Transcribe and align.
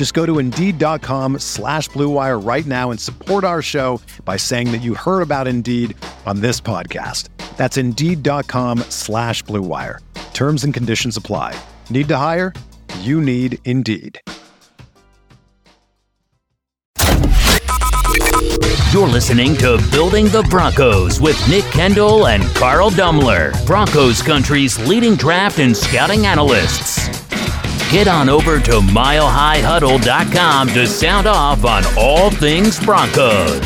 Just 0.00 0.14
go 0.14 0.24
to 0.24 0.38
Indeed.com 0.38 1.40
slash 1.40 1.90
BlueWire 1.90 2.42
right 2.42 2.64
now 2.64 2.90
and 2.90 2.98
support 2.98 3.44
our 3.44 3.60
show 3.60 4.00
by 4.24 4.38
saying 4.38 4.72
that 4.72 4.78
you 4.78 4.94
heard 4.94 5.20
about 5.20 5.46
Indeed 5.46 5.94
on 6.24 6.40
this 6.40 6.58
podcast. 6.58 7.28
That's 7.58 7.76
Indeed.com 7.76 8.78
slash 8.88 9.44
BlueWire. 9.44 9.98
Terms 10.32 10.64
and 10.64 10.72
conditions 10.72 11.18
apply. 11.18 11.54
Need 11.90 12.08
to 12.08 12.16
hire? 12.16 12.54
You 13.00 13.20
need 13.20 13.58
Indeed. 13.66 14.18
You're 18.94 19.06
listening 19.06 19.54
to 19.58 19.76
Building 19.92 20.28
the 20.30 20.46
Broncos 20.48 21.20
with 21.20 21.38
Nick 21.46 21.64
Kendell 21.64 22.34
and 22.34 22.42
Carl 22.54 22.90
Dumler, 22.90 23.52
Broncos 23.66 24.22
Country's 24.22 24.78
leading 24.88 25.14
draft 25.14 25.58
and 25.58 25.76
scouting 25.76 26.24
analysts. 26.24 27.09
Get 27.90 28.06
on 28.06 28.28
over 28.28 28.60
to 28.60 28.70
milehighhuddle.com 28.70 30.68
to 30.68 30.86
sound 30.86 31.26
off 31.26 31.64
on 31.64 31.82
all 31.98 32.30
things 32.30 32.78
Broncos. 32.78 33.60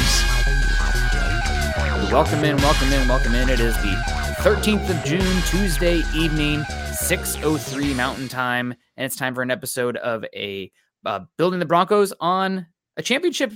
Welcome 2.10 2.42
in, 2.42 2.56
welcome 2.56 2.90
in, 2.90 3.06
welcome 3.06 3.34
in. 3.34 3.50
It 3.50 3.60
is 3.60 3.74
the 3.82 3.94
13th 4.38 4.88
of 4.88 5.04
June, 5.04 5.42
Tuesday 5.42 6.02
evening, 6.16 6.60
6:03 6.62 7.94
Mountain 7.94 8.28
Time, 8.28 8.72
and 8.96 9.04
it's 9.04 9.14
time 9.14 9.34
for 9.34 9.42
an 9.42 9.50
episode 9.50 9.98
of 9.98 10.24
a 10.34 10.72
uh, 11.04 11.20
Building 11.36 11.58
the 11.58 11.66
Broncos 11.66 12.14
on 12.18 12.64
a 12.96 13.02
championship 13.02 13.52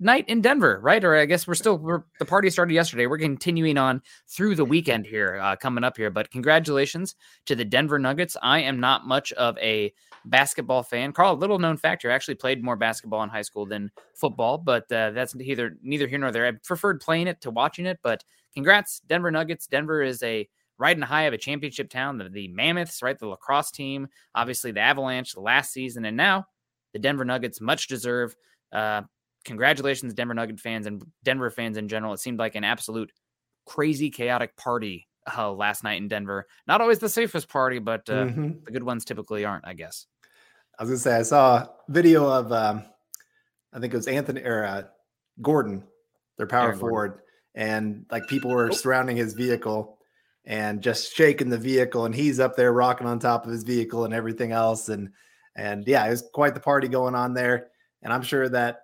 night 0.00 0.24
in 0.28 0.40
Denver, 0.40 0.78
right? 0.82 1.02
Or 1.02 1.16
I 1.16 1.24
guess 1.24 1.46
we're 1.46 1.54
still 1.54 1.78
we're, 1.78 2.04
the 2.18 2.24
party 2.24 2.50
started 2.50 2.72
yesterday. 2.74 3.06
We're 3.06 3.18
continuing 3.18 3.78
on 3.78 4.02
through 4.28 4.54
the 4.54 4.64
weekend 4.64 5.06
here, 5.06 5.38
uh, 5.42 5.56
coming 5.56 5.84
up 5.84 5.96
here. 5.96 6.10
But 6.10 6.30
congratulations 6.30 7.16
to 7.46 7.56
the 7.56 7.64
Denver 7.64 7.98
Nuggets. 7.98 8.36
I 8.42 8.60
am 8.60 8.80
not 8.80 9.06
much 9.06 9.32
of 9.32 9.58
a 9.58 9.92
basketball 10.24 10.82
fan. 10.82 11.12
Carl, 11.12 11.36
little 11.36 11.58
known 11.58 11.76
factor, 11.76 12.10
I 12.10 12.14
actually 12.14 12.36
played 12.36 12.62
more 12.62 12.76
basketball 12.76 13.22
in 13.22 13.28
high 13.28 13.42
school 13.42 13.66
than 13.66 13.90
football, 14.14 14.58
but 14.58 14.90
uh, 14.92 15.10
that's 15.10 15.34
neither 15.34 15.76
neither 15.82 16.06
here 16.06 16.18
nor 16.18 16.30
there. 16.30 16.46
I 16.46 16.52
preferred 16.52 17.00
playing 17.00 17.26
it 17.26 17.40
to 17.42 17.50
watching 17.50 17.86
it. 17.86 17.98
But 18.02 18.24
congrats, 18.54 19.00
Denver 19.00 19.30
Nuggets. 19.30 19.66
Denver 19.66 20.02
is 20.02 20.22
a 20.22 20.48
riding 20.78 21.02
high 21.02 21.24
of 21.24 21.34
a 21.34 21.38
championship 21.38 21.90
town. 21.90 22.18
The, 22.18 22.28
the 22.28 22.48
Mammoths, 22.48 23.02
right? 23.02 23.18
The 23.18 23.26
lacrosse 23.26 23.72
team, 23.72 24.08
obviously 24.34 24.70
the 24.70 24.80
Avalanche 24.80 25.36
last 25.36 25.72
season, 25.72 26.04
and 26.04 26.16
now 26.16 26.46
the 26.92 27.00
Denver 27.00 27.24
Nuggets 27.24 27.60
much 27.60 27.88
deserve. 27.88 28.36
Uh, 28.72 29.02
congratulations, 29.44 30.14
Denver 30.14 30.34
Nugget 30.34 30.60
fans 30.60 30.86
and 30.86 31.02
Denver 31.24 31.50
fans 31.50 31.76
in 31.76 31.88
general. 31.88 32.12
It 32.12 32.20
seemed 32.20 32.38
like 32.38 32.54
an 32.54 32.64
absolute 32.64 33.12
crazy, 33.66 34.10
chaotic 34.10 34.56
party 34.56 35.06
uh, 35.36 35.52
last 35.52 35.84
night 35.84 35.98
in 35.98 36.08
Denver. 36.08 36.46
Not 36.66 36.80
always 36.80 36.98
the 36.98 37.08
safest 37.08 37.48
party, 37.48 37.78
but 37.78 38.08
uh, 38.08 38.24
mm-hmm. 38.24 38.50
the 38.64 38.72
good 38.72 38.82
ones 38.82 39.04
typically 39.04 39.44
aren't, 39.44 39.66
I 39.66 39.74
guess. 39.74 40.06
I 40.78 40.84
was 40.84 40.90
gonna 40.90 40.98
say 40.98 41.16
I 41.16 41.22
saw 41.22 41.56
a 41.56 41.70
video 41.88 42.28
of 42.28 42.52
um, 42.52 42.84
I 43.72 43.80
think 43.80 43.92
it 43.92 43.96
was 43.96 44.06
Anthony 44.06 44.42
or 44.42 44.64
uh, 44.64 44.82
Gordon, 45.42 45.84
their 46.36 46.46
power 46.46 46.68
Aaron 46.68 46.78
forward, 46.78 47.08
Gordon. 47.08 47.22
and 47.54 48.06
like 48.10 48.28
people 48.28 48.50
were 48.50 48.68
oh. 48.68 48.74
surrounding 48.74 49.16
his 49.16 49.34
vehicle 49.34 49.98
and 50.44 50.80
just 50.80 51.14
shaking 51.14 51.50
the 51.50 51.58
vehicle, 51.58 52.04
and 52.04 52.14
he's 52.14 52.40
up 52.40 52.56
there 52.56 52.72
rocking 52.72 53.06
on 53.06 53.18
top 53.18 53.44
of 53.44 53.50
his 53.50 53.64
vehicle 53.64 54.04
and 54.04 54.14
everything 54.14 54.52
else, 54.52 54.88
and 54.88 55.10
and 55.56 55.86
yeah, 55.86 56.06
it 56.06 56.10
was 56.10 56.28
quite 56.32 56.54
the 56.54 56.60
party 56.60 56.86
going 56.86 57.16
on 57.16 57.34
there, 57.34 57.68
and 58.02 58.12
I'm 58.12 58.22
sure 58.22 58.48
that 58.48 58.82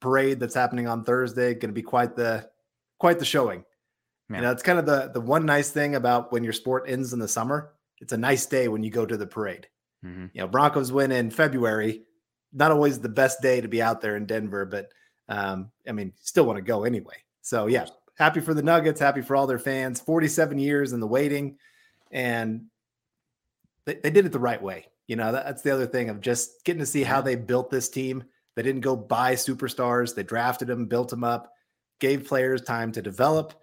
parade 0.00 0.40
that's 0.40 0.54
happening 0.54 0.86
on 0.86 1.04
Thursday 1.04 1.54
going 1.54 1.70
to 1.70 1.72
be 1.72 1.82
quite 1.82 2.16
the 2.16 2.48
quite 2.98 3.18
the 3.18 3.24
showing. 3.24 3.64
Man. 4.28 4.40
You 4.40 4.46
know, 4.46 4.52
it's 4.52 4.62
kind 4.62 4.78
of 4.78 4.86
the 4.86 5.10
the 5.12 5.20
one 5.20 5.46
nice 5.46 5.70
thing 5.70 5.94
about 5.94 6.32
when 6.32 6.44
your 6.44 6.52
sport 6.52 6.84
ends 6.86 7.12
in 7.12 7.18
the 7.18 7.28
summer. 7.28 7.72
It's 8.00 8.12
a 8.12 8.18
nice 8.18 8.46
day 8.46 8.68
when 8.68 8.82
you 8.82 8.90
go 8.90 9.06
to 9.06 9.16
the 9.16 9.26
parade. 9.26 9.68
Mm-hmm. 10.04 10.26
You 10.32 10.40
know, 10.42 10.48
Broncos 10.48 10.92
win 10.92 11.10
in 11.10 11.30
February. 11.30 12.02
Not 12.52 12.70
always 12.70 13.00
the 13.00 13.08
best 13.08 13.42
day 13.42 13.60
to 13.60 13.68
be 13.68 13.82
out 13.82 14.00
there 14.00 14.16
in 14.16 14.26
Denver, 14.26 14.64
but 14.64 14.88
um, 15.28 15.70
I 15.86 15.92
mean, 15.92 16.12
still 16.20 16.44
want 16.44 16.56
to 16.58 16.62
go 16.62 16.84
anyway. 16.84 17.16
So 17.42 17.66
yeah, 17.66 17.86
happy 18.16 18.40
for 18.40 18.54
the 18.54 18.62
Nuggets, 18.62 19.00
happy 19.00 19.22
for 19.22 19.36
all 19.36 19.46
their 19.46 19.58
fans. 19.58 20.00
47 20.00 20.58
years 20.58 20.92
in 20.92 21.00
the 21.00 21.06
waiting, 21.06 21.56
and 22.10 22.66
they, 23.84 23.94
they 23.94 24.10
did 24.10 24.26
it 24.26 24.32
the 24.32 24.38
right 24.38 24.62
way. 24.62 24.86
You 25.06 25.16
know, 25.16 25.32
that, 25.32 25.46
that's 25.46 25.62
the 25.62 25.70
other 25.70 25.86
thing 25.86 26.10
of 26.10 26.20
just 26.20 26.64
getting 26.64 26.80
to 26.80 26.86
see 26.86 27.02
how 27.02 27.20
they 27.20 27.34
built 27.34 27.70
this 27.70 27.88
team 27.88 28.24
they 28.58 28.64
didn't 28.64 28.80
go 28.80 28.96
buy 28.96 29.34
superstars. 29.34 30.16
They 30.16 30.24
drafted 30.24 30.66
them, 30.66 30.86
built 30.86 31.10
them 31.10 31.22
up, 31.22 31.52
gave 32.00 32.26
players 32.26 32.60
time 32.60 32.90
to 32.90 33.00
develop. 33.00 33.54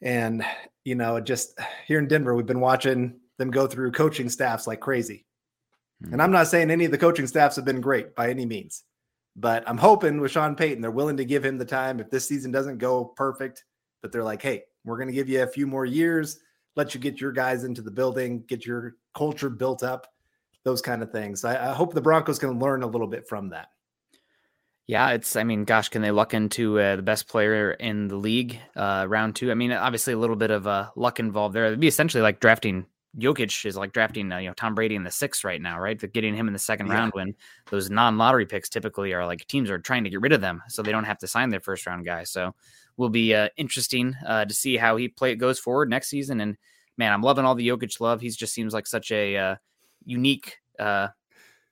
And, 0.00 0.42
you 0.84 0.94
know, 0.94 1.20
just 1.20 1.58
here 1.86 1.98
in 1.98 2.08
Denver, 2.08 2.34
we've 2.34 2.46
been 2.46 2.60
watching 2.60 3.20
them 3.36 3.50
go 3.50 3.66
through 3.66 3.92
coaching 3.92 4.30
staffs 4.30 4.66
like 4.66 4.80
crazy. 4.80 5.26
Mm-hmm. 6.02 6.14
And 6.14 6.22
I'm 6.22 6.32
not 6.32 6.46
saying 6.46 6.70
any 6.70 6.86
of 6.86 6.92
the 6.92 6.96
coaching 6.96 7.26
staffs 7.26 7.56
have 7.56 7.66
been 7.66 7.82
great 7.82 8.16
by 8.16 8.30
any 8.30 8.46
means, 8.46 8.84
but 9.36 9.68
I'm 9.68 9.76
hoping 9.76 10.18
with 10.18 10.30
Sean 10.30 10.56
Payton, 10.56 10.80
they're 10.80 10.90
willing 10.90 11.18
to 11.18 11.26
give 11.26 11.44
him 11.44 11.58
the 11.58 11.66
time. 11.66 12.00
If 12.00 12.08
this 12.08 12.26
season 12.26 12.50
doesn't 12.50 12.78
go 12.78 13.04
perfect, 13.04 13.64
but 14.00 14.12
they're 14.12 14.24
like, 14.24 14.40
hey, 14.40 14.62
we're 14.86 14.96
going 14.96 15.08
to 15.08 15.14
give 15.14 15.28
you 15.28 15.42
a 15.42 15.46
few 15.46 15.66
more 15.66 15.84
years, 15.84 16.38
let 16.74 16.94
you 16.94 17.00
get 17.00 17.20
your 17.20 17.32
guys 17.32 17.64
into 17.64 17.82
the 17.82 17.90
building, 17.90 18.44
get 18.48 18.64
your 18.64 18.94
culture 19.14 19.50
built 19.50 19.82
up, 19.82 20.06
those 20.64 20.80
kind 20.80 21.02
of 21.02 21.12
things. 21.12 21.44
I, 21.44 21.70
I 21.70 21.74
hope 21.74 21.92
the 21.92 22.00
Broncos 22.00 22.38
can 22.38 22.58
learn 22.58 22.82
a 22.82 22.86
little 22.86 23.06
bit 23.06 23.28
from 23.28 23.50
that. 23.50 23.68
Yeah, 24.90 25.10
it's. 25.10 25.36
I 25.36 25.44
mean, 25.44 25.62
gosh, 25.62 25.88
can 25.88 26.02
they 26.02 26.10
luck 26.10 26.34
into 26.34 26.80
uh, 26.80 26.96
the 26.96 27.02
best 27.02 27.28
player 27.28 27.70
in 27.70 28.08
the 28.08 28.16
league 28.16 28.58
uh, 28.74 29.06
round 29.08 29.36
two? 29.36 29.52
I 29.52 29.54
mean, 29.54 29.70
obviously 29.70 30.14
a 30.14 30.18
little 30.18 30.34
bit 30.34 30.50
of 30.50 30.66
uh, 30.66 30.90
luck 30.96 31.20
involved 31.20 31.54
there. 31.54 31.66
It'd 31.66 31.78
be 31.78 31.86
essentially 31.86 32.22
like 32.22 32.40
drafting 32.40 32.86
Jokic 33.16 33.66
is 33.66 33.76
like 33.76 33.92
drafting 33.92 34.32
uh, 34.32 34.38
you 34.38 34.48
know 34.48 34.54
Tom 34.54 34.74
Brady 34.74 34.96
in 34.96 35.04
the 35.04 35.10
sixth 35.12 35.44
right 35.44 35.62
now, 35.62 35.78
right? 35.78 35.96
But 35.96 36.12
getting 36.12 36.34
him 36.34 36.48
in 36.48 36.52
the 36.52 36.58
second 36.58 36.88
yeah. 36.88 36.94
round 36.94 37.12
when 37.12 37.36
those 37.70 37.88
non-lottery 37.88 38.46
picks 38.46 38.68
typically 38.68 39.12
are 39.12 39.24
like 39.24 39.46
teams 39.46 39.70
are 39.70 39.78
trying 39.78 40.02
to 40.02 40.10
get 40.10 40.22
rid 40.22 40.32
of 40.32 40.40
them 40.40 40.60
so 40.68 40.82
they 40.82 40.90
don't 40.90 41.04
have 41.04 41.18
to 41.18 41.28
sign 41.28 41.50
their 41.50 41.60
first 41.60 41.86
round 41.86 42.04
guy. 42.04 42.24
So 42.24 42.52
will 42.96 43.10
be 43.10 43.32
uh, 43.32 43.50
interesting 43.56 44.16
uh, 44.26 44.44
to 44.44 44.52
see 44.52 44.76
how 44.76 44.96
he 44.96 45.06
play 45.06 45.36
goes 45.36 45.60
forward 45.60 45.88
next 45.88 46.08
season. 46.08 46.40
And 46.40 46.56
man, 46.96 47.12
I'm 47.12 47.22
loving 47.22 47.44
all 47.44 47.54
the 47.54 47.68
Jokic 47.68 48.00
love. 48.00 48.20
He 48.20 48.28
just 48.30 48.54
seems 48.54 48.74
like 48.74 48.88
such 48.88 49.12
a 49.12 49.36
uh, 49.36 49.56
unique 50.04 50.58
uh, 50.80 51.08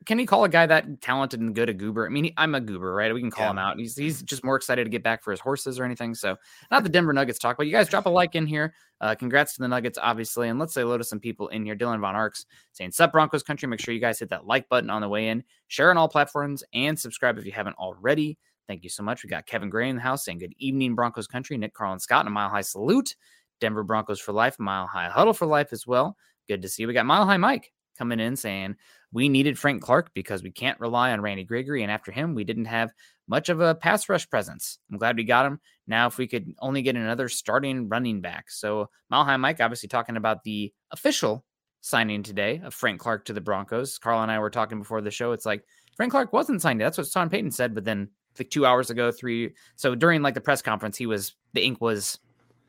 can 0.07 0.19
he 0.19 0.27
call 0.27 0.45
a 0.45 0.49
guy 0.49 0.65
that 0.65 1.01
talented 1.01 1.41
and 1.41 1.55
good 1.55 1.69
a 1.69 1.75
goober? 1.75 2.07
I 2.07 2.09
mean, 2.09 2.25
he, 2.25 2.35
I'm 2.37 2.55
a 2.55 2.61
goober, 2.61 2.95
right? 2.95 3.13
We 3.13 3.21
can 3.21 3.31
call 3.31 3.47
yeah. 3.47 3.51
him 3.51 3.59
out. 3.59 3.79
He's 3.79 3.97
he's 3.97 4.23
just 4.23 4.45
more 4.45 4.57
excited 4.57 4.85
to 4.85 4.91
get 4.91 5.03
back 5.03 5.25
for 5.25 5.33
his 5.33 5.41
horses 5.41 5.79
or 5.79 5.85
anything. 5.85 6.15
So, 6.15 6.37
not 6.71 6.85
the 6.85 6.89
Denver 6.89 7.13
Nuggets 7.13 7.39
talk, 7.39 7.57
but 7.57 7.67
you 7.67 7.73
guys 7.73 7.89
drop 7.89 8.07
a 8.07 8.11
like 8.11 8.35
in 8.35 8.47
here. 8.47 8.75
Uh, 9.01 9.15
congrats 9.15 9.55
to 9.55 9.63
the 9.63 9.69
Nuggets, 9.69 9.99
obviously, 10.01 10.49
and 10.49 10.59
let's 10.59 10.73
say 10.73 10.83
hello 10.83 10.99
to 10.99 11.05
some 11.05 11.21
people 11.21 11.49
in 11.49 11.65
here. 11.65 11.77
Dylan 11.77 12.01
Von 12.01 12.15
Arks 12.15 12.47
saying, 12.73 12.93
"Sup 12.93 13.11
Broncos 13.11 13.43
country." 13.43 13.69
Make 13.69 13.81
sure 13.81 13.93
you 13.93 14.01
guys 14.01 14.19
hit 14.19 14.31
that 14.31 14.47
like 14.47 14.69
button 14.69 14.89
on 14.89 15.03
the 15.03 15.09
way 15.09 15.29
in, 15.29 15.43
share 15.67 15.91
on 15.91 15.97
all 15.97 16.09
platforms, 16.09 16.63
and 16.73 16.99
subscribe 16.99 17.37
if 17.37 17.45
you 17.45 17.53
haven't 17.53 17.77
already. 17.77 18.39
Thank 18.69 18.85
you 18.85 18.91
so 18.91 19.03
much. 19.03 19.25
We 19.25 19.29
got 19.29 19.47
Kevin 19.47 19.71
Gray 19.71 19.89
in 19.89 19.97
the 19.97 20.03
house 20.03 20.25
saying, 20.25 20.39
"Good 20.39 20.55
evening, 20.59 20.95
Broncos 20.95 21.27
country." 21.27 21.59
Nick, 21.59 21.75
Carl, 21.75 21.93
and 21.93 22.01
Scott, 22.01 22.21
and 22.21 22.29
a 22.29 22.31
mile 22.31 22.51
high 22.51 22.61
salute. 22.61 23.17
Denver 23.61 23.83
Broncos 23.83 24.21
for 24.21 24.33
life, 24.33 24.59
mile 24.61 24.87
high 24.87 25.09
huddle 25.09 25.35
for 25.35 25.47
life 25.47 25.73
as 25.73 25.87
well. 25.87 26.17
Good 26.47 26.63
to 26.63 26.69
see. 26.69 26.83
You. 26.83 26.89
We 26.89 26.95
got 26.95 27.05
mile 27.05 27.27
high 27.27 27.37
Mike 27.37 27.73
coming 27.99 28.21
in 28.21 28.37
saying 28.37 28.77
we 29.13 29.29
needed 29.29 29.59
Frank 29.59 29.83
Clark 29.83 30.11
because 30.15 30.43
we 30.43 30.51
can't 30.51 30.79
rely 30.81 31.13
on 31.13 31.21
Randy 31.21 31.45
Gregory. 31.45 31.83
And 31.83 31.91
after 31.91 32.13
him, 32.13 32.35
we 32.35 32.45
didn't 32.45 32.67
have 32.67 32.93
much 33.27 33.49
of 33.49 33.61
a 33.61 33.75
pass 33.75 34.09
rush 34.09 34.29
presence. 34.29 34.79
I'm 34.91 34.99
glad 34.99 35.17
we 35.17 35.25
got 35.25 35.47
him. 35.47 35.61
Now, 35.87 36.07
if 36.07 36.19
we 36.19 36.27
could 36.27 36.53
only 36.61 36.83
get 36.83 36.97
another 36.97 37.29
starting 37.29 37.89
running 37.89 38.21
back. 38.21 38.51
So, 38.51 38.91
High 39.11 39.37
Mike 39.37 39.61
obviously 39.61 39.89
talking 39.89 40.17
about 40.17 40.45
the 40.45 40.73
official 40.91 41.45
signing 41.81 42.23
today 42.23 42.61
of 42.65 42.75
Frank 42.75 43.01
Clark 43.01 43.25
to 43.27 43.33
the 43.33 43.41
Broncos. 43.41 43.99
Carl 43.99 44.23
and 44.23 44.31
I 44.31 44.39
were 44.39 44.51
talking 44.51 44.79
before 44.79 45.01
the 45.01 45.11
show. 45.11 45.33
It's 45.33 45.47
like 45.47 45.65
Frank 45.97 46.13
Clark 46.13 46.33
wasn't 46.33 46.63
signed. 46.63 46.81
That's 46.81 46.99
what 46.99 47.07
Sean 47.07 47.31
Payton 47.31 47.51
said. 47.53 47.75
But 47.75 47.85
then, 47.85 48.09
like 48.39 48.51
two 48.51 48.67
hours 48.67 48.91
ago, 48.91 49.11
three. 49.11 49.55
So 49.77 49.95
during 49.95 50.23
like 50.23 50.35
the 50.35 50.41
press 50.41 50.63
conference, 50.63 50.97
he 50.97 51.07
was 51.07 51.35
the 51.55 51.65
ink 51.65 51.81
was 51.81 52.19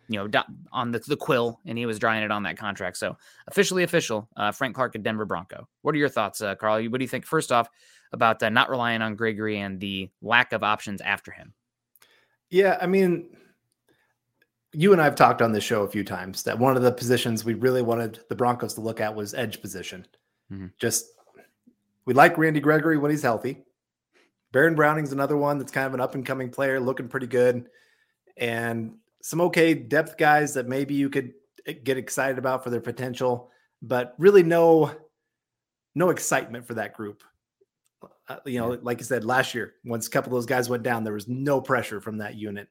you 0.09 0.17
know, 0.17 0.43
on 0.73 0.91
the, 0.91 0.99
the 0.99 1.15
quill 1.15 1.59
and 1.65 1.77
he 1.77 1.85
was 1.85 1.99
drawing 1.99 2.23
it 2.23 2.31
on 2.31 2.43
that 2.43 2.57
contract. 2.57 2.97
So 2.97 3.15
officially 3.47 3.83
official, 3.83 4.27
uh, 4.35 4.51
Frank 4.51 4.75
Clark, 4.75 4.95
at 4.95 5.03
Denver 5.03 5.25
Bronco. 5.25 5.67
What 5.83 5.95
are 5.95 5.99
your 5.99 6.09
thoughts, 6.09 6.41
uh, 6.41 6.55
Carl? 6.55 6.83
What 6.89 6.97
do 6.97 7.03
you 7.03 7.07
think, 7.07 7.25
first 7.25 7.51
off, 7.51 7.69
about 8.11 8.41
uh, 8.41 8.49
not 8.49 8.69
relying 8.69 9.01
on 9.01 9.15
Gregory 9.15 9.59
and 9.59 9.79
the 9.79 10.09
lack 10.21 10.51
of 10.51 10.63
options 10.63 10.99
after 10.99 11.31
him? 11.31 11.53
Yeah, 12.49 12.77
I 12.81 12.87
mean, 12.87 13.29
you 14.73 14.91
and 14.91 15.01
I 15.01 15.05
have 15.05 15.15
talked 15.15 15.41
on 15.41 15.51
this 15.51 15.63
show 15.63 15.83
a 15.83 15.89
few 15.89 16.03
times 16.03 16.43
that 16.43 16.57
one 16.57 16.75
of 16.75 16.83
the 16.83 16.91
positions 16.91 17.45
we 17.45 17.53
really 17.53 17.81
wanted 17.81 18.19
the 18.29 18.35
Broncos 18.35 18.73
to 18.75 18.81
look 18.81 18.99
at 18.99 19.13
was 19.13 19.33
edge 19.33 19.61
position. 19.61 20.05
Mm-hmm. 20.51 20.67
Just 20.79 21.05
we 22.05 22.13
like 22.13 22.37
Randy 22.37 22.59
Gregory 22.59 22.97
when 22.97 23.11
he's 23.11 23.21
healthy. 23.21 23.63
Baron 24.51 24.75
Browning's 24.75 25.11
another 25.11 25.37
one 25.37 25.59
that's 25.59 25.71
kind 25.71 25.85
of 25.85 25.93
an 25.93 26.01
up 26.01 26.15
and 26.15 26.25
coming 26.25 26.49
player, 26.49 26.79
looking 26.79 27.07
pretty 27.07 27.27
good. 27.27 27.69
And 28.37 28.95
some 29.21 29.41
okay 29.41 29.73
depth 29.73 30.17
guys 30.17 30.53
that 30.53 30.67
maybe 30.67 30.93
you 30.93 31.09
could 31.09 31.33
eh, 31.65 31.73
get 31.83 31.97
excited 31.97 32.37
about 32.37 32.63
for 32.63 32.69
their 32.69 32.81
potential, 32.81 33.51
but 33.81 34.15
really 34.17 34.43
no 34.43 34.91
no 35.95 36.09
excitement 36.09 36.65
for 36.65 36.75
that 36.75 36.93
group. 36.93 37.23
Uh, 38.27 38.37
you 38.45 38.59
know, 38.59 38.77
like 38.81 38.99
I 38.99 39.03
said 39.03 39.25
last 39.25 39.53
year, 39.53 39.73
once 39.83 40.07
a 40.07 40.09
couple 40.09 40.31
of 40.31 40.37
those 40.37 40.45
guys 40.45 40.69
went 40.69 40.83
down, 40.83 41.03
there 41.03 41.13
was 41.13 41.27
no 41.27 41.59
pressure 41.59 41.99
from 41.99 42.17
that 42.19 42.35
unit. 42.35 42.67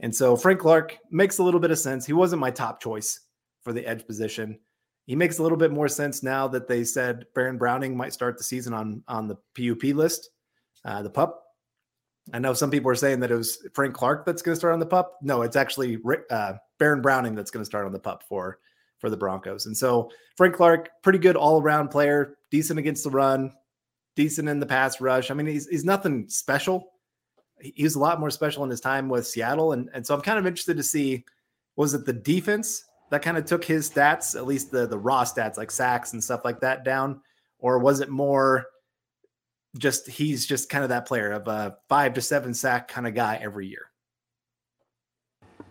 And 0.00 0.14
so 0.14 0.36
Frank 0.36 0.60
Clark 0.60 0.98
makes 1.10 1.38
a 1.38 1.42
little 1.42 1.60
bit 1.60 1.70
of 1.70 1.78
sense. 1.78 2.06
He 2.06 2.12
wasn't 2.12 2.40
my 2.40 2.50
top 2.50 2.80
choice 2.80 3.20
for 3.62 3.72
the 3.72 3.86
edge 3.86 4.06
position. 4.06 4.58
He 5.06 5.14
makes 5.14 5.38
a 5.38 5.42
little 5.42 5.58
bit 5.58 5.70
more 5.70 5.88
sense 5.88 6.22
now 6.22 6.48
that 6.48 6.66
they 6.66 6.82
said 6.82 7.26
Baron 7.34 7.58
Browning 7.58 7.96
might 7.96 8.12
start 8.12 8.38
the 8.38 8.44
season 8.44 8.72
on 8.72 9.02
on 9.06 9.28
the 9.28 9.36
PUP 9.54 9.94
list, 9.94 10.30
uh, 10.84 11.02
the 11.02 11.10
pup 11.10 11.41
I 12.32 12.38
know 12.38 12.54
some 12.54 12.70
people 12.70 12.90
are 12.90 12.96
saying 12.96 13.20
that 13.20 13.30
it 13.30 13.36
was 13.36 13.66
Frank 13.74 13.94
Clark 13.94 14.24
that's 14.24 14.42
going 14.42 14.52
to 14.52 14.58
start 14.58 14.74
on 14.74 14.80
the 14.80 14.86
pup. 14.86 15.18
No, 15.22 15.42
it's 15.42 15.56
actually 15.56 15.98
uh, 16.30 16.54
Baron 16.78 17.02
Browning 17.02 17.34
that's 17.34 17.50
going 17.50 17.62
to 17.62 17.66
start 17.66 17.86
on 17.86 17.92
the 17.92 17.98
pup 17.98 18.22
for 18.28 18.58
for 18.98 19.10
the 19.10 19.16
Broncos. 19.16 19.66
And 19.66 19.76
so 19.76 20.10
Frank 20.36 20.54
Clark, 20.54 20.90
pretty 21.02 21.18
good 21.18 21.34
all 21.34 21.60
around 21.60 21.88
player, 21.88 22.38
decent 22.52 22.78
against 22.78 23.02
the 23.02 23.10
run, 23.10 23.52
decent 24.14 24.48
in 24.48 24.60
the 24.60 24.66
pass 24.66 25.00
rush. 25.00 25.30
I 25.30 25.34
mean, 25.34 25.46
he's 25.46 25.66
he's 25.66 25.84
nothing 25.84 26.28
special. 26.28 26.92
He 27.60 27.82
was 27.82 27.96
a 27.96 28.00
lot 28.00 28.20
more 28.20 28.30
special 28.30 28.64
in 28.64 28.70
his 28.70 28.80
time 28.80 29.08
with 29.08 29.26
Seattle, 29.26 29.72
and 29.72 29.90
and 29.92 30.06
so 30.06 30.14
I'm 30.14 30.20
kind 30.20 30.38
of 30.38 30.46
interested 30.46 30.76
to 30.76 30.82
see 30.82 31.24
was 31.74 31.94
it 31.94 32.06
the 32.06 32.12
defense 32.12 32.84
that 33.10 33.22
kind 33.22 33.36
of 33.36 33.44
took 33.44 33.64
his 33.64 33.90
stats, 33.90 34.36
at 34.36 34.46
least 34.46 34.70
the 34.70 34.86
the 34.86 34.98
raw 34.98 35.24
stats 35.24 35.56
like 35.56 35.70
sacks 35.70 36.12
and 36.12 36.22
stuff 36.22 36.44
like 36.44 36.60
that 36.60 36.84
down, 36.84 37.20
or 37.58 37.78
was 37.80 38.00
it 38.00 38.08
more 38.08 38.66
just 39.78 40.08
he's 40.08 40.46
just 40.46 40.68
kind 40.68 40.84
of 40.84 40.90
that 40.90 41.06
player 41.06 41.32
of 41.32 41.48
a 41.48 41.76
five 41.88 42.14
to 42.14 42.20
seven 42.20 42.54
sack 42.54 42.88
kind 42.88 43.06
of 43.06 43.14
guy 43.14 43.38
every 43.40 43.66
year. 43.66 43.86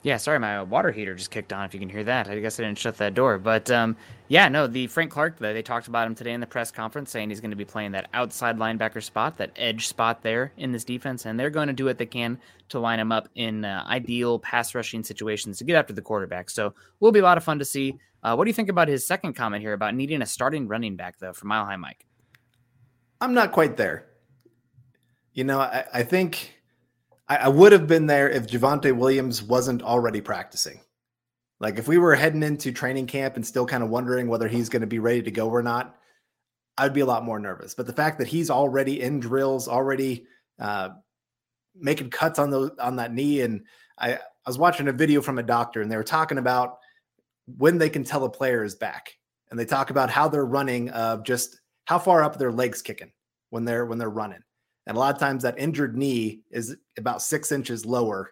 Yeah, 0.03 0.17
sorry, 0.17 0.39
my 0.39 0.63
water 0.63 0.91
heater 0.91 1.13
just 1.13 1.29
kicked 1.29 1.53
on. 1.53 1.63
If 1.65 1.75
you 1.75 1.79
can 1.79 1.89
hear 1.89 2.03
that, 2.05 2.27
I 2.27 2.39
guess 2.39 2.59
I 2.59 2.63
didn't 2.63 2.79
shut 2.79 2.97
that 2.97 3.13
door. 3.13 3.37
But 3.37 3.69
um, 3.69 3.95
yeah, 4.29 4.49
no, 4.49 4.65
the 4.65 4.87
Frank 4.87 5.11
Clark, 5.11 5.37
they 5.37 5.61
talked 5.61 5.87
about 5.87 6.07
him 6.07 6.15
today 6.15 6.33
in 6.33 6.39
the 6.39 6.47
press 6.47 6.71
conference, 6.71 7.11
saying 7.11 7.29
he's 7.29 7.39
going 7.39 7.51
to 7.51 7.57
be 7.57 7.65
playing 7.65 7.91
that 7.91 8.09
outside 8.15 8.57
linebacker 8.57 9.03
spot, 9.03 9.37
that 9.37 9.51
edge 9.57 9.87
spot 9.87 10.23
there 10.23 10.53
in 10.57 10.71
this 10.71 10.83
defense, 10.83 11.27
and 11.27 11.39
they're 11.39 11.51
going 11.51 11.67
to 11.67 11.73
do 11.73 11.85
what 11.85 11.99
they 11.99 12.07
can 12.07 12.39
to 12.69 12.79
line 12.79 12.99
him 12.99 13.11
up 13.11 13.29
in 13.35 13.63
uh, 13.63 13.83
ideal 13.87 14.39
pass 14.39 14.73
rushing 14.73 15.03
situations 15.03 15.59
to 15.59 15.65
get 15.65 15.75
after 15.75 15.93
the 15.93 16.01
quarterback. 16.01 16.49
So 16.49 16.73
will 16.99 17.11
be 17.11 17.19
a 17.19 17.23
lot 17.23 17.37
of 17.37 17.43
fun 17.43 17.59
to 17.59 17.65
see. 17.65 17.99
Uh, 18.23 18.33
what 18.33 18.45
do 18.45 18.49
you 18.49 18.55
think 18.55 18.69
about 18.69 18.87
his 18.87 19.05
second 19.05 19.33
comment 19.33 19.61
here 19.61 19.73
about 19.73 19.93
needing 19.93 20.23
a 20.23 20.25
starting 20.25 20.67
running 20.67 20.95
back 20.95 21.19
though 21.19 21.33
for 21.33 21.45
Mile 21.45 21.65
High 21.65 21.75
Mike? 21.75 22.07
I'm 23.21 23.35
not 23.35 23.51
quite 23.51 23.77
there. 23.77 24.07
You 25.33 25.43
know, 25.43 25.59
I, 25.59 25.85
I 25.93 26.03
think 26.03 26.59
I, 27.29 27.37
I, 27.37 27.47
would 27.47 27.71
have 27.71 27.87
been 27.87 28.07
there 28.07 28.29
if 28.29 28.47
Javonte 28.47 28.93
Williams 28.93 29.41
wasn't 29.41 29.83
already 29.83 30.19
practicing. 30.19 30.81
Like 31.59 31.77
if 31.77 31.87
we 31.87 31.99
were 31.99 32.15
heading 32.15 32.43
into 32.43 32.71
training 32.71 33.05
camp 33.05 33.35
and 33.35 33.45
still 33.45 33.67
kind 33.67 33.83
of 33.83 33.89
wondering 33.89 34.27
whether 34.27 34.47
he's 34.47 34.67
going 34.67 34.81
to 34.81 34.87
be 34.87 34.99
ready 34.99 35.21
to 35.21 35.31
go 35.31 35.47
or 35.47 35.61
not, 35.61 35.95
I'd 36.77 36.93
be 36.93 37.01
a 37.01 37.05
lot 37.05 37.23
more 37.23 37.39
nervous. 37.39 37.75
But 37.75 37.85
the 37.85 37.93
fact 37.93 38.17
that 38.17 38.27
he's 38.27 38.49
already 38.49 39.01
in 39.01 39.19
drills, 39.19 39.67
already 39.67 40.25
uh, 40.59 40.89
making 41.75 42.09
cuts 42.09 42.39
on 42.39 42.49
those 42.49 42.71
on 42.79 42.95
that 42.95 43.13
knee, 43.13 43.41
and 43.41 43.61
I, 43.97 44.15
I 44.15 44.19
was 44.47 44.57
watching 44.57 44.87
a 44.87 44.93
video 44.93 45.21
from 45.21 45.37
a 45.37 45.43
doctor, 45.43 45.81
and 45.81 45.91
they 45.91 45.97
were 45.97 46.03
talking 46.03 46.39
about 46.39 46.79
when 47.45 47.77
they 47.77 47.89
can 47.89 48.03
tell 48.03 48.23
a 48.23 48.29
player 48.29 48.63
is 48.63 48.75
back, 48.75 49.15
and 49.51 49.59
they 49.59 49.65
talk 49.65 49.91
about 49.91 50.09
how 50.09 50.27
they're 50.27 50.45
running 50.45 50.89
of 50.89 51.23
just 51.23 51.60
how 51.85 51.99
far 51.99 52.23
up 52.23 52.37
their 52.37 52.51
legs 52.51 52.81
kicking 52.81 53.11
when 53.49 53.65
they're 53.65 53.85
when 53.85 53.97
they're 53.97 54.09
running. 54.09 54.43
And 54.87 54.97
a 54.97 54.99
lot 54.99 55.13
of 55.13 55.19
times 55.19 55.43
that 55.43 55.59
injured 55.59 55.95
knee 55.95 56.41
is 56.49 56.75
about 56.97 57.21
six 57.21 57.51
inches 57.51 57.85
lower. 57.85 58.31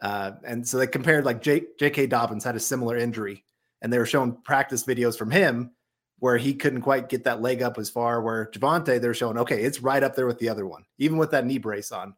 Uh, 0.00 0.32
and 0.44 0.66
so 0.66 0.78
they 0.78 0.86
compared 0.86 1.24
like 1.24 1.42
J.K. 1.42 2.06
Dobbins 2.06 2.44
had 2.44 2.56
a 2.56 2.60
similar 2.60 2.96
injury, 2.96 3.44
and 3.82 3.92
they 3.92 3.98
were 3.98 4.06
showing 4.06 4.32
practice 4.42 4.84
videos 4.84 5.16
from 5.16 5.30
him 5.30 5.70
where 6.18 6.38
he 6.38 6.54
couldn't 6.54 6.82
quite 6.82 7.08
get 7.08 7.24
that 7.24 7.42
leg 7.42 7.62
up 7.62 7.78
as 7.78 7.90
far. 7.90 8.22
Where 8.22 8.46
Javonte, 8.46 9.00
they're 9.00 9.14
showing 9.14 9.38
okay, 9.38 9.62
it's 9.62 9.80
right 9.80 10.02
up 10.02 10.16
there 10.16 10.26
with 10.26 10.38
the 10.38 10.48
other 10.48 10.66
one, 10.66 10.84
even 10.98 11.18
with 11.18 11.30
that 11.32 11.46
knee 11.46 11.58
brace 11.58 11.92
on. 11.92 12.14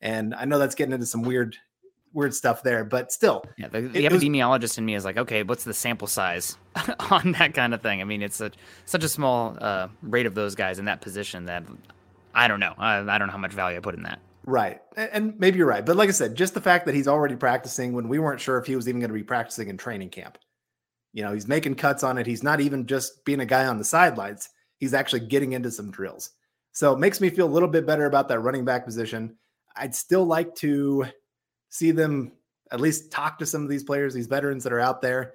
And 0.00 0.34
I 0.34 0.44
know 0.44 0.58
that's 0.58 0.74
getting 0.74 0.94
into 0.94 1.06
some 1.06 1.22
weird 1.22 1.56
weird 2.12 2.34
stuff 2.34 2.62
there, 2.62 2.84
but 2.84 3.12
still. 3.12 3.44
Yeah, 3.56 3.68
the, 3.68 3.82
the 3.82 4.04
epidemiologist 4.04 4.62
was, 4.62 4.78
in 4.78 4.84
me 4.84 4.94
is 4.94 5.04
like, 5.04 5.16
okay, 5.16 5.42
what's 5.42 5.64
the 5.64 5.74
sample 5.74 6.08
size 6.08 6.56
on 7.10 7.32
that 7.32 7.54
kind 7.54 7.74
of 7.74 7.82
thing? 7.82 8.00
I 8.00 8.04
mean, 8.04 8.22
it's 8.22 8.40
a, 8.40 8.50
such 8.84 9.04
a 9.04 9.08
small 9.08 9.56
uh, 9.60 9.88
rate 10.02 10.26
of 10.26 10.34
those 10.34 10.54
guys 10.54 10.78
in 10.78 10.86
that 10.86 11.00
position 11.00 11.46
that 11.46 11.64
I 12.34 12.48
don't 12.48 12.60
know. 12.60 12.74
I, 12.78 12.98
I 12.98 13.18
don't 13.18 13.28
know 13.28 13.32
how 13.32 13.38
much 13.38 13.52
value 13.52 13.76
I 13.76 13.80
put 13.80 13.94
in 13.94 14.02
that. 14.02 14.20
Right. 14.44 14.80
And 14.96 15.38
maybe 15.38 15.58
you're 15.58 15.66
right. 15.66 15.84
But 15.84 15.96
like 15.96 16.08
I 16.08 16.12
said, 16.12 16.34
just 16.34 16.54
the 16.54 16.60
fact 16.60 16.86
that 16.86 16.94
he's 16.94 17.08
already 17.08 17.36
practicing 17.36 17.92
when 17.92 18.08
we 18.08 18.18
weren't 18.18 18.40
sure 18.40 18.56
if 18.58 18.66
he 18.66 18.76
was 18.76 18.88
even 18.88 19.00
going 19.00 19.10
to 19.10 19.14
be 19.14 19.22
practicing 19.22 19.68
in 19.68 19.76
training 19.76 20.08
camp. 20.08 20.38
You 21.12 21.22
know, 21.22 21.32
he's 21.32 21.48
making 21.48 21.74
cuts 21.74 22.02
on 22.02 22.16
it. 22.16 22.26
He's 22.26 22.42
not 22.42 22.60
even 22.60 22.86
just 22.86 23.24
being 23.24 23.40
a 23.40 23.46
guy 23.46 23.66
on 23.66 23.78
the 23.78 23.84
sidelines, 23.84 24.48
he's 24.78 24.94
actually 24.94 25.20
getting 25.20 25.52
into 25.52 25.70
some 25.70 25.90
drills. 25.90 26.30
So 26.72 26.92
it 26.92 26.98
makes 26.98 27.20
me 27.20 27.28
feel 27.28 27.46
a 27.46 27.50
little 27.50 27.68
bit 27.68 27.86
better 27.86 28.06
about 28.06 28.28
that 28.28 28.40
running 28.40 28.64
back 28.64 28.84
position. 28.84 29.36
I'd 29.76 29.94
still 29.94 30.24
like 30.24 30.54
to 30.56 31.06
see 31.70 31.90
them 31.90 32.32
at 32.70 32.80
least 32.80 33.10
talk 33.10 33.38
to 33.38 33.46
some 33.46 33.62
of 33.62 33.68
these 33.68 33.84
players, 33.84 34.14
these 34.14 34.26
veterans 34.26 34.64
that 34.64 34.72
are 34.72 34.80
out 34.80 35.02
there. 35.02 35.34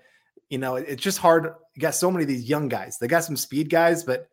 You 0.50 0.58
know, 0.58 0.76
it's 0.76 1.02
just 1.02 1.18
hard. 1.18 1.46
You 1.76 1.82
got 1.82 1.96
so 1.96 2.12
many 2.12 2.24
of 2.24 2.28
these 2.28 2.48
young 2.48 2.68
guys. 2.68 2.98
They 3.00 3.08
got 3.08 3.24
some 3.24 3.38
speed 3.38 3.70
guys, 3.70 4.04
but 4.04 4.28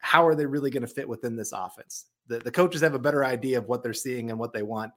how 0.00 0.26
are 0.26 0.34
they 0.34 0.46
really 0.46 0.70
going 0.70 0.82
to 0.82 0.92
fit 0.92 1.08
within 1.08 1.36
this 1.36 1.52
offense? 1.52 2.06
The, 2.26 2.38
the 2.38 2.50
coaches 2.50 2.82
have 2.82 2.94
a 2.94 2.98
better 2.98 3.24
idea 3.24 3.58
of 3.58 3.68
what 3.68 3.82
they're 3.82 3.94
seeing 3.94 4.30
and 4.30 4.38
what 4.38 4.52
they 4.52 4.62
want. 4.62 4.92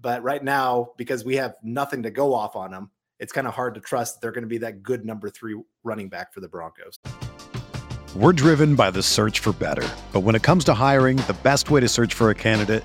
But 0.00 0.22
right 0.22 0.42
now, 0.42 0.92
because 0.96 1.24
we 1.24 1.36
have 1.36 1.56
nothing 1.62 2.02
to 2.04 2.10
go 2.10 2.34
off 2.34 2.56
on 2.56 2.70
them, 2.70 2.90
it's 3.18 3.32
kind 3.32 3.46
of 3.46 3.54
hard 3.54 3.74
to 3.74 3.80
trust 3.80 4.14
that 4.14 4.20
they're 4.22 4.32
going 4.32 4.42
to 4.42 4.48
be 4.48 4.58
that 4.58 4.82
good 4.82 5.04
number 5.04 5.28
three 5.28 5.60
running 5.82 6.08
back 6.08 6.32
for 6.32 6.40
the 6.40 6.48
Broncos. 6.48 6.98
We're 8.14 8.32
driven 8.32 8.74
by 8.74 8.90
the 8.90 9.02
search 9.02 9.40
for 9.40 9.52
better. 9.52 9.86
But 10.12 10.20
when 10.20 10.34
it 10.34 10.42
comes 10.42 10.64
to 10.64 10.74
hiring, 10.74 11.16
the 11.18 11.36
best 11.42 11.70
way 11.70 11.80
to 11.80 11.88
search 11.88 12.14
for 12.14 12.30
a 12.30 12.34
candidate 12.34 12.84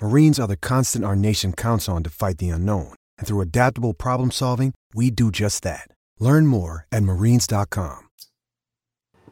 Marines 0.00 0.38
are 0.40 0.46
the 0.48 0.56
constant 0.56 1.04
our 1.04 1.16
nation 1.16 1.52
counts 1.52 1.88
on 1.88 2.02
to 2.02 2.10
fight 2.10 2.38
the 2.38 2.50
unknown. 2.50 2.94
And 3.18 3.26
through 3.26 3.40
adaptable 3.40 3.94
problem 3.94 4.30
solving, 4.30 4.72
we 4.94 5.10
do 5.10 5.30
just 5.30 5.62
that. 5.64 5.88
Learn 6.20 6.46
more 6.46 6.86
at 6.90 7.02
marines.com. 7.02 8.08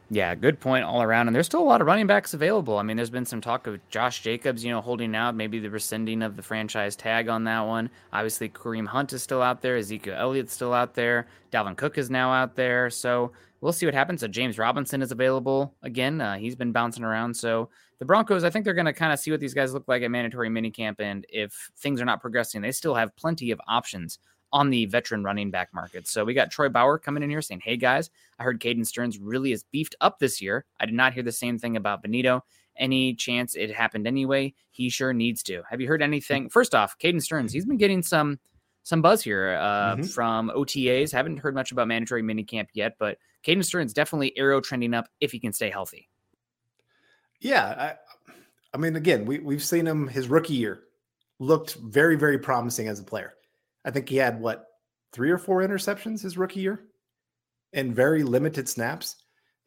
Yeah, 0.09 0.35
good 0.35 0.61
point 0.61 0.85
all 0.85 1.01
around. 1.01 1.27
And 1.27 1.35
there's 1.35 1.47
still 1.47 1.61
a 1.61 1.65
lot 1.65 1.81
of 1.81 1.87
running 1.87 2.07
backs 2.07 2.33
available. 2.33 2.77
I 2.77 2.83
mean, 2.83 2.95
there's 2.95 3.09
been 3.09 3.25
some 3.25 3.41
talk 3.41 3.67
of 3.67 3.79
Josh 3.89 4.21
Jacobs, 4.21 4.63
you 4.63 4.71
know, 4.71 4.79
holding 4.79 5.13
out, 5.15 5.35
maybe 5.35 5.59
the 5.59 5.69
rescinding 5.69 6.21
of 6.21 6.37
the 6.37 6.43
franchise 6.43 6.95
tag 6.95 7.27
on 7.27 7.43
that 7.43 7.61
one. 7.61 7.89
Obviously, 8.13 8.47
Kareem 8.47 8.87
Hunt 8.87 9.11
is 9.11 9.21
still 9.21 9.41
out 9.41 9.61
there. 9.61 9.75
Ezekiel 9.75 10.15
Elliott's 10.17 10.53
still 10.53 10.73
out 10.73 10.93
there. 10.93 11.27
Dalvin 11.51 11.75
Cook 11.75 11.97
is 11.97 12.09
now 12.09 12.31
out 12.31 12.55
there. 12.55 12.89
So 12.89 13.33
we'll 13.59 13.73
see 13.73 13.85
what 13.85 13.95
happens. 13.95 14.21
So 14.21 14.29
James 14.29 14.57
Robinson 14.57 15.01
is 15.01 15.11
available 15.11 15.75
again. 15.83 16.21
Uh, 16.21 16.37
he's 16.37 16.55
been 16.55 16.71
bouncing 16.71 17.03
around. 17.03 17.35
So 17.35 17.69
the 17.99 18.05
Broncos, 18.05 18.43
I 18.43 18.49
think 18.49 18.63
they're 18.63 18.73
going 18.73 18.85
to 18.85 18.93
kind 18.93 19.11
of 19.11 19.19
see 19.19 19.31
what 19.31 19.39
these 19.39 19.53
guys 19.53 19.73
look 19.73 19.87
like 19.87 20.03
at 20.03 20.11
mandatory 20.11 20.49
minicamp. 20.49 20.99
And 20.99 21.25
if 21.29 21.71
things 21.77 21.99
are 22.01 22.05
not 22.05 22.21
progressing, 22.21 22.61
they 22.61 22.71
still 22.71 22.95
have 22.95 23.15
plenty 23.15 23.51
of 23.51 23.59
options 23.67 24.19
on 24.53 24.69
the 24.69 24.85
veteran 24.85 25.23
running 25.23 25.51
back 25.51 25.73
market. 25.73 26.07
So 26.07 26.23
we 26.23 26.33
got 26.33 26.51
Troy 26.51 26.69
Bauer 26.69 26.97
coming 26.97 27.23
in 27.23 27.29
here 27.29 27.41
saying, 27.41 27.61
Hey 27.63 27.75
guys, 27.75 28.09
I 28.39 28.43
heard 28.43 28.61
Caden 28.61 28.85
Sterns 28.85 29.19
really 29.19 29.51
is 29.51 29.63
beefed 29.63 29.95
up 29.99 30.19
this 30.19 30.41
year. 30.41 30.65
I 30.79 30.85
did 30.85 30.95
not 30.95 31.13
hear 31.13 31.23
the 31.23 31.31
same 31.31 31.57
thing 31.57 31.75
about 31.75 32.03
Bonitto. 32.03 32.41
Any 32.77 33.15
chance 33.15 33.55
it 33.55 33.75
happened 33.75 34.07
anyway? 34.07 34.53
He 34.69 34.89
sure 34.89 35.11
needs 35.11 35.41
to. 35.43 35.63
Have 35.69 35.81
you 35.81 35.87
heard 35.87 36.03
anything? 36.03 36.49
First 36.49 36.75
off, 36.75 36.97
Caden 36.99 37.21
Sterns, 37.21 37.51
he's 37.51 37.65
been 37.65 37.77
getting 37.77 38.03
some 38.03 38.39
some 38.83 39.01
buzz 39.01 39.21
here 39.21 39.57
uh, 39.59 39.95
mm-hmm. 39.95 40.03
from 40.03 40.49
OTAs. 40.55 41.11
Haven't 41.11 41.37
heard 41.37 41.55
much 41.55 41.73
about 41.73 41.89
mandatory 41.89 42.23
minicamp 42.23 42.67
yet, 42.73 42.95
but 42.99 43.17
Caden 43.45 43.65
Sterns 43.65 43.91
definitely 43.91 44.37
arrow 44.37 44.61
trending 44.61 44.93
up 44.93 45.09
if 45.19 45.31
he 45.31 45.39
can 45.39 45.51
stay 45.51 45.69
healthy. 45.69 46.07
Yeah, 47.39 47.65
I, 47.65 48.33
I 48.73 48.77
mean, 48.77 48.95
again, 48.95 49.25
we 49.25 49.39
we've 49.39 49.63
seen 49.63 49.85
him 49.85 50.07
his 50.07 50.27
rookie 50.27 50.53
year 50.53 50.81
looked 51.39 51.75
very 51.75 52.15
very 52.15 52.39
promising 52.39 52.87
as 52.87 52.99
a 52.99 53.03
player. 53.03 53.33
I 53.85 53.91
think 53.91 54.09
he 54.09 54.17
had 54.17 54.39
what 54.39 54.65
three 55.13 55.31
or 55.31 55.37
four 55.37 55.61
interceptions 55.61 56.21
his 56.21 56.37
rookie 56.37 56.59
year 56.59 56.85
and 57.73 57.95
very 57.95 58.23
limited 58.23 58.67
snaps. 58.67 59.15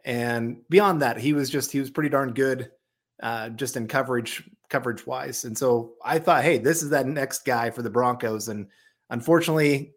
And 0.05 0.63
beyond 0.69 1.03
that, 1.03 1.19
he 1.19 1.33
was 1.33 1.51
just 1.51 1.73
he 1.73 1.81
was 1.81 1.91
pretty 1.91 2.09
darn 2.09 2.33
good 2.33 2.71
uh, 3.23 3.51
just 3.51 3.77
in 3.77 3.87
coverage 3.87 4.49
coverage 4.69 5.07
wise. 5.07 5.45
And 5.45 5.57
so 5.57 5.93
I 6.05 6.19
thought, 6.19 6.45
hey, 6.45 6.59
this 6.59 6.83
is 6.83 6.91
that 6.91 7.07
next 7.07 7.45
guy 7.45 7.71
for 7.71 7.83
the 7.83 7.91
Broncos. 7.91 8.49
And 8.49 8.69
unfortunately, 9.11 9.93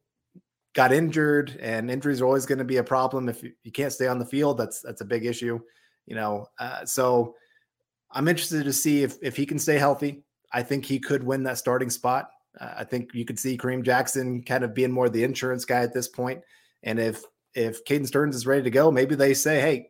got 0.73 0.91
injured, 0.91 1.57
and 1.61 1.89
injuries 1.89 2.19
are 2.19 2.25
always 2.25 2.45
going 2.45 2.57
to 2.57 2.63
be 2.65 2.77
a 2.77 2.83
problem 2.83 3.29
if 3.29 3.43
you, 3.43 3.53
you, 3.63 3.71
can't 3.71 3.93
stay 3.93 4.07
on 4.07 4.19
the 4.19 4.25
field. 4.25 4.57
That's 4.57 4.81
that's 4.81 5.01
a 5.01 5.05
big 5.05 5.25
issue, 5.25 5.59
you 6.05 6.15
know. 6.15 6.47
Uh, 6.59 6.85
so 6.85 7.35
I'm 8.13 8.27
interested 8.27 8.63
to 8.63 8.73
see 8.73 9.03
if 9.03 9.17
if 9.21 9.35
he 9.35 9.45
can 9.45 9.59
stay 9.59 9.77
healthy. 9.77 10.23
I 10.51 10.63
think 10.63 10.85
he 10.85 10.99
could 10.99 11.23
win 11.23 11.43
that 11.43 11.57
starting 11.57 11.89
spot. 11.89 12.29
Uh, 12.59 12.73
I 12.77 12.83
think 12.83 13.13
you 13.13 13.25
could 13.25 13.39
see 13.39 13.57
Kareem 13.57 13.83
Jackson 13.83 14.43
kind 14.43 14.63
of 14.63 14.73
being 14.73 14.91
more 14.91 15.09
the 15.09 15.23
insurance 15.23 15.65
guy 15.65 15.81
at 15.81 15.93
this 15.93 16.07
point. 16.07 16.41
And 16.83 16.99
if 16.99 17.23
if 17.55 17.83
Caden 17.85 18.07
Sterns 18.07 18.35
is 18.35 18.47
ready 18.47 18.63
to 18.63 18.69
go, 18.69 18.91
maybe 18.91 19.15
they 19.15 19.33
say, 19.33 19.59
"Hey, 19.59 19.89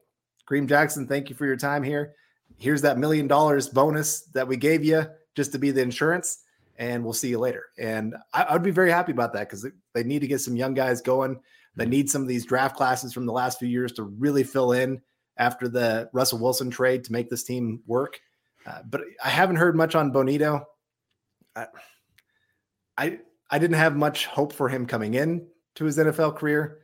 Kareem 0.49 0.67
Jackson, 0.67 1.07
thank 1.07 1.29
you 1.29 1.35
for 1.35 1.45
your 1.45 1.57
time 1.57 1.83
here. 1.83 2.15
Here's 2.57 2.81
that 2.81 2.97
million 2.97 3.27
dollars 3.27 3.67
bonus 3.67 4.21
that 4.33 4.47
we 4.47 4.57
gave 4.57 4.83
you 4.83 5.05
just 5.35 5.51
to 5.51 5.59
be 5.59 5.71
the 5.71 5.81
insurance, 5.81 6.43
and 6.77 7.03
we'll 7.03 7.13
see 7.13 7.29
you 7.29 7.39
later." 7.39 7.65
And 7.77 8.15
I, 8.33 8.53
would 8.53 8.63
be 8.63 8.71
very 8.71 8.91
happy 8.91 9.11
about 9.11 9.33
that 9.33 9.49
because 9.49 9.67
they 9.93 10.03
need 10.03 10.19
to 10.19 10.27
get 10.27 10.41
some 10.41 10.55
young 10.55 10.73
guys 10.73 11.01
going. 11.01 11.39
They 11.75 11.85
need 11.85 12.09
some 12.09 12.21
of 12.21 12.27
these 12.27 12.45
draft 12.45 12.75
classes 12.75 13.13
from 13.13 13.25
the 13.25 13.33
last 13.33 13.59
few 13.59 13.67
years 13.67 13.93
to 13.93 14.03
really 14.03 14.43
fill 14.43 14.73
in 14.73 15.01
after 15.37 15.67
the 15.67 16.09
Russell 16.13 16.39
Wilson 16.39 16.69
trade 16.69 17.03
to 17.05 17.11
make 17.11 17.29
this 17.29 17.43
team 17.43 17.81
work. 17.87 18.19
Uh, 18.65 18.79
but 18.89 19.01
I 19.23 19.29
haven't 19.29 19.57
heard 19.57 19.75
much 19.75 19.95
on 19.95 20.13
Bonitto. 20.13 20.63
I, 21.55 21.67
I 22.97 23.19
I 23.49 23.59
didn't 23.59 23.77
have 23.77 23.95
much 23.95 24.25
hope 24.25 24.53
for 24.53 24.69
him 24.69 24.85
coming 24.85 25.13
in 25.13 25.45
to 25.75 25.85
his 25.85 25.97
NFL 25.97 26.35
career. 26.37 26.79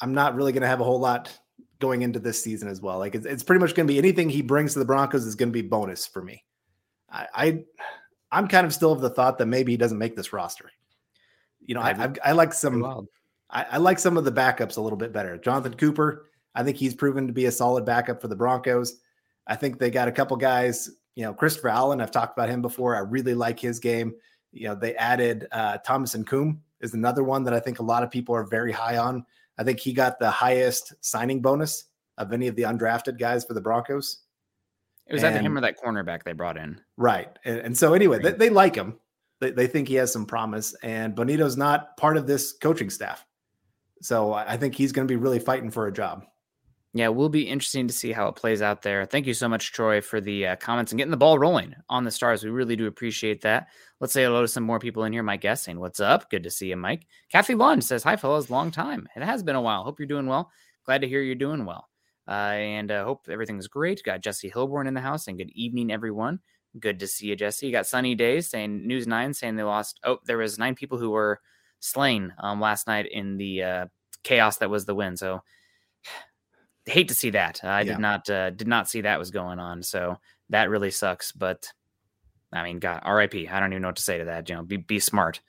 I'm 0.00 0.14
not 0.14 0.34
really 0.34 0.52
going 0.52 0.62
to 0.62 0.68
have 0.68 0.80
a 0.80 0.84
whole 0.84 1.00
lot 1.00 1.36
going 1.80 2.02
into 2.02 2.18
this 2.18 2.42
season 2.42 2.68
as 2.68 2.80
well. 2.80 2.98
Like 2.98 3.14
it's, 3.14 3.26
it's 3.26 3.42
pretty 3.42 3.60
much 3.60 3.74
going 3.74 3.86
to 3.86 3.92
be 3.92 3.98
anything 3.98 4.30
he 4.30 4.42
brings 4.42 4.72
to 4.72 4.78
the 4.78 4.84
Broncos 4.84 5.26
is 5.26 5.34
going 5.34 5.48
to 5.48 5.52
be 5.52 5.66
bonus 5.66 6.06
for 6.06 6.22
me. 6.22 6.44
I, 7.10 7.26
I 7.34 7.64
I'm 8.32 8.48
kind 8.48 8.66
of 8.66 8.72
still 8.72 8.92
of 8.92 9.00
the 9.00 9.10
thought 9.10 9.38
that 9.38 9.46
maybe 9.46 9.72
he 9.72 9.76
doesn't 9.76 9.98
make 9.98 10.14
this 10.14 10.32
roster. 10.32 10.70
You 11.66 11.74
know, 11.74 11.80
I, 11.80 11.90
I, 11.90 12.12
I 12.26 12.32
like 12.32 12.52
some 12.52 13.08
I, 13.50 13.66
I 13.72 13.76
like 13.78 13.98
some 13.98 14.16
of 14.16 14.24
the 14.24 14.32
backups 14.32 14.76
a 14.76 14.80
little 14.80 14.96
bit 14.96 15.12
better. 15.12 15.36
Jonathan 15.36 15.74
Cooper, 15.74 16.29
I 16.54 16.62
think 16.62 16.76
he's 16.76 16.94
proven 16.94 17.26
to 17.26 17.32
be 17.32 17.46
a 17.46 17.52
solid 17.52 17.84
backup 17.84 18.20
for 18.20 18.28
the 18.28 18.36
Broncos. 18.36 19.00
I 19.46 19.56
think 19.56 19.78
they 19.78 19.90
got 19.90 20.08
a 20.08 20.12
couple 20.12 20.36
guys. 20.36 20.90
You 21.14 21.24
know, 21.24 21.34
Christopher 21.34 21.68
Allen. 21.68 22.00
I've 22.00 22.10
talked 22.10 22.36
about 22.36 22.48
him 22.48 22.62
before. 22.62 22.96
I 22.96 23.00
really 23.00 23.34
like 23.34 23.58
his 23.58 23.78
game 23.78 24.14
you 24.52 24.68
know, 24.68 24.74
they 24.74 24.94
added 24.96 25.46
uh, 25.52 25.78
Thomas 25.78 26.14
Incoom 26.14 26.58
is 26.80 26.94
another 26.94 27.22
one 27.22 27.44
that 27.44 27.54
I 27.54 27.60
think 27.60 27.78
a 27.78 27.84
lot 27.84 28.02
of 28.02 28.10
people 28.10 28.34
are 28.34 28.44
very 28.44 28.72
high 28.72 28.96
on. 28.96 29.24
I 29.58 29.64
think 29.64 29.78
he 29.78 29.92
got 29.92 30.18
the 30.18 30.30
highest 30.30 30.94
signing 31.00 31.40
bonus 31.40 31.84
of 32.18 32.32
any 32.32 32.48
of 32.48 32.56
the 32.56 32.62
undrafted 32.62 33.18
guys 33.18 33.44
for 33.44 33.54
the 33.54 33.60
Broncos. 33.60 34.18
It 35.06 35.14
was 35.14 35.22
and, 35.22 35.34
either 35.34 35.44
him 35.44 35.58
or 35.58 35.60
that 35.60 35.78
cornerback 35.78 36.22
they 36.24 36.32
brought 36.32 36.56
in. 36.56 36.80
Right. 36.96 37.28
And, 37.44 37.58
and 37.58 37.78
so 37.78 37.94
anyway, 37.94 38.20
they, 38.20 38.32
they, 38.32 38.50
like 38.50 38.74
him. 38.74 38.98
They, 39.40 39.50
they 39.50 39.66
think 39.66 39.88
he 39.88 39.94
has 39.96 40.12
some 40.12 40.26
promise. 40.26 40.74
And 40.82 41.14
Bonitto's 41.14 41.56
not 41.56 41.96
part 41.96 42.16
of 42.16 42.26
this 42.26 42.52
coaching 42.52 42.90
staff. 42.90 43.24
So 44.02 44.32
I 44.32 44.56
think 44.56 44.74
he's 44.74 44.92
going 44.92 45.06
to 45.06 45.12
be 45.12 45.16
really 45.16 45.38
fighting 45.38 45.70
for 45.70 45.86
a 45.86 45.92
job 45.92 46.24
yeah, 46.92 47.08
will 47.08 47.28
be 47.28 47.48
interesting 47.48 47.86
to 47.86 47.94
see 47.94 48.10
how 48.10 48.26
it 48.26 48.34
plays 48.34 48.62
out 48.62 48.82
there. 48.82 49.06
Thank 49.06 49.26
you 49.26 49.34
so 49.34 49.48
much, 49.48 49.72
Troy, 49.72 50.00
for 50.00 50.20
the 50.20 50.48
uh, 50.48 50.56
comments 50.56 50.90
and 50.90 50.98
getting 50.98 51.12
the 51.12 51.16
ball 51.16 51.38
rolling 51.38 51.74
on 51.88 52.02
the 52.02 52.10
stars. 52.10 52.42
We 52.42 52.50
really 52.50 52.74
do 52.74 52.88
appreciate 52.88 53.42
that. 53.42 53.68
Let's 54.00 54.12
say 54.12 54.24
hello 54.24 54.42
to 54.42 54.48
some 54.48 54.64
more 54.64 54.80
people 54.80 55.04
in 55.04 55.12
here. 55.12 55.22
Mike 55.22 55.46
saying, 55.54 55.78
What's 55.78 56.00
up? 56.00 56.30
Good 56.30 56.42
to 56.42 56.50
see 56.50 56.68
you, 56.68 56.76
Mike. 56.76 57.06
Kathy 57.30 57.54
Lund 57.54 57.84
says, 57.84 58.02
Hi, 58.02 58.16
fellas. 58.16 58.50
Long 58.50 58.72
time. 58.72 59.06
It 59.14 59.22
has 59.22 59.44
been 59.44 59.56
a 59.56 59.62
while. 59.62 59.84
Hope 59.84 60.00
you're 60.00 60.08
doing 60.08 60.26
well. 60.26 60.50
Glad 60.84 61.02
to 61.02 61.08
hear 61.08 61.22
you're 61.22 61.36
doing 61.36 61.64
well. 61.64 61.88
Uh, 62.26 62.54
and 62.56 62.90
uh, 62.90 63.04
hope 63.04 63.28
everything's 63.30 63.68
great. 63.68 64.02
Got 64.04 64.22
Jesse 64.22 64.50
Hilborn 64.50 64.88
in 64.88 64.94
the 64.94 65.00
house 65.00 65.28
and 65.28 65.38
good 65.38 65.50
evening, 65.50 65.92
everyone. 65.92 66.40
Good 66.78 67.00
to 67.00 67.06
see 67.06 67.26
you, 67.26 67.36
Jesse. 67.36 67.66
You 67.66 67.72
got 67.72 67.86
Sunny 67.86 68.14
Days 68.16 68.48
saying, 68.48 68.86
News 68.86 69.06
9 69.06 69.34
saying 69.34 69.56
they 69.56 69.62
lost. 69.62 70.00
Oh, 70.04 70.18
there 70.26 70.38
was 70.38 70.58
nine 70.58 70.74
people 70.74 70.98
who 70.98 71.10
were 71.10 71.40
slain 71.80 72.32
um, 72.38 72.60
last 72.60 72.86
night 72.86 73.06
in 73.10 73.36
the 73.36 73.62
uh, 73.62 73.86
chaos 74.22 74.58
that 74.58 74.70
was 74.70 74.86
the 74.86 74.94
win. 74.94 75.16
So, 75.16 75.42
hate 76.90 77.08
to 77.08 77.14
see 77.14 77.30
that. 77.30 77.60
I 77.62 77.80
yeah. 77.80 77.84
did 77.84 77.98
not 77.98 78.30
uh, 78.30 78.50
did 78.50 78.68
not 78.68 78.88
see 78.88 79.02
that 79.02 79.18
was 79.18 79.30
going 79.30 79.58
on. 79.58 79.82
So 79.82 80.18
that 80.50 80.70
really 80.70 80.90
sucks. 80.90 81.32
But 81.32 81.72
I 82.52 82.62
mean, 82.64 82.78
God, 82.78 83.00
R.I.P. 83.02 83.48
I 83.48 83.60
don't 83.60 83.72
even 83.72 83.82
know 83.82 83.88
what 83.88 83.96
to 83.96 84.02
say 84.02 84.18
to 84.18 84.24
that. 84.26 84.48
You 84.48 84.56
know, 84.56 84.62
be 84.62 84.76
be 84.76 84.98
smart. 84.98 85.40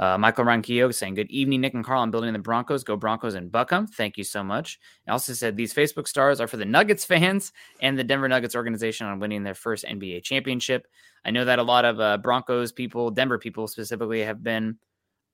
Uh, 0.00 0.16
Michael 0.16 0.44
Ronquillo 0.44 0.94
saying, 0.94 1.14
Good 1.14 1.30
evening, 1.30 1.60
Nick 1.60 1.74
and 1.74 1.84
Carl. 1.84 2.02
I'm 2.02 2.12
building 2.12 2.32
the 2.32 2.38
Broncos. 2.38 2.84
Go 2.84 2.96
Broncos 2.96 3.34
and 3.34 3.50
Buckham. 3.50 3.88
Thank 3.88 4.16
you 4.16 4.22
so 4.22 4.44
much. 4.44 4.78
I 5.08 5.10
also 5.10 5.32
said 5.32 5.56
these 5.56 5.74
Facebook 5.74 6.06
stars 6.06 6.40
are 6.40 6.46
for 6.46 6.56
the 6.56 6.64
Nuggets 6.64 7.04
fans 7.04 7.52
and 7.80 7.98
the 7.98 8.04
Denver 8.04 8.28
Nuggets 8.28 8.54
organization 8.54 9.08
on 9.08 9.18
winning 9.18 9.42
their 9.42 9.56
first 9.56 9.84
NBA 9.84 10.22
championship. 10.22 10.86
I 11.24 11.32
know 11.32 11.44
that 11.44 11.58
a 11.58 11.64
lot 11.64 11.84
of 11.84 11.98
uh, 11.98 12.18
Broncos 12.18 12.70
people, 12.70 13.10
Denver 13.10 13.38
people 13.38 13.66
specifically, 13.66 14.22
have 14.22 14.42
been 14.42 14.78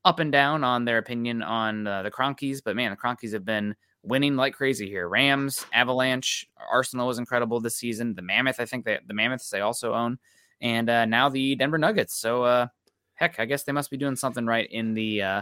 up 0.03 0.19
and 0.19 0.31
down 0.31 0.63
on 0.63 0.83
their 0.83 0.97
opinion 0.97 1.43
on 1.43 1.85
uh, 1.85 2.01
the 2.01 2.11
Kroenkes, 2.11 2.61
but 2.63 2.75
man, 2.75 2.91
the 2.91 2.97
Kroenkes 2.97 3.33
have 3.33 3.45
been 3.45 3.75
winning 4.05 4.35
like 4.35 4.53
crazy 4.53 4.89
here. 4.89 5.07
Rams, 5.07 5.65
Avalanche, 5.73 6.47
Arsenal 6.71 7.07
was 7.07 7.19
incredible 7.19 7.59
this 7.59 7.77
season. 7.77 8.15
The 8.15 8.21
Mammoth, 8.21 8.59
I 8.59 8.65
think 8.65 8.85
that 8.85 9.07
the 9.07 9.13
Mammoths 9.13 9.49
they 9.49 9.61
also 9.61 9.93
own, 9.93 10.19
and 10.61 10.89
uh, 10.89 11.05
now 11.05 11.29
the 11.29 11.55
Denver 11.55 11.77
Nuggets. 11.77 12.19
So 12.19 12.43
uh, 12.43 12.67
heck, 13.15 13.39
I 13.39 13.45
guess 13.45 13.63
they 13.63 13.71
must 13.71 13.91
be 13.91 13.97
doing 13.97 14.15
something 14.15 14.45
right 14.45 14.67
in 14.69 14.93
the 14.93 15.21
uh, 15.21 15.41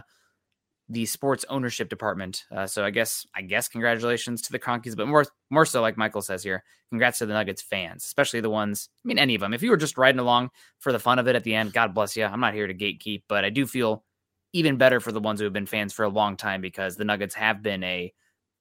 the 0.88 1.06
sports 1.06 1.44
ownership 1.48 1.88
department. 1.88 2.44
Uh, 2.54 2.66
so 2.66 2.84
I 2.84 2.90
guess 2.90 3.26
I 3.34 3.42
guess 3.42 3.68
congratulations 3.68 4.42
to 4.42 4.52
the 4.52 4.58
Kroenkes, 4.58 4.96
but 4.96 5.08
more 5.08 5.24
more 5.50 5.66
so, 5.66 5.80
like 5.80 5.96
Michael 5.96 6.22
says 6.22 6.42
here, 6.42 6.64
congrats 6.90 7.18
to 7.18 7.26
the 7.26 7.32
Nuggets 7.32 7.62
fans, 7.62 8.04
especially 8.04 8.40
the 8.40 8.50
ones. 8.50 8.88
I 9.04 9.08
mean, 9.08 9.18
any 9.18 9.34
of 9.34 9.40
them. 9.40 9.54
If 9.54 9.62
you 9.62 9.70
were 9.70 9.76
just 9.76 9.98
riding 9.98 10.20
along 10.20 10.50
for 10.78 10.92
the 10.92 10.98
fun 10.98 11.18
of 11.18 11.28
it 11.28 11.36
at 11.36 11.44
the 11.44 11.54
end, 11.54 11.72
God 11.72 11.94
bless 11.94 12.16
you. 12.16 12.24
I'm 12.24 12.40
not 12.40 12.54
here 12.54 12.66
to 12.66 12.74
gatekeep, 12.74 13.22
but 13.28 13.44
I 13.44 13.50
do 13.50 13.66
feel 13.66 14.04
even 14.52 14.76
better 14.76 15.00
for 15.00 15.10
the 15.10 15.20
ones 15.20 15.40
who 15.40 15.44
have 15.44 15.52
been 15.52 15.66
fans 15.66 15.92
for 15.92 16.04
a 16.04 16.08
long 16.08 16.36
time 16.36 16.60
because 16.60 16.96
the 16.96 17.04
Nuggets 17.04 17.34
have 17.34 17.62
been 17.62 17.82
a 17.82 18.12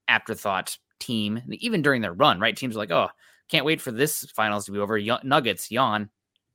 afterthought 0.08 0.78
team, 1.00 1.42
even 1.52 1.82
during 1.82 2.02
their 2.02 2.14
run, 2.14 2.40
right? 2.40 2.56
Teams 2.56 2.76
are 2.76 2.80
like, 2.80 2.92
oh, 2.92 3.10
can't 3.50 3.66
wait 3.66 3.82
for 3.82 3.92
this 3.92 4.26
finals 4.36 4.66
to 4.66 4.72
be 4.72 4.80
over. 4.80 5.00
Y- 5.00 5.20
Nuggets, 5.24 5.72
yawn. 5.72 6.10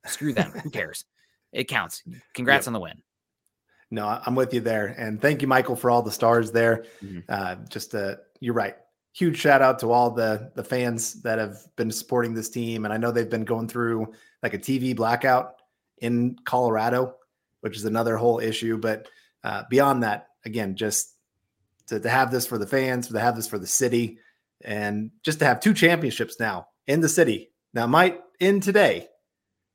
Screw 0.06 0.32
them. 0.32 0.50
Who 0.50 0.70
cares? 0.70 1.04
It 1.52 1.68
counts. 1.68 2.02
Congrats 2.34 2.66
on 2.66 2.72
the 2.72 2.80
win. 2.80 3.02
No, 3.90 4.20
I'm 4.24 4.34
with 4.34 4.52
you 4.52 4.60
there. 4.60 4.88
And 4.98 5.20
thank 5.20 5.40
you, 5.40 5.48
Michael, 5.48 5.76
for 5.76 5.90
all 5.90 6.02
the 6.02 6.12
stars 6.12 6.50
there. 6.50 6.84
Mm-hmm. 7.02 7.20
Uh, 7.28 7.56
just 7.68 7.94
uh, 7.94 8.16
you're 8.40 8.54
right. 8.54 8.76
Huge 9.14 9.38
shout 9.38 9.62
out 9.62 9.78
to 9.80 9.90
all 9.90 10.10
the 10.10 10.52
the 10.54 10.62
fans 10.62 11.22
that 11.22 11.38
have 11.38 11.56
been 11.76 11.90
supporting 11.90 12.34
this 12.34 12.50
team. 12.50 12.84
And 12.84 12.92
I 12.92 12.98
know 12.98 13.10
they've 13.10 13.28
been 13.28 13.44
going 13.44 13.68
through 13.68 14.12
like 14.42 14.54
a 14.54 14.58
TV 14.58 14.94
blackout 14.94 15.54
in 15.98 16.36
Colorado, 16.44 17.14
which 17.62 17.76
is 17.76 17.86
another 17.86 18.16
whole 18.16 18.40
issue. 18.40 18.76
But 18.76 19.08
uh, 19.42 19.62
beyond 19.70 20.02
that, 20.02 20.28
again, 20.44 20.76
just 20.76 21.14
to, 21.88 22.00
to 22.00 22.08
have 22.08 22.30
this 22.30 22.46
for 22.46 22.58
the 22.58 22.66
fans, 22.66 23.08
to 23.08 23.20
have 23.20 23.36
this 23.36 23.48
for 23.48 23.58
the 23.58 23.66
city, 23.66 24.18
and 24.62 25.10
just 25.22 25.38
to 25.40 25.44
have 25.44 25.60
two 25.60 25.74
championships 25.74 26.38
now 26.40 26.68
in 26.86 27.00
the 27.00 27.08
city. 27.08 27.50
Now, 27.74 27.86
might 27.86 28.20
end 28.40 28.62
today. 28.62 29.08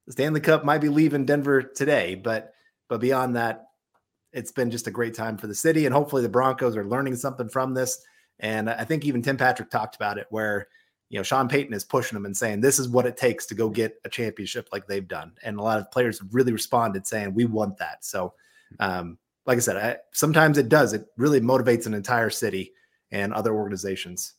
The 0.08 0.13
Stanley 0.13 0.41
Cup 0.41 0.65
might 0.65 0.82
be 0.82 0.89
leaving 0.89 1.25
Denver 1.25 1.62
today, 1.62 2.15
but 2.15 2.53
but 2.89 3.00
beyond 3.00 3.36
that, 3.36 3.67
it's 4.34 4.51
been 4.51 4.70
just 4.70 4.88
a 4.88 4.91
great 4.91 5.13
time 5.13 5.38
for 5.38 5.48
the 5.48 5.55
city, 5.55 5.86
and 5.86 5.93
hopefully 5.93 6.22
the 6.22 6.29
Broncos 6.29 6.75
are 6.75 6.86
learning 6.86 7.15
something 7.15 7.48
from 7.48 7.74
this. 7.74 8.01
And 8.39 8.70
I 8.70 8.84
think 8.84 9.05
even 9.05 9.22
Tim 9.22 9.38
Patrick 9.38 9.70
talked 9.70 9.96
about 9.96 10.17
it, 10.17 10.27
where 10.29 10.67
you 11.10 11.17
know 11.17 11.24
Sean 11.24 11.48
Payton 11.48 11.74
is 11.74 11.86
pushing 11.86 12.15
them 12.15 12.25
and 12.25 12.36
saying 12.36 12.60
this 12.60 12.79
is 12.79 12.89
what 12.89 13.05
it 13.05 13.15
takes 13.15 13.46
to 13.46 13.55
go 13.55 13.70
get 13.70 13.96
a 14.03 14.10
championship 14.10 14.67
like 14.74 14.88
they've 14.88 15.08
done, 15.08 15.32
and 15.43 15.58
a 15.58 15.63
lot 15.63 15.79
of 15.79 15.91
players 15.91 16.20
have 16.20 16.34
really 16.34 16.51
responded 16.51 17.08
saying 17.08 17.34
we 17.34 17.46
want 17.46 17.77
that. 17.77 18.03
So, 18.03 18.34
um, 18.79 19.17
like 19.45 19.57
I 19.57 19.62
said, 19.62 19.77
I, 19.77 19.97
sometimes 20.13 20.57
it 20.57 20.69
does. 20.69 20.93
It 20.93 21.05
really 21.17 21.41
motivates 21.41 21.85
an 21.85 21.93
entire 21.93 22.29
city 22.29 22.73
and 23.12 23.33
other 23.33 23.53
organizations. 23.53 24.33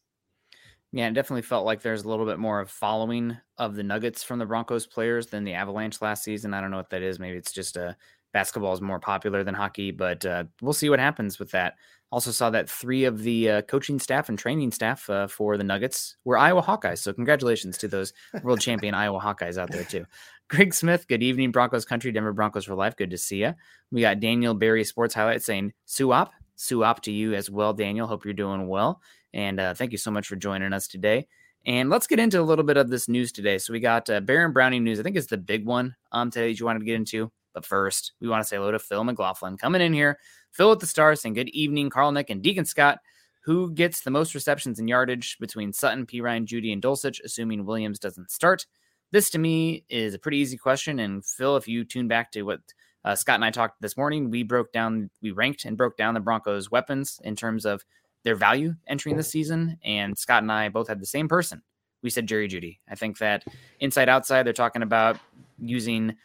Yeah, 0.93 1.09
it 1.09 1.15
definitely 1.15 1.43
felt 1.43 1.67
like 1.67 1.83
there's 1.83 2.05
a 2.05 2.09
little 2.09 2.25
bit 2.25 2.39
more 2.39 2.61
of 2.61 2.71
following 2.71 3.37
of 3.59 3.75
the 3.75 3.83
Nuggets 3.83 4.23
from 4.23 4.39
the 4.39 4.47
Broncos 4.47 4.87
players 4.87 5.27
than 5.27 5.43
the 5.43 5.55
Avalanche 5.55 6.01
last 6.01 6.23
season. 6.23 6.55
I 6.55 6.61
don't 6.61 6.71
know 6.71 6.77
what 6.77 6.91
that 6.91 7.03
is. 7.03 7.19
Maybe 7.19 7.37
it's 7.37 7.53
just 7.53 7.77
a 7.77 7.89
uh, 7.89 7.93
basketball 8.33 8.73
is 8.73 8.81
more 8.81 8.99
popular 8.99 9.43
than 9.45 9.55
hockey, 9.55 9.93
but 9.93 10.27
uh, 10.27 10.45
we'll 10.61 10.73
see 10.73 10.91
what 10.91 10.99
happens 10.99 11.39
with 11.39 11.51
that. 11.53 11.75
Also 12.13 12.31
saw 12.31 12.51
that 12.51 12.69
three 12.69 13.05
of 13.05 13.23
the 13.23 13.51
uh, 13.51 13.63
coaching 13.63 13.99
staff 13.99 14.29
and 14.29 14.39
training 14.39 14.71
staff 14.71 15.09
uh, 15.09 15.27
for 15.27 15.57
the 15.57 15.65
Nuggets 15.65 16.17
were 16.25 16.37
Iowa 16.37 16.63
Hawkeyes. 16.63 16.99
So 16.99 17.13
congratulations 17.13 17.79
to 17.79 17.89
those 17.89 18.13
world 18.43 18.61
champion 18.61 18.95
Iowa 18.95 19.21
Hawkeyes 19.21 19.57
out 19.57 19.71
there 19.71 19.85
too. 19.85 20.05
Greg 20.49 20.75
Smith, 20.75 21.09
good 21.09 21.23
evening, 21.23 21.53
Broncos 21.53 21.87
country, 21.87 22.13
Denver 22.13 22.33
Broncos 22.33 22.67
for 22.67 22.75
life. 22.75 22.97
Good 22.97 23.11
to 23.11 23.19
see 23.19 23.39
you. 23.39 23.55
We 23.91 24.03
got 24.03 24.21
Daniel 24.21 24.53
Barry 24.53 24.85
Sports 24.85 25.15
Highlight 25.15 25.43
saying 25.43 25.73
Suop, 25.87 26.31
Suop 26.59 27.01
to 27.01 27.13
you 27.13 27.35
as 27.35 27.51
well, 27.51 27.73
Daniel. 27.73 28.07
Hope 28.07 28.25
you're 28.25 28.35
doing 28.35 28.69
well. 28.69 29.01
And 29.33 29.59
uh, 29.59 29.75
thank 29.75 29.93
you 29.93 29.99
so 29.99 30.11
much 30.11 30.29
for 30.29 30.37
joining 30.37 30.73
us 30.75 30.87
today. 30.87 31.27
And 31.65 31.89
let's 31.89 32.07
get 32.07 32.19
into 32.19 32.41
a 32.41 32.43
little 32.43 32.65
bit 32.65 32.77
of 32.77 32.91
this 32.91 33.09
news 33.09 33.33
today. 33.33 33.57
So 33.57 33.73
we 33.73 33.81
got 33.81 34.11
uh, 34.11 34.21
Baron 34.21 34.53
Browning 34.53 34.85
news. 34.85 35.01
I 35.01 35.03
think 35.03 35.17
it's 35.17 35.29
the 35.29 35.39
big 35.39 35.65
one 35.65 35.97
um, 36.13 36.31
today 36.31 36.49
that 36.49 36.61
you 36.61 36.67
wanted 36.67 36.81
to 36.81 36.85
get 36.85 36.97
into. 36.97 37.33
But 37.55 37.65
first, 37.65 38.13
we 38.21 38.29
want 38.29 38.43
to 38.43 38.47
say 38.47 38.57
hello 38.57 38.71
to 38.71 38.79
Phil 38.79 39.03
McLaughlin 39.03 39.57
coming 39.57 39.81
in 39.81 39.95
here. 39.95 40.19
Phil 40.51 40.69
with 40.69 40.81
the 40.81 40.87
stars 40.87 41.23
saying 41.23 41.35
good 41.35 41.49
evening, 41.51 41.89
Carl 41.89 42.13
Nick 42.13 42.29
and 42.29 42.43
Deacon 42.43 42.67
Scott. 42.67 42.99
Who 43.45 43.73
gets 43.73 44.01
the 44.03 44.11
most 44.11 44.35
receptions 44.35 44.79
and 44.79 44.89
yardage 44.89 45.37
between 45.39 45.73
Sutton, 45.73 46.07
Perine, 46.07 46.47
Jeudy, 46.47 46.73
and 46.73 46.83
Dulcich, 46.83 47.21
assuming 47.25 47.65
Williams 47.65 47.99
doesn't 47.99 48.31
start? 48.31 48.67
This 49.15 49.31
to 49.31 49.39
me 49.39 49.85
is 49.89 50.13
a 50.13 50.19
pretty 50.19 50.39
easy 50.39 50.57
question. 50.57 50.99
And 50.99 51.25
Phil, 51.25 51.57
if 51.57 51.69
you 51.69 51.85
tune 51.85 52.09
back 52.09 52.33
to 52.33 52.43
what 52.43 52.59
uh, 53.05 53.15
Scott 53.15 53.37
and 53.37 53.45
I 53.45 53.53
talked 53.53 53.81
this 53.81 53.97
morning, 53.97 54.29
we 54.29 54.43
broke 54.43 54.73
down, 54.73 55.09
we 55.23 55.31
ranked 55.31 55.65
and 55.65 55.77
broke 55.77 55.97
down 55.97 56.15
the 56.15 56.21
Broncos' 56.21 56.69
weapons 56.69 57.21
in 57.23 57.37
terms 57.37 57.65
of 57.65 57.85
their 58.25 58.35
value 58.35 58.75
entering 58.89 59.17
the 59.17 59.23
season. 59.23 59.79
And 59.85 60.19
Scott 60.19 60.43
and 60.43 60.51
I 60.51 60.69
both 60.69 60.89
had 60.89 60.99
the 60.99 61.07
same 61.07 61.29
person. 61.29 61.63
We 62.03 62.11
said 62.11 62.27
Jerry 62.27 62.49
Jeudy. 62.49 62.81
I 62.91 62.97
think 62.97 63.19
that 63.19 63.45
inside 63.79 64.09
outside, 64.09 64.43
they're 64.43 64.53
talking 64.53 64.83
about 64.83 65.17
using. 65.61 66.17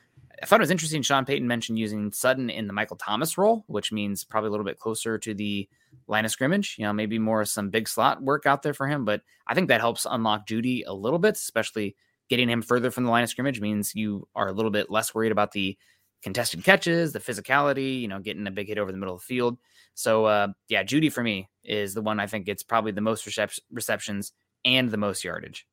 I 0.42 0.48
thought 0.48 0.60
it 0.60 0.64
was 0.64 0.72
interesting. 0.72 1.04
Sean 1.04 1.26
Payton 1.26 1.48
mentioned 1.48 1.78
using 1.78 2.12
Sutton 2.12 2.50
in 2.50 2.66
the 2.66 2.74
Michael 2.74 2.98
Thomas 2.98 3.38
role, 3.38 3.66
which 3.68 3.92
means 3.92 4.24
probably 4.24 4.48
a 4.48 4.52
little 4.52 4.66
bit 4.66 4.80
closer 4.80 5.20
to 5.20 5.36
the 5.36 5.70
line 6.08 6.26
of 6.26 6.32
scrimmage. 6.32 6.76
You 6.80 6.86
know, 6.86 6.94
maybe 6.94 7.20
more 7.20 7.42
of 7.42 7.50
some 7.50 7.70
big 7.70 7.88
slot 7.88 8.24
work 8.24 8.48
out 8.48 8.64
there 8.64 8.74
for 8.74 8.88
him. 8.88 9.06
But 9.06 9.22
I 9.46 9.54
think 9.54 9.68
that 9.68 9.80
helps 9.80 10.08
unlock 10.10 10.48
Jeudy 10.48 10.86
a 10.88 10.94
little 10.96 11.20
bit, 11.20 11.36
especially 11.36 11.96
getting 12.30 12.50
him 12.50 12.62
further 12.62 12.92
from 12.92 13.04
the 13.04 13.12
line 13.12 13.24
of 13.24 13.30
scrimmage 13.30 13.60
means 13.60 13.96
you 13.96 14.28
are 14.36 14.48
a 14.48 14.54
little 14.54 14.72
bit 14.72 14.90
less 14.90 15.14
worried 15.14 15.32
about 15.32 15.52
the 15.52 15.78
contested 16.22 16.64
catches, 16.64 17.14
the 17.14 17.20
physicality, 17.20 18.00
you 18.02 18.08
know, 18.08 18.20
getting 18.20 18.46
a 18.48 18.52
big 18.52 18.68
hit 18.68 18.78
over 18.78 18.92
the 18.92 18.98
middle 18.98 19.16
of 19.16 19.22
the 19.22 19.26
field. 19.26 19.58
So, 19.94 20.26
uh, 20.26 20.50
yeah, 20.68 20.84
Jeudy 20.84 21.12
for 21.12 21.24
me 21.24 21.50
is 21.64 21.94
the 21.94 22.02
one 22.02 22.20
I 22.20 22.28
think 22.28 22.46
gets 22.46 22.64
probably 22.64 22.92
the 22.92 23.02
most 23.02 23.26
recep- 23.26 23.60
receptions 23.72 24.34
and 24.66 24.90
the 24.92 24.98
most 24.98 25.24
yardage. 25.24 25.66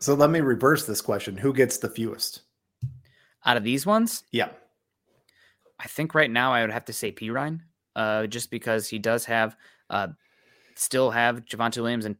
So 0.00 0.14
let 0.14 0.30
me 0.30 0.40
reverse 0.40 0.86
this 0.86 1.00
question: 1.00 1.36
Who 1.36 1.52
gets 1.52 1.78
the 1.78 1.88
fewest 1.88 2.42
out 3.46 3.56
of 3.56 3.64
these 3.64 3.86
ones? 3.86 4.24
Yeah, 4.32 4.48
I 5.78 5.86
think 5.86 6.14
right 6.14 6.30
now 6.30 6.52
I 6.52 6.60
would 6.60 6.72
have 6.72 6.84
to 6.86 6.92
say 6.92 7.12
Perine, 7.12 7.60
uh, 7.96 8.26
just 8.26 8.50
because 8.50 8.88
he 8.88 8.98
does 8.98 9.24
have, 9.24 9.56
uh, 9.88 10.08
still 10.74 11.10
have 11.10 11.44
Javonte 11.44 11.80
Williams 11.80 12.04
in 12.04 12.16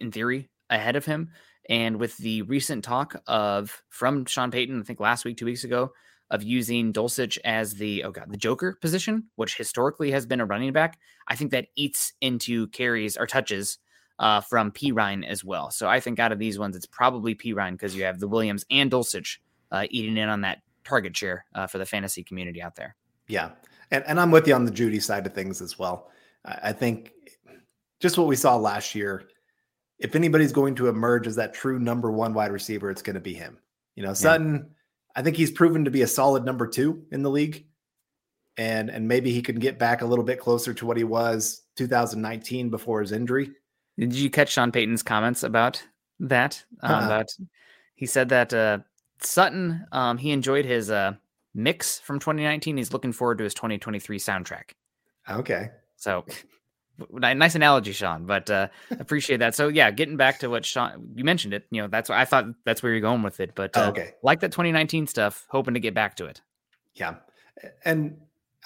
in 0.00 0.10
theory 0.10 0.48
ahead 0.70 0.96
of 0.96 1.04
him, 1.04 1.30
and 1.68 1.98
with 1.98 2.16
the 2.18 2.42
recent 2.42 2.84
talk 2.84 3.20
of 3.26 3.82
from 3.88 4.24
Sean 4.24 4.50
Payton, 4.50 4.80
I 4.80 4.82
think 4.84 5.00
last 5.00 5.24
week, 5.24 5.36
two 5.36 5.44
weeks 5.44 5.64
ago, 5.64 5.92
of 6.30 6.42
using 6.42 6.92
Dulcich 6.92 7.38
as 7.44 7.74
the 7.74 8.04
oh 8.04 8.10
god 8.10 8.30
the 8.30 8.36
Joker 8.36 8.78
position, 8.80 9.24
which 9.36 9.56
historically 9.56 10.10
has 10.10 10.26
been 10.26 10.40
a 10.40 10.46
running 10.46 10.72
back, 10.72 10.98
I 11.26 11.36
think 11.36 11.50
that 11.52 11.68
eats 11.76 12.12
into 12.20 12.68
carries 12.68 13.16
or 13.16 13.26
touches 13.26 13.78
uh, 14.18 14.40
from 14.40 14.72
Perine 14.72 15.26
as 15.26 15.44
well. 15.44 15.70
So 15.70 15.88
I 15.88 16.00
think 16.00 16.18
out 16.18 16.32
of 16.32 16.38
these 16.38 16.58
ones, 16.58 16.76
it's 16.76 16.86
probably 16.86 17.34
Perine 17.34 17.72
because 17.72 17.94
you 17.94 18.04
have 18.04 18.18
the 18.18 18.28
Williams 18.28 18.64
and 18.70 18.90
Dulcich 18.90 19.38
uh, 19.70 19.86
eating 19.90 20.16
in 20.16 20.28
on 20.28 20.42
that 20.42 20.58
target 20.84 21.16
share 21.16 21.44
uh, 21.54 21.66
for 21.66 21.78
the 21.78 21.86
fantasy 21.86 22.24
community 22.24 22.60
out 22.60 22.76
there. 22.76 22.96
Yeah, 23.28 23.50
and 23.90 24.04
and 24.06 24.20
I'm 24.20 24.30
with 24.30 24.46
you 24.46 24.54
on 24.54 24.64
the 24.64 24.72
Jeudy 24.72 25.02
side 25.02 25.26
of 25.26 25.34
things 25.34 25.60
as 25.60 25.78
well. 25.78 26.10
I 26.44 26.72
think 26.72 27.12
just 28.00 28.16
what 28.16 28.26
we 28.26 28.36
saw 28.36 28.56
last 28.56 28.94
year. 28.94 29.28
If 29.98 30.14
anybody's 30.14 30.52
going 30.52 30.74
to 30.76 30.88
emerge 30.88 31.26
as 31.26 31.36
that 31.36 31.54
true 31.54 31.78
number 31.78 32.10
one 32.10 32.34
wide 32.34 32.52
receiver, 32.52 32.90
it's 32.90 33.02
going 33.02 33.14
to 33.14 33.20
be 33.20 33.34
him. 33.34 33.58
You 33.96 34.04
know, 34.04 34.14
Sutton. 34.14 34.54
Yeah 34.54 34.74
I 35.18 35.22
think 35.22 35.36
he's 35.36 35.50
proven 35.50 35.84
to 35.84 35.90
be 35.90 36.02
a 36.02 36.06
solid 36.06 36.44
number 36.44 36.64
two 36.68 37.02
in 37.10 37.22
the 37.22 37.30
league. 37.30 37.66
And 38.56 38.88
and 38.88 39.08
maybe 39.08 39.32
he 39.32 39.42
can 39.42 39.58
get 39.58 39.76
back 39.76 40.00
a 40.00 40.06
little 40.06 40.24
bit 40.24 40.38
closer 40.38 40.72
to 40.74 40.86
what 40.86 40.96
he 40.96 41.02
was 41.02 41.62
2019 41.76 42.70
before 42.70 43.00
his 43.00 43.10
injury. 43.10 43.50
Did 43.98 44.14
you 44.14 44.30
catch 44.30 44.50
Sean 44.50 44.70
Payton's 44.70 45.02
comments 45.02 45.42
about 45.42 45.82
that? 46.20 46.64
Um, 46.82 46.92
uh-huh. 46.92 47.06
About 47.06 47.26
he 47.96 48.06
said 48.06 48.28
that 48.28 48.54
uh, 48.54 48.78
Sutton 49.20 49.84
um, 49.90 50.18
he 50.18 50.30
enjoyed 50.30 50.64
his 50.64 50.88
uh, 50.88 51.14
mix 51.52 51.98
from 51.98 52.20
2019. 52.20 52.76
He's 52.76 52.92
looking 52.92 53.12
forward 53.12 53.38
to 53.38 53.44
his 53.44 53.54
2023 53.54 54.20
soundtrack. 54.20 54.70
Okay. 55.28 55.70
So 55.96 56.24
nice 57.12 57.54
analogy, 57.54 57.92
Sean, 57.92 58.26
but 58.26 58.50
uh, 58.50 58.68
appreciate 58.98 59.38
that. 59.38 59.54
So 59.54 59.68
yeah, 59.68 59.90
getting 59.90 60.16
back 60.16 60.38
to 60.40 60.48
what 60.48 60.64
Sean 60.64 61.12
you 61.14 61.24
mentioned 61.24 61.54
it, 61.54 61.66
you 61.70 61.82
know, 61.82 61.88
that's 61.88 62.08
what 62.08 62.18
I 62.18 62.24
thought 62.24 62.46
that's 62.64 62.82
where 62.82 62.92
you're 62.92 63.00
going 63.00 63.22
with 63.22 63.40
it. 63.40 63.52
But 63.54 63.76
uh, 63.76 63.84
oh, 63.84 63.88
okay, 63.90 64.12
like 64.22 64.40
that 64.40 64.52
2019 64.52 65.06
stuff, 65.06 65.46
hoping 65.50 65.74
to 65.74 65.80
get 65.80 65.94
back 65.94 66.16
to 66.16 66.26
it. 66.26 66.40
Yeah, 66.94 67.16
and 67.84 68.18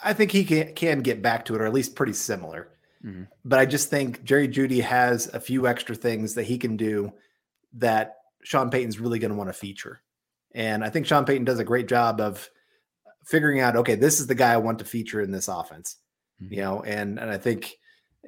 I 0.02 0.12
think 0.12 0.30
he 0.30 0.44
can 0.44 0.74
can 0.74 1.00
get 1.00 1.22
back 1.22 1.44
to 1.46 1.54
it, 1.54 1.60
or 1.60 1.66
at 1.66 1.72
least 1.72 1.94
pretty 1.94 2.14
similar. 2.14 2.68
Mm-hmm. 3.04 3.24
But 3.44 3.58
I 3.58 3.66
just 3.66 3.90
think 3.90 4.22
Jerry 4.24 4.48
Jeudy 4.48 4.82
has 4.82 5.26
a 5.34 5.40
few 5.40 5.66
extra 5.66 5.94
things 5.94 6.34
that 6.34 6.44
he 6.44 6.56
can 6.56 6.76
do 6.76 7.12
that 7.74 8.16
Sean 8.44 8.70
Payton's 8.70 9.00
really 9.00 9.18
going 9.18 9.30
to 9.30 9.36
want 9.36 9.48
to 9.48 9.54
feature. 9.54 10.02
And 10.54 10.84
I 10.84 10.90
think 10.90 11.06
Sean 11.06 11.24
Payton 11.24 11.44
does 11.44 11.58
a 11.58 11.64
great 11.64 11.88
job 11.88 12.20
of 12.20 12.48
figuring 13.24 13.60
out, 13.60 13.76
okay, 13.76 13.94
this 13.94 14.20
is 14.20 14.26
the 14.26 14.34
guy 14.34 14.52
I 14.52 14.58
want 14.58 14.78
to 14.80 14.84
feature 14.84 15.20
in 15.20 15.30
this 15.30 15.48
offense. 15.48 15.96
Mm-hmm. 16.40 16.54
You 16.54 16.60
know, 16.60 16.82
and 16.82 17.18
and 17.18 17.30
I 17.30 17.38
think 17.38 17.76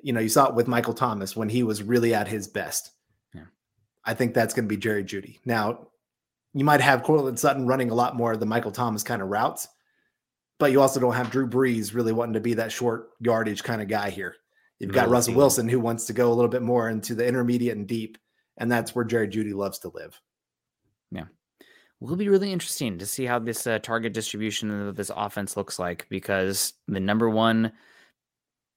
you 0.02 0.12
know, 0.12 0.20
you 0.20 0.28
saw 0.28 0.48
it 0.48 0.54
with 0.54 0.68
Michael 0.68 0.94
Thomas 0.94 1.36
when 1.36 1.48
he 1.48 1.62
was 1.62 1.82
really 1.82 2.14
at 2.14 2.28
his 2.28 2.48
best. 2.48 2.90
Yeah. 3.34 3.46
I 4.04 4.14
think 4.14 4.34
that's 4.34 4.54
going 4.54 4.66
to 4.66 4.74
be 4.74 4.80
Jerry 4.80 5.04
Jeudy. 5.04 5.38
Now, 5.44 5.88
you 6.52 6.64
might 6.64 6.80
have 6.80 7.02
Courtland 7.02 7.38
Sutton 7.38 7.66
running 7.66 7.90
a 7.90 7.94
lot 7.94 8.16
more 8.16 8.32
of 8.32 8.40
the 8.40 8.46
Michael 8.46 8.72
Thomas 8.72 9.02
kind 9.02 9.22
of 9.22 9.28
routes, 9.28 9.66
but 10.58 10.72
you 10.72 10.80
also 10.80 11.00
don't 11.00 11.14
have 11.14 11.30
Drew 11.30 11.48
Brees 11.48 11.94
really 11.94 12.12
wanting 12.12 12.34
to 12.34 12.40
be 12.40 12.54
that 12.54 12.72
short 12.72 13.10
yardage 13.20 13.62
kind 13.62 13.82
of 13.82 13.88
guy 13.88 14.10
here. 14.10 14.36
You've 14.78 14.92
got 14.92 15.08
Russell 15.08 15.34
Wilson 15.34 15.68
who 15.68 15.80
wants 15.80 16.06
to 16.06 16.12
go 16.12 16.30
a 16.30 16.34
little 16.34 16.50
bit 16.50 16.62
more 16.62 16.90
into 16.90 17.14
the 17.14 17.26
intermediate 17.26 17.76
and 17.76 17.86
deep, 17.86 18.18
and 18.58 18.70
that's 18.70 18.94
where 18.94 19.04
Jerry 19.04 19.28
Jeudy 19.28 19.54
loves 19.54 19.78
to 19.80 19.88
live. 19.88 20.20
Yeah. 21.10 21.24
Will 22.00 22.16
be 22.16 22.28
really 22.28 22.52
interesting 22.52 22.98
to 22.98 23.06
see 23.06 23.24
how 23.24 23.38
this 23.38 23.66
uh, 23.66 23.78
target 23.78 24.12
distribution 24.12 24.70
of 24.70 24.96
this 24.96 25.10
offense 25.14 25.56
looks 25.56 25.78
like 25.78 26.06
because 26.10 26.74
the 26.86 27.00
number 27.00 27.30
one 27.30 27.72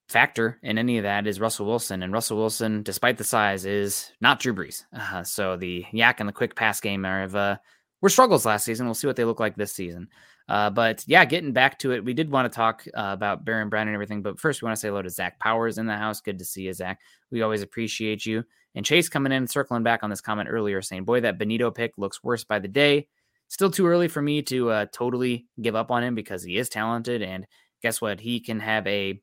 factor 0.08 0.58
in 0.62 0.78
any 0.78 0.98
of 0.98 1.04
that 1.04 1.26
is 1.26 1.40
Russell 1.40 1.66
Wilson. 1.66 2.02
And 2.02 2.12
Russell 2.12 2.38
Wilson, 2.38 2.82
despite 2.82 3.18
the 3.18 3.24
size, 3.24 3.64
is 3.64 4.10
not 4.20 4.40
Drew 4.40 4.54
Brees. 4.54 4.84
Uh, 4.92 5.22
so 5.22 5.56
the 5.56 5.84
YAC 5.92 6.16
and 6.18 6.28
the 6.28 6.32
quick 6.32 6.56
pass 6.56 6.80
game 6.80 7.04
are 7.04 7.22
of, 7.22 7.36
uh, 7.36 7.56
were 8.00 8.08
struggles 8.08 8.46
last 8.46 8.64
season. 8.64 8.86
We'll 8.86 8.94
see 8.94 9.06
what 9.06 9.16
they 9.16 9.24
look 9.24 9.40
like 9.40 9.56
this 9.56 9.72
season. 9.72 10.08
Uh, 10.48 10.70
but 10.70 11.04
yeah, 11.06 11.24
getting 11.26 11.52
back 11.52 11.78
to 11.80 11.92
it, 11.92 12.04
we 12.04 12.14
did 12.14 12.30
want 12.30 12.50
to 12.50 12.56
talk 12.56 12.84
uh, 12.96 13.10
about 13.12 13.44
Baron 13.44 13.68
Brown 13.68 13.86
and 13.86 13.94
everything. 13.94 14.22
But 14.22 14.40
first, 14.40 14.62
we 14.62 14.66
want 14.66 14.76
to 14.76 14.80
say 14.80 14.88
hello 14.88 15.02
to 15.02 15.10
Zach 15.10 15.38
Powers 15.38 15.76
in 15.76 15.86
the 15.86 15.96
house. 15.96 16.22
Good 16.22 16.38
to 16.38 16.44
see 16.44 16.62
you, 16.62 16.72
Zach. 16.72 17.00
We 17.30 17.42
always 17.42 17.62
appreciate 17.62 18.24
you. 18.24 18.44
And 18.74 18.84
Chase 18.84 19.08
coming 19.08 19.32
in, 19.32 19.46
circling 19.46 19.82
back 19.82 20.02
on 20.02 20.10
this 20.10 20.20
comment 20.20 20.48
earlier, 20.50 20.80
saying, 20.80 21.04
"Boy, 21.04 21.20
that 21.20 21.38
Bonitto 21.38 21.74
pick 21.74 21.98
looks 21.98 22.22
worse 22.22 22.44
by 22.44 22.58
the 22.60 22.68
day." 22.68 23.08
Still 23.48 23.70
too 23.70 23.86
early 23.86 24.08
for 24.08 24.22
me 24.22 24.42
to 24.42 24.70
uh, 24.70 24.86
totally 24.92 25.46
give 25.60 25.74
up 25.74 25.90
on 25.90 26.04
him 26.04 26.14
because 26.14 26.42
he 26.42 26.56
is 26.56 26.68
talented, 26.68 27.22
and 27.22 27.46
guess 27.82 28.00
what? 28.00 28.20
He 28.20 28.40
can 28.40 28.60
have 28.60 28.86
a 28.86 29.20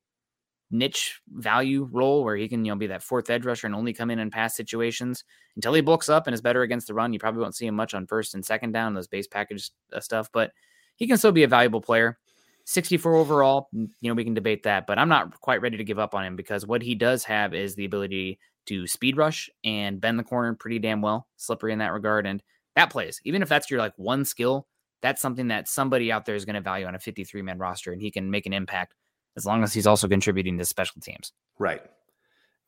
niche 0.77 1.21
value 1.29 1.87
role 1.91 2.23
where 2.23 2.35
he 2.35 2.47
can, 2.47 2.63
you 2.65 2.71
know, 2.71 2.77
be 2.77 2.87
that 2.87 3.03
fourth 3.03 3.29
edge 3.29 3.45
rusher 3.45 3.67
and 3.67 3.75
only 3.75 3.93
come 3.93 4.11
in 4.11 4.19
in 4.19 4.29
pass 4.29 4.55
situations 4.55 5.23
until 5.55 5.73
he 5.73 5.81
bulks 5.81 6.09
up 6.09 6.27
and 6.27 6.33
is 6.33 6.41
better 6.41 6.61
against 6.61 6.87
the 6.87 6.93
run. 6.93 7.13
You 7.13 7.19
probably 7.19 7.41
won't 7.41 7.55
see 7.55 7.65
him 7.67 7.75
much 7.75 7.93
on 7.93 8.07
first 8.07 8.35
and 8.35 8.45
second 8.45 8.71
down, 8.71 8.93
those 8.93 9.07
base 9.07 9.27
package 9.27 9.71
uh, 9.93 9.99
stuff, 9.99 10.29
but 10.31 10.51
he 10.95 11.07
can 11.07 11.17
still 11.17 11.31
be 11.31 11.43
a 11.43 11.47
valuable 11.47 11.81
player. 11.81 12.17
64 12.65 13.15
overall, 13.15 13.69
you 13.73 13.89
know, 14.01 14.13
we 14.13 14.23
can 14.23 14.33
debate 14.33 14.63
that, 14.63 14.87
but 14.87 14.97
I'm 14.97 15.09
not 15.09 15.39
quite 15.39 15.61
ready 15.61 15.77
to 15.77 15.83
give 15.83 15.99
up 15.99 16.15
on 16.15 16.25
him 16.25 16.35
because 16.35 16.65
what 16.65 16.81
he 16.81 16.95
does 16.95 17.23
have 17.25 17.53
is 17.53 17.75
the 17.75 17.85
ability 17.85 18.39
to 18.65 18.87
speed 18.87 19.17
rush 19.17 19.49
and 19.63 20.01
bend 20.01 20.17
the 20.17 20.23
corner 20.23 20.55
pretty 20.55 20.79
damn 20.79 21.01
well, 21.01 21.27
slippery 21.37 21.73
in 21.73 21.79
that 21.79 21.93
regard. 21.93 22.25
And 22.25 22.41
that 22.75 22.89
plays, 22.89 23.21
even 23.23 23.43
if 23.43 23.49
that's 23.49 23.69
your 23.69 23.79
like 23.79 23.93
one 23.97 24.25
skill, 24.25 24.67
that's 25.01 25.21
something 25.21 25.49
that 25.49 25.67
somebody 25.67 26.11
out 26.11 26.25
there 26.25 26.33
is 26.33 26.45
going 26.45 26.55
to 26.55 26.61
value 26.61 26.87
on 26.87 26.95
a 26.95 26.99
53 26.99 27.43
man 27.43 27.59
roster 27.59 27.91
and 27.91 28.01
he 28.01 28.09
can 28.09 28.31
make 28.31 28.47
an 28.47 28.53
impact 28.53 28.95
as 29.35 29.45
long 29.45 29.63
as 29.63 29.73
he's 29.73 29.87
also 29.87 30.07
contributing 30.07 30.57
to 30.57 30.65
special 30.65 31.01
teams. 31.01 31.31
Right. 31.59 31.81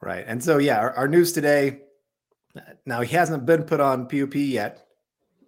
Right. 0.02 0.26
And 0.28 0.44
so, 0.44 0.58
yeah, 0.58 0.80
our, 0.80 0.94
our 0.94 1.08
news 1.08 1.34
today 1.34 1.80
now 2.86 3.02
he 3.02 3.16
hasn't 3.16 3.46
been 3.46 3.64
put 3.64 3.80
on 3.80 4.08
PUP 4.08 4.36
yet 4.36 4.86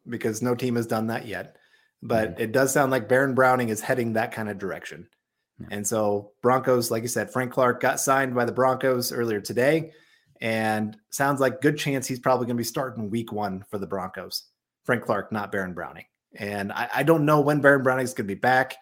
because 0.07 0.41
no 0.41 0.55
team 0.55 0.75
has 0.75 0.87
done 0.87 1.07
that 1.07 1.27
yet. 1.27 1.55
But 2.01 2.31
mm-hmm. 2.31 2.41
it 2.41 2.51
does 2.51 2.71
sound 2.71 2.91
like 2.91 3.09
Baron 3.09 3.35
Browning 3.35 3.69
is 3.69 3.81
heading 3.81 4.13
that 4.13 4.31
kind 4.31 4.49
of 4.49 4.57
direction. 4.57 5.07
Yeah. 5.59 5.67
And 5.71 5.87
so 5.87 6.31
Broncos, 6.41 6.91
like 6.91 7.03
you 7.03 7.09
said, 7.09 7.31
Frank 7.31 7.51
Clark 7.51 7.81
got 7.81 7.99
signed 7.99 8.33
by 8.33 8.45
the 8.45 8.51
Broncos 8.51 9.11
earlier 9.11 9.41
today. 9.41 9.91
And 10.41 10.95
sounds 11.09 11.41
like 11.41 11.59
good 11.59 11.77
chance 11.77 12.07
he's 12.07 12.19
probably 12.19 12.45
going 12.45 12.55
to 12.55 12.61
be 12.61 12.65
starting 12.65 13.09
week 13.09 13.33
one 13.33 13.65
for 13.69 13.77
the 13.77 13.87
Broncos. 13.87 14.43
Frank 14.85 15.03
Clark, 15.03 15.33
not 15.33 15.51
Baron 15.51 15.73
Browning. 15.73 16.05
And 16.33 16.71
I, 16.71 16.89
I 16.95 17.03
don't 17.03 17.25
know 17.25 17.41
when 17.41 17.59
Baron 17.59 17.83
Browning 17.83 18.05
is 18.05 18.13
going 18.13 18.27
to 18.27 18.35
be 18.35 18.39
back. 18.39 18.77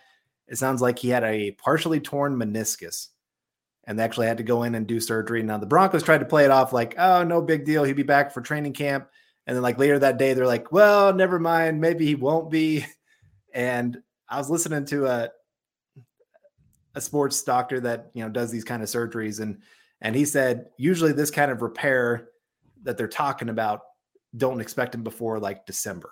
It 0.48 0.58
sounds 0.58 0.82
like 0.82 1.00
he 1.00 1.10
had 1.10 1.24
a 1.24 1.52
partially 1.52 2.00
torn 2.00 2.36
meniscus 2.36 3.10
and 3.88 3.98
they 3.98 4.04
actually 4.04 4.28
had 4.28 4.38
to 4.38 4.44
go 4.44 4.64
in 4.64 4.76
and 4.76 4.86
do 4.86 5.00
surgery. 5.00 5.42
Now 5.42 5.58
the 5.58 5.66
Broncos 5.66 6.04
tried 6.04 6.20
to 6.20 6.26
play 6.26 6.46
it 6.46 6.52
off 6.52 6.74
like, 6.74 6.96
oh, 6.98 7.24
no 7.24 7.42
big 7.42 7.66
deal. 7.66 7.84
He'll 7.84 7.96
be 7.96 8.04
back 8.04 8.34
for 8.34 8.42
training 8.42 8.74
camp. 8.74 9.10
And 9.48 9.56
then 9.56 9.64
like 9.64 9.78
later 9.78 9.98
that 10.00 10.18
day, 10.18 10.34
they're 10.34 10.46
like, 10.46 10.74
well, 10.74 11.14
never 11.14 11.40
mind. 11.40 11.80
Maybe 11.80 12.06
he 12.06 12.16
won't 12.16 12.52
be. 12.52 12.86
And 13.54 14.04
I 14.30 14.38
was 14.38 14.52
listening 14.52 14.86
to 14.86 15.08
a 15.08 15.32
a 16.94 17.02
sports 17.02 17.42
doctor 17.42 17.80
that 17.80 18.12
you 18.14 18.24
know 18.24 18.30
does 18.30 18.52
these 18.52 18.64
kind 18.64 18.84
of 18.84 18.90
surgeries, 18.90 19.40
and 19.40 19.62
and 20.02 20.16
he 20.16 20.26
said 20.26 20.68
usually 20.78 21.12
this 21.12 21.32
kind 21.32 21.50
of 21.50 21.62
repair 21.62 22.28
that 22.84 22.98
they're 22.98 23.08
talking 23.08 23.50
about 23.50 23.82
don't 24.36 24.62
expect 24.62 24.94
him 24.94 25.02
before 25.02 25.40
like 25.40 25.66
December. 25.66 26.12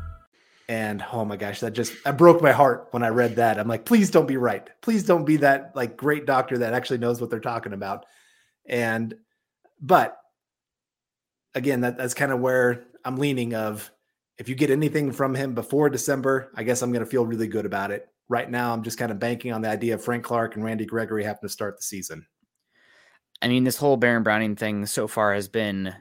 And 0.71 1.03
oh 1.11 1.25
my 1.25 1.35
gosh, 1.35 1.59
that 1.59 1.73
just 1.73 2.01
that 2.05 2.17
broke 2.17 2.41
my 2.41 2.53
heart 2.53 2.87
when 2.91 3.03
I 3.03 3.09
read 3.09 3.35
that. 3.35 3.59
I'm 3.59 3.67
like, 3.67 3.83
please 3.83 4.09
don't 4.09 4.25
be 4.25 4.37
right. 4.37 4.69
Please 4.79 5.03
don't 5.03 5.25
be 5.25 5.35
that 5.35 5.75
like 5.75 5.97
great 5.97 6.25
doctor 6.25 6.59
that 6.59 6.73
actually 6.73 6.99
knows 6.99 7.19
what 7.19 7.29
they're 7.29 7.41
talking 7.41 7.73
about. 7.73 8.05
And 8.65 9.13
but 9.81 10.17
again, 11.55 11.81
that, 11.81 11.97
that's 11.97 12.13
kind 12.13 12.31
of 12.31 12.39
where 12.39 12.85
I'm 13.03 13.17
leaning 13.17 13.53
of 13.53 13.91
if 14.37 14.47
you 14.47 14.55
get 14.55 14.69
anything 14.69 15.11
from 15.11 15.35
him 15.35 15.53
before 15.55 15.89
December, 15.89 16.53
I 16.55 16.63
guess 16.63 16.81
I'm 16.81 16.93
going 16.93 17.03
to 17.03 17.11
feel 17.11 17.25
really 17.25 17.47
good 17.47 17.65
about 17.65 17.91
it. 17.91 18.07
Right 18.29 18.49
now, 18.49 18.71
I'm 18.71 18.81
just 18.81 18.97
kind 18.97 19.11
of 19.11 19.19
banking 19.19 19.51
on 19.51 19.61
the 19.61 19.69
idea 19.69 19.95
of 19.95 20.01
Frank 20.01 20.23
Clark 20.23 20.55
and 20.55 20.63
Randy 20.63 20.85
Gregory 20.85 21.25
having 21.25 21.41
to 21.41 21.49
start 21.49 21.75
the 21.75 21.83
season. 21.83 22.25
I 23.41 23.49
mean, 23.49 23.65
this 23.65 23.75
whole 23.75 23.97
Baron 23.97 24.23
Browning 24.23 24.55
thing 24.55 24.85
so 24.85 25.09
far 25.09 25.33
has 25.33 25.49
been 25.49 25.93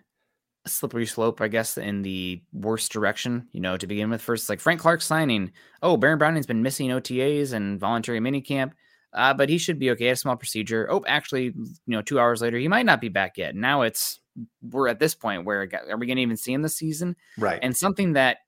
slippery 0.67 1.07
slope, 1.07 1.41
I 1.41 1.49
guess, 1.49 1.79
in 1.79 2.03
the 2.03 2.43
worst 2.53 2.93
direction, 2.93 3.49
you 3.53 3.61
know, 3.61 3.77
to 3.77 3.87
begin 3.87 4.11
with. 4.11 4.23
First, 4.23 4.49
like 4.49 4.61
Frank 4.61 4.81
Clark 4.81 5.03
signing. 5.03 5.53
Oh, 5.83 5.97
Baron 5.97 6.19
Browning's 6.19 6.47
been 6.47 6.63
missing 6.63 6.91
OTAs 6.91 7.53
and 7.53 7.81
voluntary 7.81 8.21
minicamp, 8.21 8.73
uh, 9.13 9.35
but 9.35 9.49
he 9.49 9.59
should 9.59 9.79
be 9.79 9.91
okay. 9.93 10.09
A 10.09 10.17
small 10.17 10.37
procedure. 10.37 10.87
Oh, 10.91 11.05
actually, 11.07 11.45
you 11.45 11.77
know, 11.87 12.03
two 12.03 12.21
hours 12.21 12.43
later, 12.43 12.59
he 12.59 12.69
might 12.69 12.87
not 12.87 13.01
be 13.01 13.09
back 13.09 13.39
yet. 13.39 13.55
Now 13.55 13.83
it's, 13.83 14.21
we're 14.63 14.89
at 14.89 14.99
this 15.01 15.15
point 15.15 15.45
where 15.45 15.69
are 15.89 15.97
we 15.97 16.07
going 16.07 16.17
to 16.17 16.23
even 16.23 16.37
see 16.37 16.53
him 16.53 16.63
this 16.63 16.77
season? 16.77 17.17
Right. 17.39 17.59
And 17.63 17.77
something 17.77 18.13
that 18.15 18.39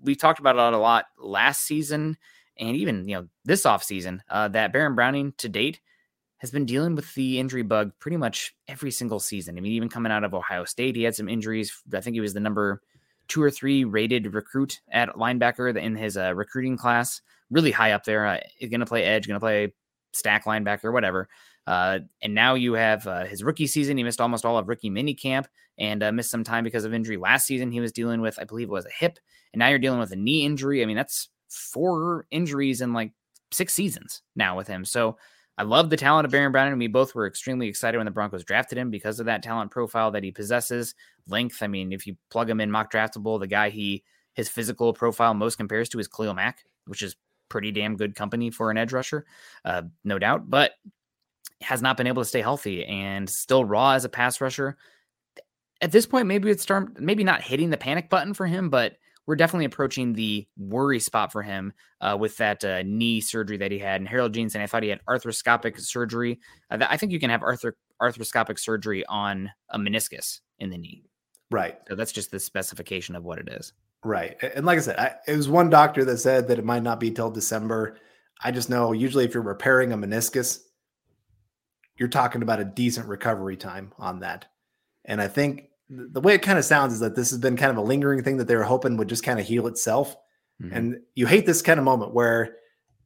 we 0.00 0.14
talked 0.14 0.40
about 0.40 0.56
a 0.56 0.78
lot 0.78 1.06
last 1.18 1.62
season 1.62 2.16
and 2.56 2.76
even, 2.76 3.08
you 3.08 3.16
know, 3.16 3.28
this 3.44 3.66
off 3.66 3.82
season, 3.82 4.22
uh, 4.30 4.48
that 4.48 4.72
Baron 4.72 4.94
Browning 4.94 5.34
to 5.38 5.48
date 5.48 5.80
has 6.44 6.50
been 6.50 6.66
dealing 6.66 6.94
with 6.94 7.14
the 7.14 7.38
injury 7.38 7.62
bug 7.62 7.90
pretty 8.00 8.18
much 8.18 8.54
every 8.68 8.90
single 8.90 9.18
season. 9.18 9.56
I 9.56 9.62
mean, 9.62 9.72
even 9.72 9.88
coming 9.88 10.12
out 10.12 10.24
of 10.24 10.34
Ohio 10.34 10.66
State, 10.66 10.94
he 10.94 11.02
had 11.02 11.14
some 11.14 11.26
injuries. 11.26 11.72
I 11.94 12.02
think 12.02 12.12
he 12.12 12.20
was 12.20 12.34
the 12.34 12.40
number 12.40 12.82
two 13.28 13.42
or 13.42 13.50
three 13.50 13.84
rated 13.84 14.34
recruit 14.34 14.82
at 14.92 15.08
linebacker 15.14 15.74
in 15.74 15.96
his 15.96 16.18
uh, 16.18 16.34
recruiting 16.34 16.76
class, 16.76 17.22
really 17.50 17.70
high 17.70 17.92
up 17.92 18.04
there. 18.04 18.26
Uh, 18.26 18.40
going 18.60 18.80
to 18.80 18.84
play 18.84 19.04
edge, 19.04 19.26
going 19.26 19.36
to 19.36 19.40
play 19.40 19.72
stack 20.12 20.44
linebacker, 20.44 20.92
whatever. 20.92 21.30
Uh, 21.66 22.00
and 22.20 22.34
now 22.34 22.52
you 22.52 22.74
have 22.74 23.06
uh, 23.06 23.24
his 23.24 23.42
rookie 23.42 23.66
season. 23.66 23.96
He 23.96 24.04
missed 24.04 24.20
almost 24.20 24.44
all 24.44 24.58
of 24.58 24.68
rookie 24.68 24.90
mini 24.90 25.14
camp 25.14 25.48
and 25.78 26.02
uh, 26.02 26.12
missed 26.12 26.30
some 26.30 26.44
time 26.44 26.62
because 26.62 26.84
of 26.84 26.92
injury. 26.92 27.16
Last 27.16 27.46
season, 27.46 27.72
he 27.72 27.80
was 27.80 27.90
dealing 27.90 28.20
with, 28.20 28.38
I 28.38 28.44
believe 28.44 28.68
it 28.68 28.72
was 28.72 28.84
a 28.84 28.90
hip. 28.90 29.18
And 29.54 29.60
now 29.60 29.68
you're 29.68 29.78
dealing 29.78 29.98
with 29.98 30.12
a 30.12 30.16
knee 30.16 30.44
injury. 30.44 30.82
I 30.82 30.84
mean, 30.84 30.96
that's 30.96 31.30
four 31.48 32.26
injuries 32.30 32.82
in 32.82 32.92
like 32.92 33.12
six 33.50 33.72
seasons 33.72 34.20
now 34.36 34.58
with 34.58 34.66
him. 34.66 34.84
So 34.84 35.16
I 35.56 35.62
love 35.62 35.88
the 35.88 35.96
talent 35.96 36.24
of 36.24 36.32
Baron 36.32 36.50
Brown, 36.50 36.68
and 36.68 36.78
we 36.78 36.88
both 36.88 37.14
were 37.14 37.26
extremely 37.26 37.68
excited 37.68 37.96
when 37.96 38.06
the 38.06 38.10
Broncos 38.10 38.44
drafted 38.44 38.76
him 38.76 38.90
because 38.90 39.20
of 39.20 39.26
that 39.26 39.42
talent 39.42 39.70
profile 39.70 40.10
that 40.10 40.24
he 40.24 40.32
possesses. 40.32 40.94
Length, 41.28 41.62
I 41.62 41.68
mean, 41.68 41.92
if 41.92 42.06
you 42.06 42.16
plug 42.30 42.50
him 42.50 42.60
in 42.60 42.70
MockDraftable, 42.70 43.38
the 43.38 43.46
guy 43.46 43.70
he 43.70 44.02
his 44.34 44.48
physical 44.48 44.92
profile 44.92 45.32
most 45.32 45.56
compares 45.56 45.88
to 45.90 46.00
is 46.00 46.08
Khalil 46.08 46.34
Mack, 46.34 46.64
which 46.86 47.02
is 47.02 47.14
pretty 47.48 47.70
damn 47.70 47.96
good 47.96 48.16
company 48.16 48.50
for 48.50 48.70
an 48.72 48.76
edge 48.76 48.92
rusher, 48.92 49.26
uh, 49.64 49.82
no 50.02 50.18
doubt. 50.18 50.50
But 50.50 50.72
has 51.60 51.80
not 51.80 51.96
been 51.96 52.08
able 52.08 52.22
to 52.22 52.28
stay 52.28 52.42
healthy 52.42 52.84
and 52.84 53.30
still 53.30 53.64
raw 53.64 53.92
as 53.92 54.04
a 54.04 54.08
pass 54.08 54.40
rusher. 54.40 54.76
At 55.80 55.92
this 55.92 56.04
point, 56.04 56.26
maybe 56.26 56.50
it's 56.50 56.62
start, 56.62 57.00
maybe 57.00 57.24
not 57.24 57.42
hitting 57.42 57.70
the 57.70 57.76
panic 57.76 58.10
button 58.10 58.34
for 58.34 58.46
him, 58.46 58.70
but 58.70 58.96
we're 59.26 59.36
definitely 59.36 59.64
approaching 59.64 60.12
the 60.12 60.46
worry 60.56 61.00
spot 61.00 61.32
for 61.32 61.42
him 61.42 61.72
uh, 62.00 62.16
with 62.18 62.36
that 62.36 62.64
uh, 62.64 62.82
knee 62.82 63.20
surgery 63.20 63.56
that 63.56 63.72
he 63.72 63.78
had. 63.78 64.00
And 64.00 64.08
Harold 64.08 64.34
Jeanson, 64.34 64.60
I 64.60 64.66
thought 64.66 64.82
he 64.82 64.88
had 64.90 65.00
arthroscopic 65.08 65.80
surgery. 65.80 66.40
Uh, 66.70 66.84
I 66.88 66.96
think 66.96 67.12
you 67.12 67.20
can 67.20 67.30
have 67.30 67.40
arthro- 67.40 67.72
arthroscopic 68.00 68.58
surgery 68.58 69.04
on 69.06 69.50
a 69.70 69.78
meniscus 69.78 70.40
in 70.58 70.70
the 70.70 70.78
knee. 70.78 71.04
Right. 71.50 71.78
So 71.88 71.94
that's 71.94 72.12
just 72.12 72.30
the 72.30 72.40
specification 72.40 73.16
of 73.16 73.24
what 73.24 73.38
it 73.38 73.48
is. 73.48 73.72
Right. 74.02 74.36
And 74.42 74.66
like 74.66 74.78
I 74.78 74.82
said, 74.82 74.98
I, 74.98 75.14
it 75.26 75.36
was 75.36 75.48
one 75.48 75.70
doctor 75.70 76.04
that 76.04 76.18
said 76.18 76.48
that 76.48 76.58
it 76.58 76.64
might 76.64 76.82
not 76.82 77.00
be 77.00 77.10
till 77.10 77.30
December. 77.30 77.96
I 78.42 78.50
just 78.50 78.68
know 78.68 78.92
usually 78.92 79.24
if 79.24 79.32
you're 79.32 79.42
repairing 79.42 79.92
a 79.92 79.96
meniscus, 79.96 80.58
you're 81.96 82.08
talking 82.08 82.42
about 82.42 82.60
a 82.60 82.64
decent 82.64 83.06
recovery 83.06 83.56
time 83.56 83.92
on 83.98 84.20
that. 84.20 84.46
And 85.06 85.22
I 85.22 85.28
think 85.28 85.68
the 85.88 86.20
way 86.20 86.34
it 86.34 86.42
kind 86.42 86.58
of 86.58 86.64
sounds 86.64 86.94
is 86.94 87.00
that 87.00 87.14
this 87.14 87.30
has 87.30 87.38
been 87.38 87.56
kind 87.56 87.70
of 87.70 87.76
a 87.76 87.82
lingering 87.82 88.22
thing 88.22 88.38
that 88.38 88.48
they 88.48 88.56
were 88.56 88.62
hoping 88.62 88.96
would 88.96 89.08
just 89.08 89.24
kind 89.24 89.38
of 89.38 89.46
heal 89.46 89.66
itself. 89.66 90.16
Mm-hmm. 90.62 90.76
And 90.76 91.00
you 91.14 91.26
hate 91.26 91.46
this 91.46 91.62
kind 91.62 91.78
of 91.78 91.84
moment 91.84 92.14
where 92.14 92.56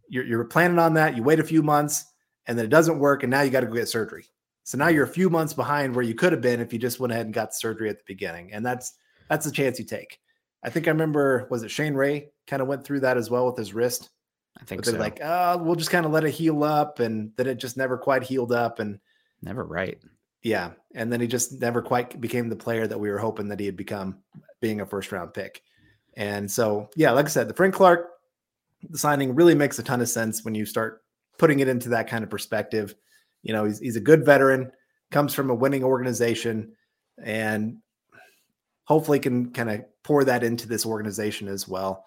you're, 0.09 0.25
you're 0.25 0.45
planning 0.45 0.79
on 0.79 0.95
that, 0.95 1.17
you 1.17 1.23
wait 1.23 1.41
a 1.41 1.45
few 1.45 1.63
months, 1.63 2.05
and 2.47 2.57
then 2.57 2.65
it 2.65 2.71
doesn't 2.71 2.99
work, 2.99 3.23
and 3.23 3.31
now 3.31 3.43
you 3.43 3.51
got 3.51 3.61
to 3.61 3.67
go 3.67 3.75
get 3.75 3.89
surgery. 3.89 4.27
So 4.65 4.77
now 4.79 4.89
you're 4.89 5.05
a 5.05 5.09
few 5.09 5.31
months 5.31 5.55
behind 5.55 5.95
where 5.95 6.05
you 6.05 6.15
could 6.15 6.33
have 6.33 6.43
been 6.43 6.61
if 6.61 6.73
you 6.73 6.79
just 6.79 7.01
went 7.01 7.13
ahead 7.13 7.27
and 7.27 7.35
got 7.35 7.55
surgery 7.55 7.89
at 7.89 7.99
the 7.99 8.05
beginning. 8.07 8.53
And 8.53 8.65
that's 8.65 8.95
that's 9.29 9.47
the 9.47 9.53
chance 9.53 9.79
you 9.79 9.85
take. 9.85 10.19
I 10.63 10.71
think 10.71 10.87
I 10.87 10.91
remember 10.91 11.47
was 11.51 11.63
it 11.63 11.71
Shane 11.71 11.95
Ray 11.95 12.31
kind 12.47 12.61
of 12.61 12.69
went 12.69 12.85
through 12.85 13.01
that 13.01 13.17
as 13.17 13.31
well 13.31 13.47
with 13.47 13.57
his 13.57 13.73
wrist. 13.73 14.11
I 14.61 14.65
think 14.65 14.85
so. 14.85 14.93
Like, 14.97 15.21
oh, 15.23 15.59
we'll 15.59 15.77
just 15.77 15.91
kind 15.91 16.05
of 16.05 16.13
let 16.13 16.25
it 16.25 16.33
heal 16.33 16.65
up, 16.65 17.01
and 17.01 17.31
then 17.37 17.47
it 17.47 17.57
just 17.57 17.77
never 17.77 17.97
quite 17.97 18.25
healed 18.25 18.53
up, 18.53 18.79
and 18.79 18.99
never 19.41 19.65
right. 19.65 19.99
Yeah. 20.43 20.73
And 20.95 21.13
then 21.13 21.21
he 21.21 21.27
just 21.27 21.61
never 21.61 21.83
quite 21.83 22.21
became 22.21 22.49
the 22.49 22.57
player 22.57 22.87
that 22.87 23.01
we 23.01 23.11
were 23.11 23.19
hoping 23.19 23.49
that 23.49 23.61
he 23.61 23.67
had 23.67 23.77
become 23.77 24.19
being 24.61 24.81
a 24.81 24.87
first 24.87 25.13
round 25.13 25.35
pick. 25.35 25.63
And 26.15 26.51
so, 26.51 26.91
yeah, 26.97 27.13
like 27.13 27.27
I 27.27 27.29
said, 27.29 27.49
the 27.49 27.55
Frank 27.55 27.75
Clark 27.75 28.09
signing 28.95 29.35
really 29.35 29.55
makes 29.55 29.79
a 29.79 29.83
ton 29.83 30.01
of 30.01 30.09
sense 30.09 30.45
when 30.45 30.55
you 30.55 30.67
start 30.67 31.03
putting 31.39 31.61
it 31.61 31.69
into 31.69 31.91
that 31.91 32.09
kind 32.09 32.25
of 32.25 32.31
perspective. 32.31 32.95
You 33.43 33.53
know, 33.53 33.65
he's, 33.65 33.79
he's 33.79 33.97
a 33.97 34.01
good 34.01 34.25
veteran, 34.25 34.73
comes 35.11 35.35
from 35.35 35.51
a 35.51 35.55
winning 35.55 35.85
organization, 35.85 36.73
and 37.23 37.79
hopefully 38.85 39.19
can 39.19 39.53
kind 39.53 39.71
of 39.71 39.85
pour 40.03 40.25
that 40.25 40.43
into 40.43 40.67
this 40.67 40.87
organization 40.87 41.49
as 41.49 41.69
well. 41.69 42.05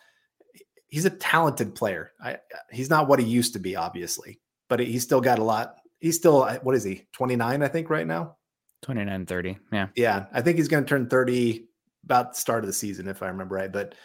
He's 0.88 1.06
a 1.06 1.10
talented 1.10 1.76
player. 1.76 2.12
I, 2.22 2.38
he's 2.72 2.90
not 2.90 3.08
what 3.08 3.20
he 3.20 3.26
used 3.26 3.54
to 3.54 3.60
be, 3.60 3.76
obviously, 3.76 4.40
but 4.68 4.80
he's 4.80 5.04
still 5.04 5.22
got 5.22 5.40
a 5.40 5.44
lot. 5.44 5.78
He's 6.02 6.18
still, 6.18 6.46
what 6.64 6.76
is 6.76 6.84
he, 6.84 7.08
29, 7.14 7.64
I 7.64 7.68
think, 7.70 7.90
right 7.90 8.06
now? 8.06 8.36
29 8.82 9.26
30. 9.26 9.58
Yeah. 9.72 9.88
Yeah. 9.96 10.26
I 10.34 10.42
think 10.42 10.58
he's 10.58 10.68
going 10.68 10.84
to 10.84 10.90
turn 10.90 11.08
30 11.08 11.68
about 12.04 12.34
the 12.34 12.40
start 12.40 12.64
of 12.64 12.68
the 12.68 12.74
season, 12.74 13.08
if 13.08 13.22
I 13.22 13.28
remember 13.28 13.56
right. 13.56 13.72
But 13.72 13.96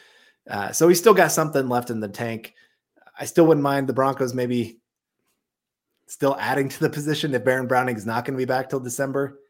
uh, 0.48 0.72
so 0.72 0.88
he's 0.88 0.98
still 0.98 1.14
got 1.14 1.32
something 1.32 1.68
left 1.68 1.90
in 1.90 2.00
the 2.00 2.08
tank. 2.08 2.54
I 3.18 3.24
still 3.24 3.46
wouldn't 3.46 3.64
mind 3.64 3.88
the 3.88 3.94
Broncos 3.94 4.34
maybe 4.34 4.80
still 6.06 6.36
adding 6.38 6.68
to 6.68 6.80
the 6.80 6.90
position 6.90 7.34
if 7.34 7.44
Baron 7.44 7.66
Browning 7.66 7.96
is 7.96 8.06
not 8.06 8.24
going 8.24 8.34
to 8.34 8.38
be 8.38 8.44
back 8.44 8.68
till 8.68 8.80
December. 8.80 9.40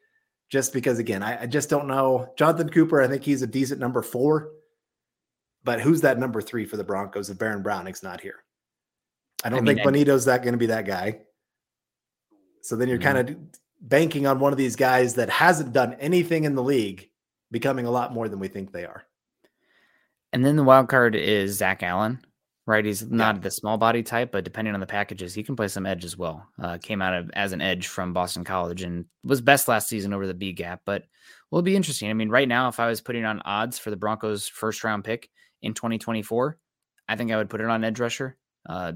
Just 0.49 0.73
because, 0.73 1.01
again, 1.01 1.25
I, 1.25 1.43
I 1.43 1.47
just 1.47 1.69
don't 1.69 1.89
know. 1.89 2.33
Jonathan 2.39 2.69
Cooper, 2.69 3.03
I 3.03 3.09
think 3.09 3.25
he's 3.25 3.43
a 3.43 3.49
decent 3.49 3.81
number 3.81 4.01
four, 4.01 4.51
but 5.65 5.81
who's 5.81 6.03
that 6.03 6.21
number 6.21 6.41
three 6.41 6.65
for 6.65 6.77
the 6.77 6.85
Broncos 6.85 7.31
if 7.31 7.39
Baron 7.39 7.63
Browning's 7.65 8.05
not 8.05 8.21
here? 8.21 8.45
I 9.43 9.49
don't 9.49 9.59
I 9.59 9.63
mean, 9.63 9.77
think 9.77 9.89
Bonitto's 9.89 10.27
that 10.27 10.43
going 10.45 10.53
to 10.53 10.59
be 10.59 10.67
that 10.67 10.87
guy. 10.87 11.19
So 12.67 12.75
then 12.75 12.89
you're 12.89 12.99
mm-hmm. 12.99 13.15
kind 13.15 13.31
of 13.31 13.37
banking 13.81 14.27
on 14.27 14.41
one 14.41 14.53
of 14.53 14.59
these 14.59 14.75
guys 14.75 15.15
that 15.15 15.31
hasn't 15.31 15.73
done 15.73 15.95
anything 15.95 16.45
in 16.45 16.55
the 16.55 16.63
league 16.63 17.09
becoming 17.53 17.87
a 17.87 17.91
lot 17.91 18.13
more 18.13 18.29
than 18.29 18.41
we 18.41 18.49
think 18.49 18.73
they 18.73 18.85
are. 18.85 19.05
And 20.33 20.45
then 20.45 20.57
the 20.57 20.65
wild 20.65 20.89
card 20.89 21.15
is 21.15 21.57
Zach 21.57 21.85
Allen, 21.85 22.21
right? 22.67 22.85
He's 22.85 23.09
not 23.09 23.37
yeah. 23.37 23.43
the 23.43 23.51
small 23.53 23.79
body 23.79 24.03
type, 24.03 24.33
but 24.33 24.43
depending 24.43 24.75
on 24.75 24.81
the 24.81 24.87
packages, 24.87 25.33
he 25.33 25.45
can 25.45 25.55
play 25.55 25.69
some 25.69 25.87
edge 25.87 26.05
as 26.05 26.17
well. 26.17 26.45
Uh, 26.61 26.79
came 26.83 27.01
out 27.01 27.15
of 27.15 27.31
as 27.35 27.53
an 27.53 27.61
edge 27.61 27.87
from 27.87 28.13
Boston 28.13 28.43
College 28.43 28.83
and 28.83 29.05
was 29.23 29.41
best 29.41 29.69
last 29.69 29.89
season 29.89 30.13
over 30.13 30.27
the 30.27 30.35
B 30.35 30.53
gap, 30.53 30.83
but 30.85 31.05
will 31.53 31.63
be 31.63 31.77
interesting. 31.77 32.11
I 32.11 32.15
mean, 32.15 32.31
right 32.31 32.49
now, 32.49 32.69
if 32.69 32.81
I 32.81 32.89
was 32.89 33.01
putting 33.01 33.25
on 33.25 33.41
odds 33.45 33.79
for 33.79 33.91
the 33.91 33.97
Broncos' 33.97 34.49
first 34.49 34.83
round 34.83 35.05
pick 35.05 35.31
in 35.63 35.73
2024, 35.73 36.59
I 37.09 37.15
think 37.15 37.31
I 37.31 37.37
would 37.37 37.49
put 37.49 37.61
it 37.61 37.69
on 37.69 37.85
edge 37.85 38.01
rusher, 38.01 38.37
uh, 38.69 38.93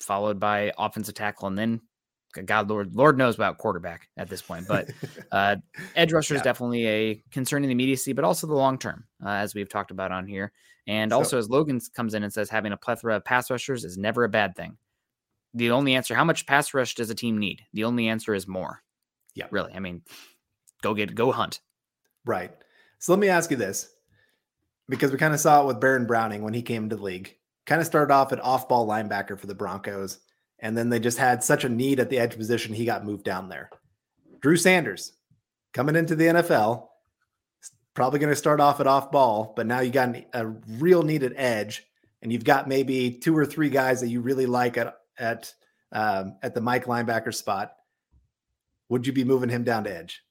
followed 0.00 0.40
by 0.40 0.72
offensive 0.76 1.14
tackle, 1.14 1.46
and 1.46 1.56
then 1.56 1.80
God, 2.32 2.70
Lord, 2.70 2.94
Lord 2.94 3.18
knows 3.18 3.34
about 3.34 3.58
quarterback 3.58 4.08
at 4.16 4.28
this 4.28 4.42
point, 4.42 4.66
but 4.66 4.90
uh, 5.32 5.56
edge 5.94 6.12
rusher 6.12 6.34
yeah. 6.34 6.40
is 6.40 6.44
definitely 6.44 6.86
a 6.86 7.22
concern 7.30 7.62
in 7.62 7.68
the 7.68 7.72
immediacy, 7.72 8.12
but 8.12 8.24
also 8.24 8.46
the 8.46 8.54
long 8.54 8.78
term, 8.78 9.04
uh, 9.24 9.30
as 9.30 9.54
we've 9.54 9.68
talked 9.68 9.90
about 9.90 10.12
on 10.12 10.26
here. 10.26 10.52
And 10.86 11.12
so, 11.12 11.18
also, 11.18 11.38
as 11.38 11.48
Logan 11.48 11.80
comes 11.94 12.14
in 12.14 12.22
and 12.22 12.32
says, 12.32 12.50
having 12.50 12.72
a 12.72 12.76
plethora 12.76 13.16
of 13.16 13.24
pass 13.24 13.50
rushers 13.50 13.84
is 13.84 13.96
never 13.96 14.24
a 14.24 14.28
bad 14.28 14.56
thing. 14.56 14.76
The 15.54 15.70
only 15.70 15.94
answer, 15.94 16.14
how 16.14 16.24
much 16.24 16.46
pass 16.46 16.74
rush 16.74 16.94
does 16.94 17.10
a 17.10 17.14
team 17.14 17.38
need? 17.38 17.60
The 17.72 17.84
only 17.84 18.08
answer 18.08 18.34
is 18.34 18.48
more. 18.48 18.82
Yeah, 19.34 19.46
really. 19.50 19.72
I 19.72 19.80
mean, 19.80 20.02
go 20.82 20.94
get, 20.94 21.14
go 21.14 21.30
hunt. 21.30 21.60
Right. 22.24 22.50
So 22.98 23.12
let 23.12 23.18
me 23.18 23.28
ask 23.28 23.50
you 23.50 23.56
this, 23.56 23.92
because 24.88 25.12
we 25.12 25.18
kind 25.18 25.34
of 25.34 25.40
saw 25.40 25.62
it 25.62 25.66
with 25.66 25.80
Baron 25.80 26.06
Browning 26.06 26.42
when 26.42 26.54
he 26.54 26.62
came 26.62 26.88
to 26.88 26.96
the 26.96 27.02
league. 27.02 27.36
Kind 27.66 27.80
of 27.80 27.86
started 27.86 28.12
off 28.12 28.32
at 28.32 28.40
off-ball 28.40 28.88
linebacker 28.88 29.38
for 29.38 29.46
the 29.46 29.54
Broncos 29.54 30.18
and 30.62 30.78
then 30.78 30.88
they 30.88 31.00
just 31.00 31.18
had 31.18 31.42
such 31.42 31.64
a 31.64 31.68
need 31.68 32.00
at 32.00 32.08
the 32.08 32.18
edge 32.18 32.36
position, 32.36 32.72
he 32.72 32.84
got 32.84 33.04
moved 33.04 33.24
down 33.24 33.48
there. 33.48 33.68
Drew 34.40 34.56
Sanders 34.56 35.12
coming 35.74 35.96
into 35.96 36.14
the 36.14 36.26
NFL, 36.26 36.86
probably 37.94 38.20
going 38.20 38.30
to 38.32 38.36
start 38.36 38.60
off 38.60 38.80
at 38.80 38.86
off 38.86 39.10
ball, 39.10 39.52
but 39.56 39.66
now 39.66 39.80
you 39.80 39.90
got 39.90 40.16
a 40.32 40.46
real 40.46 41.02
needed 41.02 41.34
edge, 41.36 41.84
and 42.22 42.32
you've 42.32 42.44
got 42.44 42.68
maybe 42.68 43.10
two 43.10 43.36
or 43.36 43.44
three 43.44 43.68
guys 43.68 44.00
that 44.00 44.08
you 44.08 44.20
really 44.20 44.46
like 44.46 44.76
at 44.76 44.94
at 45.18 45.52
um, 45.90 46.36
at 46.42 46.54
the 46.54 46.60
Mike 46.60 46.86
linebacker 46.86 47.34
spot. 47.34 47.72
Would 48.88 49.06
you 49.06 49.12
be 49.12 49.24
moving 49.24 49.50
him 49.50 49.64
down 49.64 49.84
to 49.84 49.94
edge? 49.94 50.22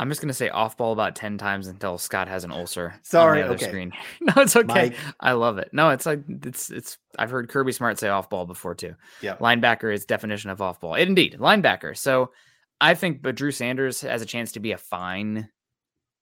I'm 0.00 0.08
just 0.08 0.22
gonna 0.22 0.32
say 0.32 0.48
off 0.48 0.78
ball 0.78 0.94
about 0.94 1.14
ten 1.14 1.36
times 1.36 1.66
until 1.66 1.98
Scott 1.98 2.26
has 2.26 2.42
an 2.42 2.50
ulcer. 2.50 2.94
Sorry, 3.02 3.42
on 3.42 3.48
the 3.48 3.54
other 3.54 3.54
okay. 3.56 3.68
Screen. 3.68 3.92
no, 4.22 4.32
it's 4.38 4.56
okay. 4.56 4.66
Mike. 4.66 4.96
I 5.20 5.32
love 5.32 5.58
it. 5.58 5.68
No, 5.74 5.90
it's 5.90 6.06
like 6.06 6.22
it's 6.26 6.70
it's. 6.70 6.96
I've 7.18 7.30
heard 7.30 7.50
Kirby 7.50 7.72
Smart 7.72 7.98
say 7.98 8.08
off 8.08 8.30
ball 8.30 8.46
before 8.46 8.74
too. 8.74 8.94
Yeah, 9.20 9.36
linebacker 9.36 9.92
is 9.92 10.06
definition 10.06 10.48
of 10.48 10.62
off 10.62 10.80
ball. 10.80 10.94
Indeed, 10.94 11.36
linebacker. 11.38 11.94
So 11.94 12.30
I 12.80 12.94
think, 12.94 13.20
but 13.20 13.34
Drew 13.34 13.50
Sanders 13.50 14.00
has 14.00 14.22
a 14.22 14.26
chance 14.26 14.52
to 14.52 14.60
be 14.60 14.72
a 14.72 14.78
fine 14.78 15.50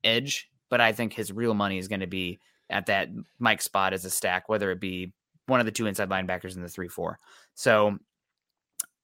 edge, 0.03 0.51
but 0.71 0.81
I 0.81 0.91
think 0.91 1.13
his 1.13 1.33
real 1.33 1.55
money 1.55 1.79
is 1.79 1.87
going 1.87 2.01
to 2.01 2.09
be 2.09 2.41
at 2.69 2.87
that 2.87 3.11
Mike 3.39 3.63
spot 3.63 3.93
as 3.93 4.05
a 4.05 4.11
stack, 4.11 4.49
whether 4.49 4.73
it 4.73 4.81
be 4.81 5.13
one 5.47 5.61
of 5.61 5.67
the 5.67 5.73
two 5.73 5.87
inside 5.87 6.09
linebackers 6.09 6.57
in 6.57 6.63
the 6.63 6.69
three 6.69 6.89
four. 6.89 7.21
So 7.55 7.97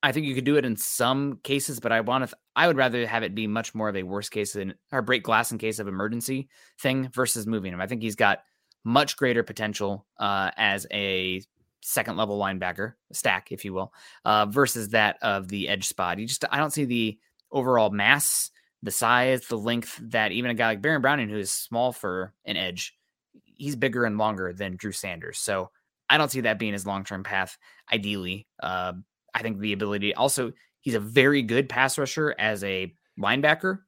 I 0.05 0.13
think 0.13 0.27
you 0.27 0.35
could 0.35 0.45
do 0.45 0.59
it 0.59 0.67
in 0.67 0.77
some 0.77 1.41
cases, 1.45 1.81
but 1.81 1.91
I 1.91 2.03
want 2.03 2.25
to. 2.25 2.27
Th- 2.27 2.41
I 2.55 2.67
would 2.67 2.77
rather 2.77 3.07
have 3.07 3.23
it 3.23 3.35
be 3.35 3.47
much 3.47 3.75
more 3.75 3.89
of 3.89 3.97
a 3.97 4.03
worst 4.03 4.33
case 4.33 4.53
than 4.53 4.75
or 4.93 5.01
break 5.01 5.23
glass 5.23 5.51
in 5.51 5.57
case 5.57 5.79
of 5.79 5.89
emergency 5.89 6.51
thing 6.79 7.09
versus 7.09 7.47
moving 7.47 7.73
him. 7.73 7.81
I 7.81 7.87
think 7.87 8.03
he's 8.03 8.15
got 8.15 8.41
much 8.85 9.17
greater 9.17 9.43
potential 9.43 10.05
uh, 10.19 10.51
as 10.59 10.87
a 10.93 11.41
second 11.81 12.19
level 12.19 12.39
linebacker 12.39 12.93
stack, 13.13 13.51
if 13.51 13.65
you 13.65 13.73
will, 13.73 13.95
uh, 14.27 14.45
versus 14.45 14.91
that 14.91 15.17
of 15.23 15.49
the 15.49 15.71
edge 15.71 15.89
spot. 15.89 16.19
You 16.19 16.27
just 16.27 16.45
I 16.51 16.59
don't 16.59 16.73
see 16.73 16.85
the 16.85 17.19
overall 17.51 17.89
mass, 17.89 18.51
the 18.83 18.91
size, 18.91 19.47
the 19.47 19.57
length 19.57 19.99
that 20.03 20.33
even 20.33 20.51
a 20.51 20.55
guy 20.55 20.67
like 20.67 20.83
Baron 20.83 21.01
Browning, 21.01 21.31
who 21.31 21.39
is 21.39 21.51
small 21.51 21.93
for 21.93 22.35
an 22.45 22.59
edge, 22.59 22.95
he's 23.45 23.75
bigger 23.75 24.05
and 24.05 24.19
longer 24.19 24.53
than 24.53 24.77
Drew 24.77 24.93
Sanders. 24.93 25.39
So 25.39 25.71
I 26.11 26.19
don't 26.19 26.31
see 26.31 26.43
that 26.43 26.59
being 26.59 26.75
his 26.75 26.87
long 26.87 27.05
term 27.05 27.25
path. 27.25 27.57
Ideally, 27.91 28.47
uh, 28.63 28.93
I 29.35 29.43
think 29.43 29.59
the 29.59 29.73
ability 29.73 30.15
also 30.15 30.53
he's 30.81 30.95
a 30.95 31.01
very 31.01 31.43
good 31.43 31.69
pass 31.69 31.99
rusher 31.99 32.35
as 32.39 32.63
a 32.63 32.95
linebacker, 33.19 33.81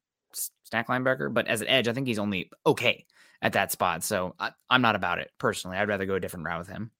stack 0.64 0.88
linebacker, 0.88 1.32
but 1.32 1.46
as 1.46 1.61
an 1.61 1.68
edge, 1.68 1.88
I 1.88 1.92
think 1.92 2.06
he's 2.06 2.18
only 2.18 2.50
okay 2.66 3.06
at 3.42 3.52
that 3.52 3.70
spot. 3.70 4.02
So 4.02 4.35
I, 4.40 4.50
am 4.70 4.82
not 4.82 4.96
about 4.96 5.18
it 5.18 5.30
personally. 5.38 5.76
I'd 5.76 5.88
rather 5.88 6.06
go 6.06 6.14
a 6.14 6.20
different 6.20 6.46
route 6.46 6.59
with 6.59 6.68
him. 6.68 6.90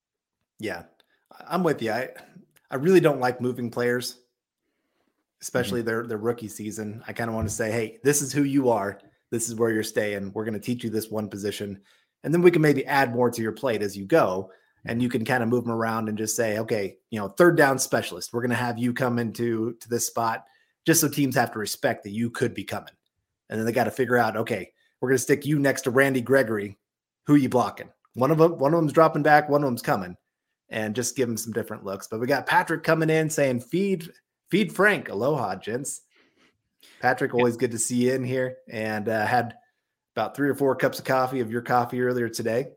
Yeah, 0.59 0.85
I'm 1.47 1.63
with 1.63 1.83
you. 1.83 1.93
I 1.93 2.11
I 2.71 2.77
really 2.77 3.01
don't 3.01 3.21
like 3.21 3.41
moving 3.41 3.71
players, 3.71 4.19
especially 5.43 5.81
mm-hmm. 5.81 5.89
their 5.89 6.07
their 6.07 6.19
rookie 6.19 6.49
season. 6.49 7.03
I 7.09 7.13
kind 7.13 7.29
of 7.29 7.35
want 7.35 7.49
to 7.49 7.55
say, 7.55 7.71
hey, 7.71 7.99
this 8.05 8.23
is 8.23 8.33
who 8.33 8.45
you 8.45 8.71
are. 8.71 9.01
This 9.31 9.49
is 9.49 9.57
where 9.57 9.71
you're 9.71 9.83
staying. 9.83 10.33
We're 10.33 10.45
going 10.45 10.55
to 10.55 10.61
teach 10.61 10.85
you 10.85 10.91
this 10.91 11.11
one 11.11 11.29
position, 11.29 11.81
and 12.23 12.33
then 12.33 12.43
we 12.43 12.51
can 12.51 12.63
maybe 12.63 12.87
add 12.87 13.15
more 13.15 13.31
to 13.31 13.43
your 13.43 13.53
plate 13.53 13.83
as 13.83 13.97
you 13.97 14.05
go 14.05 14.51
and 14.89 15.03
you 15.03 15.09
can 15.09 15.25
kind 15.25 15.43
of 15.43 15.49
move 15.49 15.65
them 15.65 15.73
around 15.73 16.09
and 16.09 16.17
just 16.17 16.37
say, 16.37 16.59
okay, 16.59 16.97
you 17.11 17.19
know, 17.19 17.29
third 17.29 17.57
down 17.57 17.79
specialist, 17.79 18.33
we're 18.33 18.41
going 18.41 18.51
to 18.51 18.57
have 18.57 18.79
you 18.79 18.93
come 18.93 19.19
into 19.19 19.75
to 19.81 19.89
this 19.89 20.07
spot 20.07 20.45
just 20.87 21.01
so 21.01 21.09
teams 21.09 21.35
have 21.35 21.53
to 21.53 21.59
respect 21.59 22.05
that 22.05 22.11
you 22.11 22.31
could 22.31 22.55
be 22.55 22.65
coming. 22.65 22.93
And 23.51 23.59
then 23.59 23.67
they 23.67 23.73
got 23.73 23.85
to 23.85 23.91
figure 23.91 24.17
out, 24.17 24.37
okay, 24.37 24.73
we're 25.01 25.09
going 25.09 25.17
to 25.17 25.23
stick 25.23 25.45
you 25.45 25.59
next 25.59 25.83
to 25.83 25.91
Randy 25.91 26.21
Gregory. 26.21 26.79
Who 27.27 27.35
you 27.35 27.49
blocking? 27.49 27.91
One 28.15 28.31
of 28.31 28.39
them, 28.39 28.59
one 28.59 28.73
of 28.73 28.81
them's 28.81 28.93
dropping 28.93 29.23
back, 29.23 29.49
one 29.49 29.63
of 29.63 29.67
them's 29.67 29.83
coming, 29.83 30.17
and 30.71 30.95
just 30.95 31.17
give 31.17 31.29
them 31.29 31.37
some 31.37 31.53
different 31.53 31.85
looks. 31.85 32.07
But 32.07 32.21
we 32.21 32.27
got 32.27 32.47
Patrick 32.47 32.83
coming 32.83 33.11
in 33.11 33.29
saying, 33.29 33.61
feed, 33.61 34.11
feed 34.51 34.73
Frank. 34.73 35.09
Aloha, 35.09 35.57
gents. 35.57 36.03
Patrick, 37.01 37.35
always 37.35 37.57
good 37.57 37.73
to 37.73 37.79
see 37.79 38.07
you 38.07 38.15
in 38.15 38.25
here. 38.25 38.59
And 38.71 39.09
uh, 39.09 39.27
had 39.27 39.55
about 40.15 40.37
three 40.37 40.49
or 40.49 40.55
four 40.55 40.75
cups 40.77 40.99
of 40.99 41.05
coffee 41.05 41.41
of 41.41 41.51
your 41.51 41.63
coffee 41.63 42.01
earlier 42.01 42.29
today. 42.29 42.69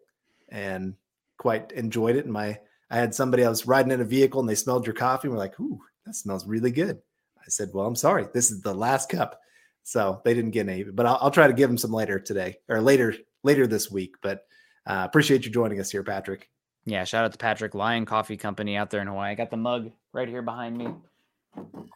And 0.49 0.95
quite 1.39 1.71
enjoyed 1.71 2.15
it. 2.15 2.25
And 2.25 2.33
my 2.33 2.59
I 2.91 2.97
had 2.97 3.15
somebody 3.15 3.43
I 3.43 3.49
was 3.49 3.65
riding 3.65 3.91
in 3.91 4.01
a 4.01 4.05
vehicle 4.05 4.39
and 4.39 4.47
they 4.47 4.55
smelled 4.55 4.85
your 4.85 4.93
coffee 4.93 5.27
and 5.27 5.33
were 5.33 5.39
like, 5.39 5.59
"Ooh, 5.59 5.81
that 6.05 6.13
smells 6.13 6.45
really 6.45 6.71
good." 6.71 7.01
I 7.39 7.49
said, 7.49 7.69
"Well, 7.73 7.87
I'm 7.87 7.95
sorry, 7.95 8.27
this 8.33 8.51
is 8.51 8.61
the 8.61 8.73
last 8.73 9.09
cup." 9.09 9.39
So 9.83 10.21
they 10.23 10.35
didn't 10.35 10.51
get 10.51 10.69
any, 10.69 10.83
but 10.83 11.07
I'll, 11.07 11.17
I'll 11.21 11.31
try 11.31 11.47
to 11.47 11.53
give 11.53 11.69
them 11.69 11.77
some 11.77 11.91
later 11.91 12.19
today 12.19 12.57
or 12.67 12.81
later 12.81 13.15
later 13.43 13.65
this 13.65 13.89
week. 13.89 14.15
But 14.21 14.45
uh, 14.85 15.03
appreciate 15.05 15.45
you 15.45 15.51
joining 15.51 15.79
us 15.79 15.89
here, 15.89 16.03
Patrick. 16.03 16.49
Yeah, 16.85 17.03
shout 17.03 17.25
out 17.25 17.31
to 17.31 17.37
Patrick 17.37 17.73
Lion 17.73 18.05
Coffee 18.05 18.37
Company 18.37 18.75
out 18.75 18.89
there 18.89 19.01
in 19.01 19.07
Hawaii. 19.07 19.31
I 19.31 19.35
got 19.35 19.51
the 19.51 19.57
mug 19.57 19.91
right 20.13 20.27
here 20.27 20.41
behind 20.41 20.77
me. 20.77 20.87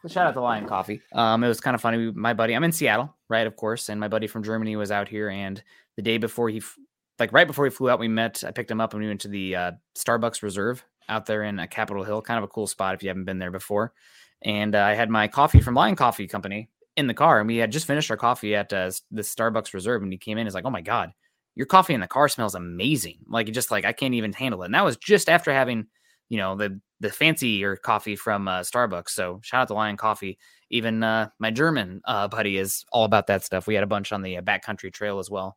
Shout 0.08 0.26
out 0.26 0.34
to 0.34 0.40
Lion 0.40 0.66
Coffee. 0.66 1.00
Um, 1.12 1.42
it 1.42 1.48
was 1.48 1.60
kind 1.60 1.74
of 1.74 1.80
funny. 1.80 2.12
My 2.12 2.34
buddy, 2.34 2.54
I'm 2.54 2.64
in 2.64 2.72
Seattle, 2.72 3.14
right? 3.28 3.46
Of 3.46 3.56
course, 3.56 3.88
and 3.88 3.98
my 3.98 4.08
buddy 4.08 4.26
from 4.26 4.42
Germany 4.42 4.76
was 4.76 4.90
out 4.90 5.08
here, 5.08 5.30
and 5.30 5.62
the 5.96 6.02
day 6.02 6.18
before 6.18 6.48
he 6.48 6.62
like 7.18 7.32
right 7.32 7.46
before 7.46 7.64
we 7.64 7.70
flew 7.70 7.90
out, 7.90 7.98
we 7.98 8.08
met. 8.08 8.42
I 8.46 8.50
picked 8.50 8.70
him 8.70 8.80
up 8.80 8.92
and 8.92 9.02
we 9.02 9.08
went 9.08 9.20
to 9.22 9.28
the 9.28 9.56
uh, 9.56 9.72
Starbucks 9.96 10.42
Reserve 10.42 10.84
out 11.08 11.26
there 11.26 11.42
in 11.44 11.58
uh, 11.58 11.66
Capitol 11.66 12.02
Hill. 12.02 12.22
Kind 12.22 12.38
of 12.38 12.44
a 12.44 12.48
cool 12.48 12.66
spot 12.66 12.94
if 12.94 13.02
you 13.02 13.08
haven't 13.08 13.24
been 13.24 13.38
there 13.38 13.50
before. 13.50 13.92
And 14.42 14.74
uh, 14.74 14.82
I 14.82 14.94
had 14.94 15.10
my 15.10 15.28
coffee 15.28 15.60
from 15.60 15.74
Lion 15.74 15.96
Coffee 15.96 16.26
Company 16.26 16.68
in 16.96 17.06
the 17.06 17.14
car, 17.14 17.40
and 17.40 17.48
we 17.48 17.56
had 17.56 17.72
just 17.72 17.86
finished 17.86 18.10
our 18.10 18.16
coffee 18.16 18.54
at 18.54 18.72
uh, 18.72 18.90
the 19.10 19.22
Starbucks 19.22 19.74
Reserve. 19.74 20.02
And 20.02 20.12
he 20.12 20.18
came 20.18 20.38
in, 20.38 20.46
he's 20.46 20.54
like, 20.54 20.64
"Oh 20.64 20.70
my 20.70 20.80
god, 20.80 21.12
your 21.54 21.66
coffee 21.66 21.94
in 21.94 22.00
the 22.00 22.08
car 22.08 22.28
smells 22.28 22.54
amazing! 22.54 23.18
Like 23.28 23.50
just 23.52 23.70
like 23.70 23.84
I 23.84 23.92
can't 23.92 24.14
even 24.14 24.32
handle 24.32 24.62
it." 24.62 24.66
And 24.66 24.74
that 24.74 24.84
was 24.84 24.96
just 24.96 25.28
after 25.28 25.52
having, 25.52 25.86
you 26.28 26.38
know, 26.38 26.56
the 26.56 26.80
the 27.00 27.10
fancier 27.10 27.76
coffee 27.76 28.16
from 28.16 28.48
uh, 28.48 28.60
Starbucks. 28.60 29.10
So 29.10 29.40
shout 29.42 29.62
out 29.62 29.68
to 29.68 29.74
Lion 29.74 29.96
Coffee. 29.96 30.38
Even 30.70 31.02
uh, 31.04 31.28
my 31.38 31.50
German 31.50 32.00
uh, 32.06 32.26
buddy 32.26 32.58
is 32.58 32.84
all 32.90 33.04
about 33.04 33.28
that 33.28 33.44
stuff. 33.44 33.66
We 33.66 33.74
had 33.74 33.84
a 33.84 33.88
bunch 33.88 34.12
on 34.12 34.22
the 34.22 34.38
uh, 34.38 34.42
backcountry 34.42 34.92
trail 34.92 35.18
as 35.20 35.30
well 35.30 35.56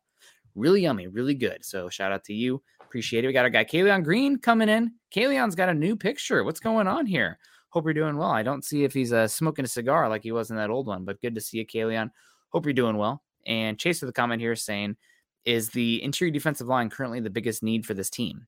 really 0.58 0.82
yummy, 0.82 1.06
really 1.06 1.34
good. 1.34 1.64
So 1.64 1.88
shout 1.88 2.12
out 2.12 2.24
to 2.24 2.34
you. 2.34 2.62
Appreciate 2.80 3.24
it. 3.24 3.26
We 3.26 3.32
got 3.32 3.44
our 3.44 3.50
guy 3.50 3.64
Kaleon 3.64 4.02
Green 4.02 4.38
coming 4.38 4.68
in. 4.68 4.92
Kaleon's 5.14 5.54
got 5.54 5.68
a 5.68 5.74
new 5.74 5.96
picture. 5.96 6.44
What's 6.44 6.60
going 6.60 6.86
on 6.86 7.06
here? 7.06 7.38
Hope 7.70 7.84
you're 7.84 7.94
doing 7.94 8.16
well. 8.16 8.30
I 8.30 8.42
don't 8.42 8.64
see 8.64 8.84
if 8.84 8.94
he's 8.94 9.12
uh, 9.12 9.28
smoking 9.28 9.64
a 9.64 9.68
cigar 9.68 10.08
like 10.08 10.22
he 10.22 10.32
was 10.32 10.50
in 10.50 10.56
that 10.56 10.70
old 10.70 10.86
one, 10.86 11.04
but 11.04 11.20
good 11.20 11.34
to 11.34 11.40
see 11.40 11.58
you, 11.58 11.66
Kaleon. 11.66 12.10
Hope 12.50 12.64
you're 12.64 12.72
doing 12.72 12.96
well. 12.96 13.22
And 13.46 13.78
Chase 13.78 14.00
with 14.00 14.10
a 14.10 14.12
comment 14.12 14.40
here 14.40 14.56
saying, 14.56 14.96
is 15.44 15.70
the 15.70 16.02
interior 16.02 16.32
defensive 16.32 16.66
line 16.66 16.90
currently 16.90 17.20
the 17.20 17.30
biggest 17.30 17.62
need 17.62 17.86
for 17.86 17.94
this 17.94 18.10
team? 18.10 18.46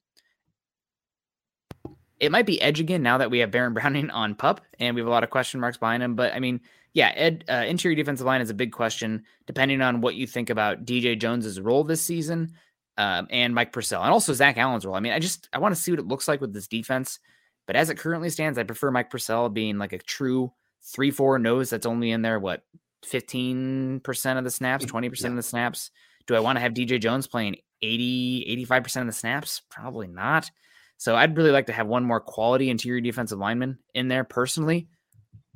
It 2.18 2.32
might 2.32 2.46
be 2.46 2.60
edge 2.60 2.80
again 2.80 3.02
now 3.02 3.18
that 3.18 3.30
we 3.30 3.38
have 3.38 3.50
Baron 3.50 3.74
Browning 3.74 4.10
on 4.10 4.34
pup 4.34 4.60
and 4.78 4.94
we 4.94 5.00
have 5.00 5.08
a 5.08 5.10
lot 5.10 5.24
of 5.24 5.30
question 5.30 5.60
marks 5.60 5.78
behind 5.78 6.02
him. 6.02 6.14
But 6.14 6.34
I 6.34 6.40
mean, 6.40 6.60
yeah, 6.92 7.12
Ed, 7.14 7.44
uh, 7.48 7.64
interior 7.66 7.96
defensive 7.96 8.26
line 8.26 8.40
is 8.40 8.50
a 8.50 8.54
big 8.54 8.72
question, 8.72 9.24
depending 9.46 9.80
on 9.80 10.00
what 10.00 10.16
you 10.16 10.26
think 10.26 10.50
about 10.50 10.84
DJ 10.84 11.18
Jones's 11.18 11.60
role 11.60 11.84
this 11.84 12.02
season 12.02 12.52
um, 12.98 13.28
and 13.30 13.54
Mike 13.54 13.72
Purcell, 13.72 14.02
and 14.02 14.12
also 14.12 14.32
Zach 14.32 14.58
Allen's 14.58 14.84
role. 14.84 14.96
I 14.96 15.00
mean, 15.00 15.12
I 15.12 15.18
just 15.18 15.48
I 15.52 15.58
want 15.58 15.74
to 15.74 15.80
see 15.80 15.92
what 15.92 16.00
it 16.00 16.08
looks 16.08 16.28
like 16.28 16.40
with 16.40 16.52
this 16.52 16.66
defense. 16.66 17.20
But 17.66 17.76
as 17.76 17.90
it 17.90 17.98
currently 17.98 18.30
stands, 18.30 18.58
I 18.58 18.64
prefer 18.64 18.90
Mike 18.90 19.10
Purcell 19.10 19.48
being 19.48 19.78
like 19.78 19.92
a 19.92 19.98
true 19.98 20.52
three-four 20.82 21.38
nose 21.38 21.70
that's 21.70 21.86
only 21.86 22.10
in 22.10 22.22
there 22.22 22.40
what 22.40 22.64
fifteen 23.04 24.00
percent 24.00 24.38
of 24.38 24.44
the 24.44 24.50
snaps, 24.50 24.84
twenty 24.84 25.08
percent 25.08 25.32
yeah. 25.32 25.38
of 25.38 25.44
the 25.44 25.48
snaps. 25.48 25.90
Do 26.26 26.34
I 26.34 26.40
want 26.40 26.56
to 26.56 26.60
have 26.60 26.74
DJ 26.74 27.00
Jones 27.00 27.26
playing 27.26 27.56
80, 27.82 28.66
85% 28.66 29.00
of 29.00 29.06
the 29.06 29.12
snaps? 29.12 29.62
Probably 29.70 30.06
not. 30.06 30.50
So 30.96 31.16
I'd 31.16 31.36
really 31.36 31.50
like 31.50 31.66
to 31.66 31.72
have 31.72 31.86
one 31.86 32.04
more 32.04 32.20
quality 32.20 32.70
interior 32.70 33.00
defensive 33.00 33.38
lineman 33.38 33.78
in 33.94 34.08
there 34.08 34.22
personally. 34.22 34.86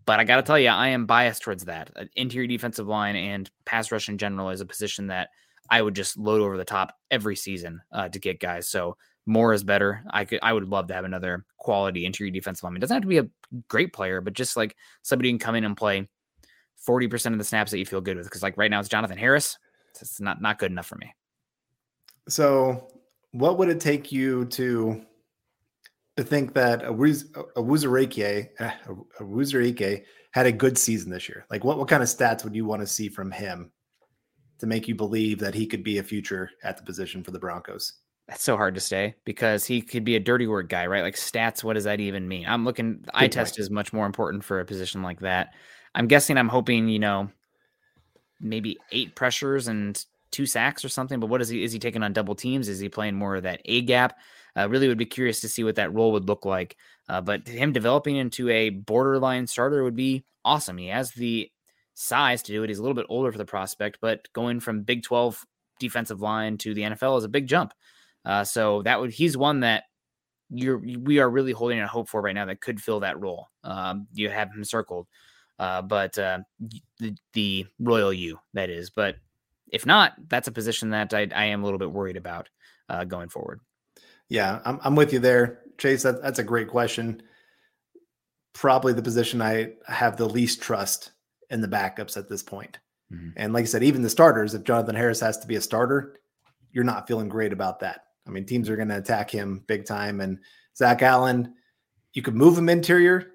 But 0.07 0.21
I 0.21 0.25
got 0.25 0.37
to 0.37 0.43
tell 0.43 0.59
you, 0.59 0.69
I 0.69 0.89
am 0.89 1.07
biased 1.07 1.43
towards 1.43 1.65
that. 1.65 1.91
Uh, 1.97 2.05
interior 2.17 2.47
defensive 2.47 2.87
line 2.87 3.17
and 3.17 3.51
pass 3.65 3.91
rush 3.91 4.09
in 4.09 4.19
general 4.19 4.51
is 4.51 4.61
a 4.61 4.67
position 4.67 5.07
that 5.09 5.31
I 5.71 5.81
would 5.81 5.95
just 5.95 6.19
load 6.19 6.43
over 6.43 6.57
the 6.57 6.65
top 6.65 6.95
every 7.11 7.37
season 7.37 7.81
uh, 7.93 8.09
to 8.09 8.19
get 8.19 8.41
guys. 8.41 8.69
So 8.69 8.97
more 9.27 9.55
is 9.55 9.65
better. 9.65 10.05
I 10.11 10.25
could, 10.27 10.41
I 10.43 10.53
would 10.53 10.69
love 10.69 10.89
to 10.89 10.95
have 10.95 11.05
another 11.05 11.45
quality 11.57 12.05
interior 12.05 12.33
defensive 12.33 12.65
lineman. 12.65 12.79
It 12.79 12.83
doesn't 12.83 12.97
have 12.97 13.03
to 13.03 13.09
be 13.09 13.19
a 13.19 13.29
great 13.69 13.93
player, 13.93 14.21
but 14.21 14.35
just 14.35 14.57
like 14.57 14.77
somebody 15.03 15.31
can 15.31 15.39
come 15.39 15.55
in 15.55 15.65
and 15.65 15.77
play 15.77 16.09
40% 16.87 17.33
of 17.33 17.39
the 17.39 17.45
snaps 17.45 17.71
that 17.71 17.79
you 17.79 17.87
feel 17.87 18.03
good 18.03 18.19
with. 18.19 18.29
Cause 18.31 18.43
like 18.43 18.59
right 18.59 18.71
now 18.71 18.81
it's 18.81 18.89
Jonathan 18.89 19.17
Harris. 19.17 19.59
It's 20.01 20.21
not, 20.21 20.43
not 20.43 20.59
good 20.59 20.71
enough 20.71 20.87
for 20.87 20.97
me. 20.97 21.15
So 22.29 22.89
what 23.33 23.57
would 23.59 23.71
it 23.71 23.81
take 23.81 24.13
you 24.13 24.45
to 24.47 25.05
to 26.17 26.23
think 26.23 26.55
that 26.55 26.83
Uwazurike, 26.83 28.49
a 28.61 29.23
Wuzurike 29.23 29.81
eh, 29.81 29.99
had 30.33 30.47
a 30.47 30.53
good 30.53 30.79
season 30.79 31.11
this 31.11 31.29
year? 31.29 31.47
Like, 31.51 31.65
what, 31.65 31.79
what 31.79 31.89
kind 31.89 32.03
of 32.03 32.09
stats 32.09 32.45
would 32.45 32.55
you 32.55 32.65
want 32.65 32.83
to 32.83 32.87
see 32.87 33.09
from 33.09 33.31
him 33.31 33.71
to 34.61 34.67
make 34.67 34.87
you 34.87 34.95
believe 34.95 35.39
that 35.41 35.55
he 35.55 35.67
could 35.67 35.83
be 35.83 35.99
a 35.99 36.03
future 36.03 36.51
at 36.63 36.77
the 36.77 36.85
position 36.85 37.25
for 37.25 37.33
the 37.33 37.39
Broncos? 37.39 37.95
That's 38.29 38.43
so 38.45 38.57
hard 38.57 38.75
to 38.77 38.81
say 38.81 39.17
because 39.25 39.65
he 39.67 39.83
could 39.83 40.05
be 40.05 40.17
a 40.17 40.21
dirty 40.21 40.47
word 40.47 40.69
guy, 40.69 40.87
right? 40.87 41.03
Like 41.03 41.17
stats, 41.17 41.63
what 41.63 41.75
does 41.75 41.85
that 41.85 42.01
even 42.01 42.27
mean? 42.27 42.47
I'm 42.47 42.65
looking, 42.65 42.99
Good 42.99 43.11
eye 43.13 43.21
point. 43.23 43.33
test 43.33 43.59
is 43.59 43.69
much 43.69 43.93
more 43.93 44.07
important 44.07 44.45
for 44.45 44.61
a 44.61 44.65
position 44.65 45.03
like 45.03 45.21
that. 45.21 45.51
I'm 45.95 46.07
guessing, 46.09 46.39
I'm 46.39 46.49
hoping, 46.49 46.89
you 46.89 46.99
know, 47.01 47.31
maybe 48.41 48.79
eight 48.93 49.15
pressures 49.15 49.69
and 49.69 50.03
two 50.31 50.47
sacks 50.47 50.85
or 50.85 50.89
something. 50.89 51.21
But 51.21 51.29
what 51.29 51.43
is 51.43 51.49
he? 51.49 51.63
Is 51.63 51.73
he 51.73 51.79
taking 51.79 52.03
on 52.03 52.13
double 52.13 52.35
teams? 52.35 52.69
Is 52.69 52.81
he 52.81 52.89
playing 52.89 53.15
more 53.15 53.37
of 53.37 53.43
that 53.43 53.61
A 53.67 53.83
gap? 53.83 54.17
Uh, 54.57 54.69
really 54.69 54.89
would 54.89 54.99
be 54.99 55.07
curious 55.07 55.41
to 55.41 55.49
see 55.49 55.65
what 55.65 55.77
that 55.77 55.93
role 55.93 56.13
would 56.13 56.29
look 56.29 56.45
like. 56.45 56.77
Uh, 57.09 57.21
but 57.21 57.47
him 57.49 57.73
developing 57.73 58.17
into 58.17 58.49
a 58.49 58.71
borderline 58.71 59.47
starter 59.47 59.83
would 59.83 59.97
be 59.97 60.25
awesome. 60.45 60.79
He 60.79 60.89
has 60.89 61.11
the 61.13 61.51
size 61.95 62.43
to 62.43 62.53
do 62.53 62.63
it. 62.63 62.69
He's 62.69 62.79
a 62.79 62.83
little 62.83 62.95
bit 62.95 63.07
older 63.09 63.33
for 63.33 63.39
the 63.39 63.45
prospect, 63.45 63.99
but 64.01 64.29
going 64.33 64.61
from 64.61 64.83
Big 64.83 65.03
12 65.03 65.45
defensive 65.79 66.21
line 66.21 66.57
to 66.59 66.75
the 66.75 66.83
NFL 66.83 67.19
is 67.19 67.25
a 67.25 67.29
big 67.29 67.47
jump. 67.47 67.73
Uh, 68.25 68.45
so 68.45 68.83
that 68.83 69.01
would 69.01 69.11
he's 69.11 69.37
one 69.37 69.61
that 69.61 69.85
you're 70.51 70.79
we 70.79 71.19
are 71.19 71.29
really 71.29 71.53
holding 71.53 71.81
a 71.81 71.87
hope 71.87 72.09
for 72.09 72.21
right 72.21 72.35
now 72.35 72.45
that 72.47 72.61
could 72.61 72.81
fill 72.81 73.01
that 73.01 73.21
role. 73.21 73.49
Um, 73.63 74.07
you 74.13 74.31
have 74.31 74.51
him 74.51 74.65
circled, 74.65 75.07
uh, 75.59 75.83
but 75.83 76.17
uh, 76.19 76.41
the, 76.99 77.15
the 77.33 77.67
royal 77.79 78.13
you 78.13 78.39
that 78.55 78.71
is. 78.71 78.91
But 78.91 79.17
if 79.71 79.85
not, 79.85 80.15
that's 80.29 80.49
a 80.49 80.53
position 80.53 80.91
that 80.91 81.13
I, 81.13 81.29
I 81.35 81.47
am 81.47 81.63
a 81.63 81.65
little 81.65 81.79
bit 81.79 81.91
worried 81.91 82.17
about 82.17 82.49
uh, 82.89 83.05
going 83.05 83.29
forward. 83.29 83.61
Yeah, 84.29 84.61
I'm, 84.65 84.81
I'm 84.83 84.97
with 84.97 85.13
you 85.13 85.19
there, 85.19 85.61
Chase. 85.79 86.03
That, 86.03 86.23
that's 86.23 86.39
a 86.39 86.45
great 86.45 86.69
question. 86.69 87.23
Probably 88.53 88.93
the 88.93 89.03
position 89.03 89.43
I 89.43 89.73
have 89.87 90.17
the 90.17 90.29
least 90.29 90.63
trust 90.63 91.13
in 91.51 91.61
the 91.61 91.69
backups 91.69 92.17
at 92.17 92.29
this 92.29 92.43
point. 92.43 92.79
Mm-hmm. 93.13 93.31
And 93.37 93.53
like 93.53 93.63
I 93.63 93.67
said, 93.67 93.83
even 93.83 94.03
the 94.03 94.11
starters, 94.11 94.55
if 94.55 94.65
Jonathan 94.65 94.95
Harris 94.95 95.21
has 95.21 95.39
to 95.39 95.47
be 95.47 95.57
a 95.57 95.61
starter, 95.61 96.21
you're 96.73 96.85
not 96.85 97.07
feeling 97.07 97.29
great 97.29 97.53
about 97.53 97.81
that. 97.81 98.05
I 98.27 98.31
mean, 98.31 98.47
teams 98.47 98.69
are 98.69 98.77
going 98.77 98.89
to 98.89 98.99
attack 98.99 99.31
him 99.31 99.63
big 99.67 99.85
time. 99.85 100.21
And 100.21 100.39
Zach 100.77 101.03
Allen, 101.03 101.55
you 102.15 102.23
could 102.23 102.35
move 102.35 102.57
him 102.57 102.69
interior, 102.69 103.33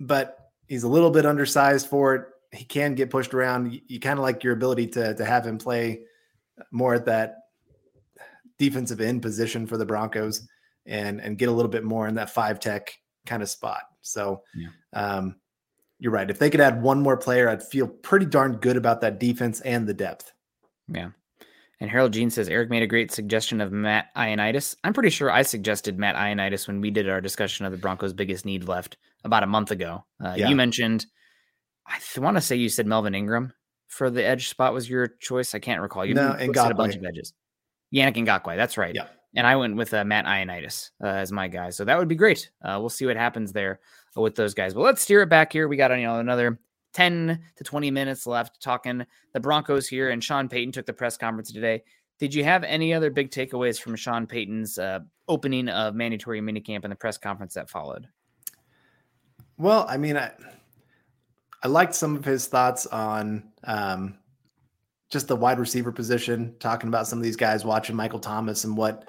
but 0.00 0.50
he's 0.66 0.84
a 0.84 0.88
little 0.88 1.10
bit 1.10 1.26
undersized 1.26 1.88
for 1.88 2.14
it. 2.14 2.24
He 2.52 2.64
can 2.64 2.94
get 2.94 3.10
pushed 3.10 3.34
around. 3.34 3.72
You, 3.72 3.80
you 3.86 4.00
kind 4.00 4.18
of 4.18 4.22
like 4.22 4.42
your 4.42 4.54
ability 4.54 4.86
to 4.88 5.14
to 5.14 5.24
have 5.24 5.46
him 5.46 5.58
play 5.58 6.02
more 6.70 6.94
at 6.94 7.04
that 7.06 7.45
defensive 8.58 9.00
end 9.00 9.22
position 9.22 9.66
for 9.66 9.76
the 9.76 9.86
Broncos 9.86 10.46
and 10.86 11.20
and 11.20 11.38
get 11.38 11.48
a 11.48 11.52
little 11.52 11.70
bit 11.70 11.84
more 11.84 12.08
in 12.08 12.14
that 12.14 12.30
five 12.30 12.60
tech 12.60 12.92
kind 13.26 13.42
of 13.42 13.50
spot. 13.50 13.82
So 14.02 14.42
yeah. 14.54 14.68
um, 14.92 15.36
you're 15.98 16.12
right. 16.12 16.30
If 16.30 16.38
they 16.38 16.50
could 16.50 16.60
add 16.60 16.82
one 16.82 17.02
more 17.02 17.16
player, 17.16 17.48
I'd 17.48 17.62
feel 17.62 17.88
pretty 17.88 18.26
darn 18.26 18.56
good 18.58 18.76
about 18.76 19.00
that 19.00 19.18
defense 19.18 19.60
and 19.62 19.86
the 19.86 19.94
depth. 19.94 20.32
Yeah. 20.88 21.10
And 21.80 21.90
Harold 21.90 22.12
Jean 22.12 22.30
says 22.30 22.48
Eric 22.48 22.70
made 22.70 22.82
a 22.82 22.86
great 22.86 23.12
suggestion 23.12 23.60
of 23.60 23.70
Matt 23.70 24.06
Ioannidis. 24.16 24.76
I'm 24.82 24.94
pretty 24.94 25.10
sure 25.10 25.30
I 25.30 25.42
suggested 25.42 25.98
Matt 25.98 26.16
Ioannidis 26.16 26.66
when 26.66 26.80
we 26.80 26.90
did 26.90 27.08
our 27.08 27.20
discussion 27.20 27.66
of 27.66 27.72
the 27.72 27.78
Broncos' 27.78 28.14
biggest 28.14 28.46
need 28.46 28.66
left 28.66 28.96
about 29.24 29.42
a 29.42 29.46
month 29.46 29.70
ago. 29.70 30.04
Uh, 30.24 30.34
yeah. 30.36 30.48
You 30.48 30.56
mentioned, 30.56 31.04
I 31.86 31.98
th- 31.98 32.18
want 32.18 32.38
to 32.38 32.40
say 32.40 32.56
you 32.56 32.70
said 32.70 32.86
Melvin 32.86 33.14
Ingram 33.14 33.52
for 33.88 34.08
the 34.08 34.24
edge 34.24 34.48
spot 34.48 34.72
was 34.72 34.88
your 34.88 35.06
choice. 35.20 35.54
I 35.54 35.58
can't 35.58 35.82
recall. 35.82 36.06
You 36.06 36.14
no, 36.14 36.32
and 36.32 36.54
got 36.54 36.72
a 36.72 36.74
bunch 36.74 36.96
of 36.96 37.04
edges. 37.04 37.34
Yannick 37.94 38.16
Ngakoue. 38.16 38.56
That's 38.56 38.76
right. 38.76 38.94
Yeah. 38.94 39.06
And 39.34 39.46
I 39.46 39.56
went 39.56 39.76
with 39.76 39.92
uh, 39.92 40.04
Matt 40.04 40.24
Ioannidis 40.24 40.90
uh, 41.02 41.08
as 41.08 41.30
my 41.30 41.46
guy. 41.46 41.70
So 41.70 41.84
that 41.84 41.98
would 41.98 42.08
be 42.08 42.14
great. 42.14 42.50
Uh, 42.62 42.78
we'll 42.80 42.88
see 42.88 43.06
what 43.06 43.16
happens 43.16 43.52
there 43.52 43.80
with 44.14 44.34
those 44.34 44.54
guys. 44.54 44.72
But 44.72 44.80
let's 44.80 45.02
steer 45.02 45.22
it 45.22 45.28
back 45.28 45.52
here. 45.52 45.68
We 45.68 45.76
got 45.76 45.90
you 45.90 46.06
know 46.06 46.18
another 46.18 46.58
10 46.94 47.38
to 47.56 47.64
20 47.64 47.90
minutes 47.90 48.26
left 48.26 48.62
talking 48.62 49.04
the 49.34 49.40
Broncos 49.40 49.86
here. 49.86 50.10
And 50.10 50.24
Sean 50.24 50.48
Payton 50.48 50.72
took 50.72 50.86
the 50.86 50.94
press 50.94 51.18
conference 51.18 51.52
today. 51.52 51.82
Did 52.18 52.34
you 52.34 52.44
have 52.44 52.64
any 52.64 52.94
other 52.94 53.10
big 53.10 53.30
takeaways 53.30 53.78
from 53.78 53.94
Sean 53.94 54.26
Payton's 54.26 54.78
uh, 54.78 55.00
opening 55.28 55.68
of 55.68 55.94
mandatory 55.94 56.40
minicamp 56.40 56.84
and 56.84 56.90
the 56.90 56.96
press 56.96 57.18
conference 57.18 57.52
that 57.54 57.68
followed? 57.68 58.08
Well, 59.58 59.84
I 59.86 59.98
mean, 59.98 60.16
I, 60.16 60.32
I 61.62 61.68
liked 61.68 61.94
some 61.94 62.16
of 62.16 62.24
his 62.24 62.46
thoughts 62.46 62.86
on 62.86 63.52
um, 63.64 64.18
just 65.10 65.28
the 65.28 65.36
wide 65.36 65.58
receiver 65.58 65.92
position, 65.92 66.54
talking 66.58 66.88
about 66.88 67.06
some 67.06 67.18
of 67.18 67.22
these 67.22 67.36
guys, 67.36 67.64
watching 67.64 67.96
Michael 67.96 68.18
Thomas 68.18 68.64
and 68.64 68.76
what 68.76 69.08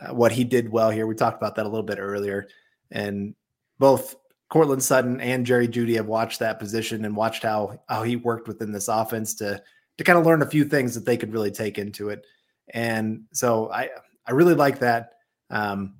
uh, 0.00 0.14
what 0.14 0.32
he 0.32 0.44
did 0.44 0.70
well 0.70 0.90
here. 0.90 1.06
We 1.06 1.14
talked 1.14 1.36
about 1.36 1.56
that 1.56 1.66
a 1.66 1.68
little 1.68 1.82
bit 1.82 1.98
earlier, 1.98 2.48
and 2.90 3.34
both 3.78 4.16
Courtland 4.48 4.82
Sutton 4.82 5.20
and 5.20 5.46
Jerry 5.46 5.68
Jeudy 5.68 5.96
have 5.96 6.06
watched 6.06 6.38
that 6.38 6.58
position 6.58 7.04
and 7.04 7.16
watched 7.16 7.42
how 7.42 7.80
how 7.88 8.02
he 8.02 8.16
worked 8.16 8.48
within 8.48 8.72
this 8.72 8.88
offense 8.88 9.34
to 9.36 9.62
to 9.98 10.04
kind 10.04 10.18
of 10.18 10.26
learn 10.26 10.42
a 10.42 10.50
few 10.50 10.64
things 10.64 10.94
that 10.94 11.04
they 11.04 11.16
could 11.16 11.32
really 11.32 11.50
take 11.50 11.78
into 11.78 12.08
it. 12.08 12.24
And 12.72 13.24
so 13.32 13.70
I 13.70 13.90
I 14.26 14.32
really 14.32 14.54
like 14.54 14.78
that. 14.80 15.12
Um, 15.50 15.96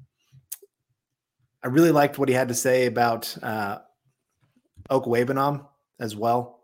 I 1.63 1.69
really 1.69 1.91
liked 1.91 2.19
what 2.19 2.29
he 2.29 2.35
had 2.35 2.49
to 2.49 2.55
say 2.55 2.87
about 2.87 3.37
uh, 3.43 3.79
Okwuegbunam 4.91 5.67
as 5.99 6.15
well. 6.15 6.61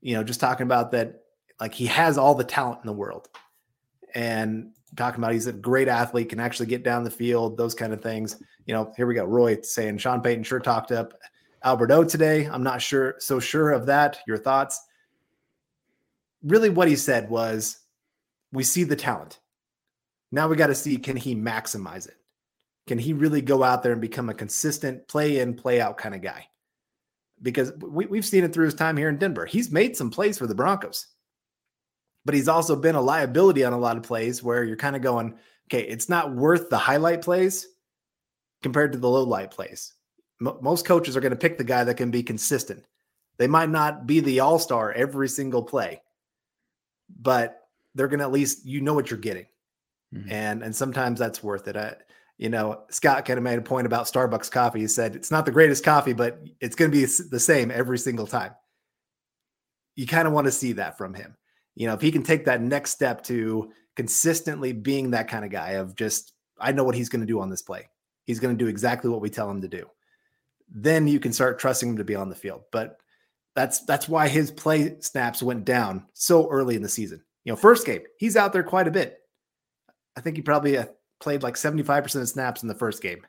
You 0.00 0.14
know, 0.14 0.24
just 0.24 0.40
talking 0.40 0.64
about 0.64 0.92
that 0.92 1.22
like 1.60 1.74
he 1.74 1.86
has 1.86 2.18
all 2.18 2.34
the 2.34 2.44
talent 2.44 2.80
in 2.82 2.86
the 2.86 2.92
world. 2.92 3.28
And 4.14 4.72
talking 4.96 5.22
about 5.22 5.32
he's 5.32 5.46
a 5.46 5.52
great 5.52 5.88
athlete, 5.88 6.28
can 6.28 6.40
actually 6.40 6.66
get 6.66 6.82
down 6.82 7.04
the 7.04 7.10
field, 7.10 7.56
those 7.56 7.74
kind 7.74 7.92
of 7.92 8.00
things. 8.00 8.42
You 8.66 8.74
know, 8.74 8.92
here 8.96 9.06
we 9.06 9.14
go. 9.14 9.24
Roy 9.24 9.60
saying 9.62 9.98
Sean 9.98 10.20
Payton 10.20 10.44
sure 10.44 10.60
talked 10.60 10.92
up 10.92 11.14
Albert 11.62 11.90
O 11.90 12.04
today. 12.04 12.46
I'm 12.46 12.62
not 12.62 12.82
sure 12.82 13.16
so 13.18 13.40
sure 13.40 13.70
of 13.72 13.86
that. 13.86 14.18
Your 14.26 14.38
thoughts? 14.38 14.80
Really, 16.42 16.70
what 16.70 16.88
he 16.88 16.96
said 16.96 17.28
was 17.28 17.78
we 18.52 18.62
see 18.62 18.84
the 18.84 18.96
talent. 18.96 19.40
Now 20.30 20.48
we 20.48 20.56
got 20.56 20.68
to 20.68 20.74
see 20.74 20.96
can 20.96 21.16
he 21.16 21.34
maximize 21.34 22.06
it? 22.06 22.16
Can 22.86 22.98
he 22.98 23.12
really 23.12 23.42
go 23.42 23.62
out 23.62 23.82
there 23.82 23.92
and 23.92 24.00
become 24.00 24.28
a 24.30 24.34
consistent 24.34 25.06
play 25.08 25.40
in, 25.40 25.54
play 25.54 25.80
out 25.80 25.98
kind 25.98 26.14
of 26.14 26.22
guy? 26.22 26.46
Because 27.42 27.72
we, 27.74 28.06
we've 28.06 28.24
seen 28.24 28.44
it 28.44 28.52
through 28.52 28.64
his 28.64 28.74
time 28.74 28.96
here 28.96 29.08
in 29.08 29.18
Denver. 29.18 29.46
He's 29.46 29.70
made 29.70 29.96
some 29.96 30.10
plays 30.10 30.38
for 30.38 30.46
the 30.46 30.54
Broncos 30.54 31.06
but 32.24 32.34
he's 32.34 32.48
also 32.48 32.76
been 32.76 32.94
a 32.94 33.00
liability 33.00 33.64
on 33.64 33.72
a 33.72 33.78
lot 33.78 33.96
of 33.96 34.02
plays 34.02 34.42
where 34.42 34.64
you're 34.64 34.76
kind 34.76 34.96
of 34.96 35.02
going, 35.02 35.34
okay, 35.68 35.82
it's 35.82 36.08
not 36.08 36.34
worth 36.34 36.70
the 36.70 36.78
highlight 36.78 37.22
plays 37.22 37.66
compared 38.62 38.92
to 38.92 38.98
the 38.98 39.08
low 39.08 39.22
light 39.22 39.50
plays. 39.50 39.94
M- 40.40 40.58
most 40.60 40.84
coaches 40.84 41.16
are 41.16 41.20
going 41.20 41.30
to 41.30 41.36
pick 41.36 41.58
the 41.58 41.64
guy 41.64 41.84
that 41.84 41.96
can 41.96 42.10
be 42.10 42.22
consistent. 42.22 42.84
They 43.38 43.46
might 43.46 43.70
not 43.70 44.06
be 44.06 44.20
the 44.20 44.40
all 44.40 44.58
star 44.58 44.92
every 44.92 45.28
single 45.28 45.62
play, 45.62 46.02
but 47.20 47.68
they're 47.94 48.08
going 48.08 48.18
to 48.18 48.24
at 48.24 48.32
least, 48.32 48.66
you 48.66 48.80
know 48.80 48.94
what 48.94 49.10
you're 49.10 49.18
getting. 49.18 49.46
mm-hmm. 50.14 50.30
and 50.30 50.62
and 50.62 50.74
sometimes 50.74 51.18
that's 51.18 51.42
worth 51.42 51.68
it. 51.68 51.76
I, 51.76 51.96
you 52.36 52.48
know, 52.48 52.82
Scott 52.90 53.24
kind 53.24 53.36
of 53.36 53.42
made 53.42 53.58
a 53.58 53.62
point 53.62 53.86
about 53.86 54.06
Starbucks 54.06 54.50
coffee. 54.50 54.80
He 54.80 54.88
said 54.88 55.16
it's 55.16 55.30
not 55.30 55.44
the 55.44 55.52
greatest 55.52 55.84
coffee, 55.84 56.12
but 56.12 56.40
it's 56.60 56.76
going 56.76 56.90
to 56.90 56.96
be 56.96 57.04
the 57.04 57.40
same 57.40 57.70
every 57.70 57.98
single 57.98 58.26
time. 58.26 58.52
You 59.96 60.06
kind 60.06 60.28
of 60.28 60.34
want 60.34 60.46
to 60.46 60.52
see 60.52 60.72
that 60.74 60.96
from 60.96 61.14
him. 61.14 61.36
You 61.78 61.86
know, 61.86 61.94
if 61.94 62.00
he 62.00 62.10
can 62.10 62.24
take 62.24 62.44
that 62.46 62.60
next 62.60 62.90
step 62.90 63.22
to 63.24 63.70
consistently 63.94 64.72
being 64.72 65.12
that 65.12 65.28
kind 65.28 65.44
of 65.44 65.52
guy 65.52 65.70
of 65.70 65.94
just, 65.94 66.32
I 66.58 66.72
know 66.72 66.82
what 66.82 66.96
he's 66.96 67.08
going 67.08 67.20
to 67.20 67.26
do 67.26 67.40
on 67.40 67.50
this 67.50 67.62
play. 67.62 67.88
He's 68.26 68.40
going 68.40 68.58
to 68.58 68.64
do 68.64 68.68
exactly 68.68 69.08
what 69.08 69.20
we 69.20 69.30
tell 69.30 69.48
him 69.48 69.60
to 69.62 69.68
do. 69.68 69.86
Then 70.68 71.06
you 71.06 71.20
can 71.20 71.32
start 71.32 71.60
trusting 71.60 71.90
him 71.90 71.96
to 71.98 72.04
be 72.04 72.16
on 72.16 72.28
the 72.28 72.34
field. 72.34 72.62
But 72.72 72.98
that's 73.54 73.84
that's 73.84 74.08
why 74.08 74.26
his 74.26 74.50
play 74.50 74.96
snaps 75.00 75.40
went 75.40 75.64
down 75.64 76.06
so 76.14 76.50
early 76.50 76.74
in 76.74 76.82
the 76.82 76.88
season. 76.88 77.22
You 77.44 77.52
know, 77.52 77.56
first 77.56 77.86
game, 77.86 78.02
he's 78.18 78.36
out 78.36 78.52
there 78.52 78.64
quite 78.64 78.88
a 78.88 78.92
bit. 78.92 79.16
I 80.16 80.20
think 80.20 80.34
he 80.34 80.42
probably 80.42 80.76
uh, 80.78 80.86
played 81.20 81.44
like 81.44 81.54
75% 81.54 82.20
of 82.20 82.28
snaps 82.28 82.62
in 82.62 82.68
the 82.68 82.74
first 82.74 83.00
game. 83.00 83.24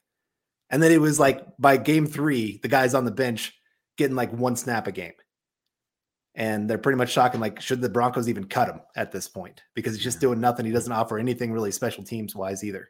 And 0.72 0.82
then 0.82 0.91
it 0.91 1.00
was 1.00 1.20
like 1.20 1.45
by 1.60 1.78
game 1.78 2.08
three, 2.08 2.60
the 2.64 2.68
guys 2.68 2.95
on 2.95 3.06
the 3.06 3.12
bench 3.12 3.54
getting 3.95 4.16
like 4.16 4.34
one 4.34 4.56
snap 4.56 4.88
a 4.88 4.91
game. 4.91 5.14
And 6.40 6.70
they're 6.70 6.78
pretty 6.78 6.98
much 6.98 7.12
shocking, 7.12 7.42
like, 7.42 7.60
should 7.60 7.82
the 7.82 7.90
Broncos 7.90 8.30
even 8.30 8.46
cut 8.46 8.70
him 8.70 8.80
at 8.96 9.12
this 9.12 9.28
point? 9.28 9.62
Because 9.76 9.94
he's 9.94 10.04
just 10.04 10.22
doing 10.22 10.40
nothing. 10.40 10.66
He 10.66 10.72
doesn't 10.72 10.92
offer 10.92 11.20
anything 11.20 11.52
really 11.52 11.70
special 11.70 12.02
teams 12.02 12.34
wise 12.34 12.64
either. 12.64 12.90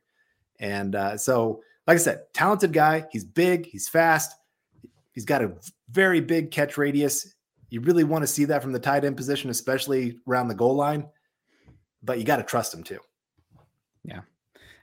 And 0.59 0.95
uh, 0.95 1.17
so, 1.17 1.61
like 1.87 1.95
I 1.95 1.99
said, 1.99 2.21
talented 2.33 2.71
guy. 2.73 3.05
He's 3.11 3.25
big, 3.25 3.65
he's 3.65 3.89
fast, 3.89 4.35
he's 5.13 5.25
got 5.25 5.41
a 5.41 5.53
very 5.89 6.21
big 6.21 6.51
catch 6.51 6.77
radius. 6.77 7.33
You 7.71 7.81
really 7.81 8.03
want 8.03 8.21
to 8.21 8.27
see 8.27 8.45
that 8.45 8.61
from 8.61 8.71
the 8.71 8.79
tight 8.79 9.03
end 9.03 9.17
position, 9.17 9.49
especially 9.49 10.19
around 10.27 10.47
the 10.47 10.55
goal 10.55 10.75
line. 10.75 11.07
But 12.03 12.19
you 12.19 12.25
got 12.25 12.37
to 12.37 12.43
trust 12.43 12.73
him 12.73 12.83
too. 12.83 12.99
Yeah. 14.03 14.21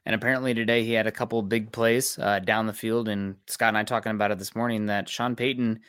And 0.05 0.15
apparently 0.15 0.55
today 0.55 0.85
he 0.85 0.93
had 0.93 1.07
a 1.07 1.13
couple 1.13 1.41
big 1.43 1.73
plays 1.73 2.19
uh, 2.19 2.41
down 2.41 2.67
the 2.67 2.73
field. 2.73 3.09
And 3.09 3.37
Scott 3.47 3.69
and 3.69 3.79
I 3.79 3.85
talking 3.85 4.13
about 4.13 4.31
it 4.31 4.39
this 4.39 4.55
morning 4.55 4.87
that 4.87 5.09
Sean 5.09 5.37
Payton, 5.37 5.81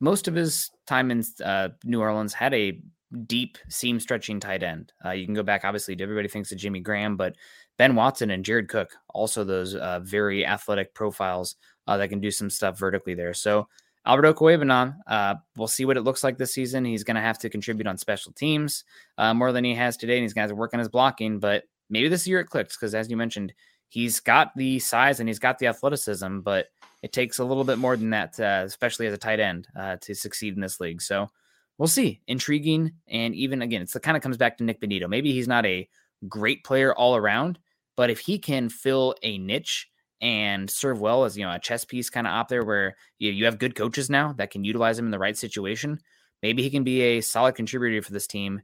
most 0.00 0.28
of 0.28 0.34
his 0.34 0.70
time 0.86 1.10
in 1.10 1.22
uh, 1.44 1.68
New 1.84 2.00
Orleans, 2.00 2.32
had 2.32 2.54
a 2.54 2.80
deep 3.26 3.58
seam 3.68 4.00
stretching 4.00 4.40
tight 4.40 4.62
end. 4.62 4.92
Uh, 5.04 5.10
you 5.10 5.26
can 5.26 5.34
go 5.34 5.42
back, 5.42 5.64
obviously, 5.64 5.96
everybody 6.00 6.28
thinks 6.28 6.52
of 6.52 6.58
Jimmy 6.58 6.80
Graham, 6.80 7.16
but 7.16 7.36
Ben 7.76 7.94
Watson 7.94 8.30
and 8.30 8.44
Jared 8.44 8.68
Cook, 8.68 8.90
also 9.14 9.44
those 9.44 9.74
uh, 9.74 10.00
very 10.00 10.46
athletic 10.46 10.94
profiles 10.94 11.56
uh, 11.86 11.96
that 11.96 12.08
can 12.08 12.20
do 12.20 12.30
some 12.30 12.50
stuff 12.50 12.78
vertically 12.78 13.14
there. 13.14 13.34
So 13.34 13.68
Albert 14.06 14.34
Okwuegbunam, 14.34 14.96
uh, 15.06 15.34
we'll 15.56 15.68
see 15.68 15.84
what 15.84 15.96
it 15.96 16.02
looks 16.02 16.24
like 16.24 16.38
this 16.38 16.54
season. 16.54 16.84
He's 16.84 17.04
going 17.04 17.16
to 17.16 17.20
have 17.20 17.38
to 17.38 17.50
contribute 17.50 17.86
on 17.86 17.98
special 17.98 18.32
teams 18.32 18.84
uh, 19.18 19.34
more 19.34 19.52
than 19.52 19.64
he 19.64 19.74
has 19.74 19.96
today, 19.96 20.16
and 20.16 20.22
he's 20.22 20.32
going 20.32 20.42
to 20.42 20.48
have 20.48 20.56
to 20.56 20.60
work 20.60 20.72
on 20.72 20.78
his 20.78 20.88
blocking. 20.88 21.38
But 21.38 21.64
maybe 21.90 22.08
this 22.08 22.26
year 22.26 22.40
it 22.40 22.46
clicks 22.46 22.76
because, 22.76 22.94
as 22.94 23.10
you 23.10 23.16
mentioned, 23.16 23.52
he's 23.90 24.20
got 24.20 24.56
the 24.56 24.78
size 24.78 25.20
and 25.20 25.28
he's 25.28 25.38
got 25.38 25.58
the 25.58 25.66
athleticism, 25.66 26.40
but 26.40 26.68
it 27.02 27.12
takes 27.12 27.38
a 27.38 27.44
little 27.44 27.64
bit 27.64 27.78
more 27.78 27.96
than 27.96 28.10
that, 28.10 28.38
uh, 28.40 28.62
especially 28.64 29.06
as 29.06 29.12
a 29.12 29.18
tight 29.18 29.40
end, 29.40 29.68
uh, 29.78 29.96
to 30.00 30.14
succeed 30.14 30.54
in 30.54 30.60
this 30.60 30.80
league. 30.80 31.02
So 31.02 31.28
we'll 31.76 31.88
see. 31.88 32.22
Intriguing, 32.26 32.92
and 33.08 33.34
even 33.34 33.60
again, 33.60 33.82
it's 33.82 33.92
the 33.92 34.00
kind 34.00 34.16
of 34.16 34.22
comes 34.22 34.36
back 34.36 34.56
to 34.58 34.64
Nick 34.64 34.80
Bonitto. 34.80 35.08
Maybe 35.08 35.32
he's 35.32 35.48
not 35.48 35.66
a 35.66 35.88
great 36.28 36.64
player 36.64 36.94
all 36.94 37.16
around, 37.16 37.58
but 37.96 38.10
if 38.10 38.20
he 38.20 38.38
can 38.38 38.68
fill 38.68 39.14
a 39.22 39.38
niche 39.38 39.88
and 40.22 40.70
serve 40.70 41.00
well 41.00 41.24
as 41.24 41.36
you 41.36 41.44
know 41.44 41.52
a 41.52 41.58
chess 41.58 41.84
piece 41.84 42.10
kind 42.10 42.26
of 42.26 42.32
out 42.32 42.48
there 42.48 42.64
where 42.64 42.94
you, 43.18 43.30
you 43.30 43.46
have 43.46 43.58
good 43.58 43.74
coaches 43.74 44.10
now 44.10 44.34
that 44.34 44.50
can 44.50 44.64
utilize 44.64 44.98
him 44.98 45.06
in 45.06 45.10
the 45.10 45.18
right 45.18 45.36
situation, 45.36 45.98
maybe 46.42 46.62
he 46.62 46.70
can 46.70 46.84
be 46.84 47.00
a 47.00 47.20
solid 47.22 47.54
contributor 47.54 48.02
for 48.02 48.12
this 48.12 48.26
team 48.26 48.62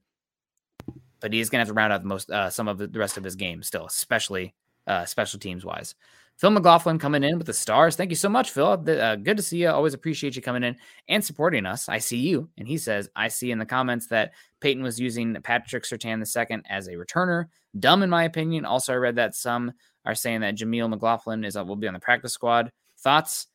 but 1.21 1.33
he's 1.33 1.51
going 1.51 1.59
to 1.59 1.61
have 1.63 1.69
to 1.69 1.75
round 1.75 1.93
out 1.93 2.05
most 2.05 2.31
uh, 2.31 2.51
some 2.51 2.69
of 2.69 2.79
the 2.79 2.89
rest 2.99 3.17
of 3.17 3.25
his 3.25 3.37
game 3.37 3.63
still, 3.63 3.87
especially 3.87 4.55
uh, 4.87 5.05
special 5.05 5.39
teams 5.39 5.65
wise. 5.65 5.95
Phil 6.37 6.51
McLaughlin 6.51 6.99
coming 6.99 7.25
in 7.25 7.39
with 7.39 7.47
the 7.47 7.55
stars. 7.55 7.97
Thank 7.97 8.11
you 8.11 8.17
so 8.17 8.29
much, 8.29 8.51
Phil. 8.51 8.67
Uh, 8.67 9.17
good 9.17 9.39
to 9.39 9.43
see 9.43 9.63
you. 9.63 9.71
Always 9.71 9.95
appreciate 9.95 10.37
you 10.37 10.43
coming 10.43 10.65
in 10.65 10.77
and 11.09 11.25
supporting 11.25 11.65
us. 11.65 11.89
I 11.89 11.97
see 11.97 12.19
you. 12.19 12.51
And 12.59 12.69
he 12.69 12.77
says, 12.77 13.09
I 13.17 13.29
see 13.29 13.51
in 13.51 13.59
the 13.59 13.65
comments 13.65 14.09
that 14.09 14.35
Peyton 14.61 14.83
was 14.83 15.01
using 15.01 15.35
Patrick 15.43 15.85
Surtain 15.85 16.21
II 16.21 16.61
as 16.69 16.89
a 16.89 16.93
returner. 16.93 17.47
Dumb, 17.79 18.03
in 18.03 18.11
my 18.11 18.25
opinion. 18.25 18.67
Also, 18.67 18.93
I 18.93 18.97
read 18.97 19.17
that 19.17 19.35
some 19.35 19.73
are 20.05 20.15
saying 20.15 20.43
that 20.43 20.57
Jaleel 20.57 20.91
McLaughlin 20.91 21.43
is 21.43 21.57
uh, 21.57 21.65
will 21.65 21.75
be 21.75 21.89
on 21.89 21.95
the 21.95 22.01
practice 22.01 22.35
squad. 22.35 22.71
Thoughts? 22.99 23.47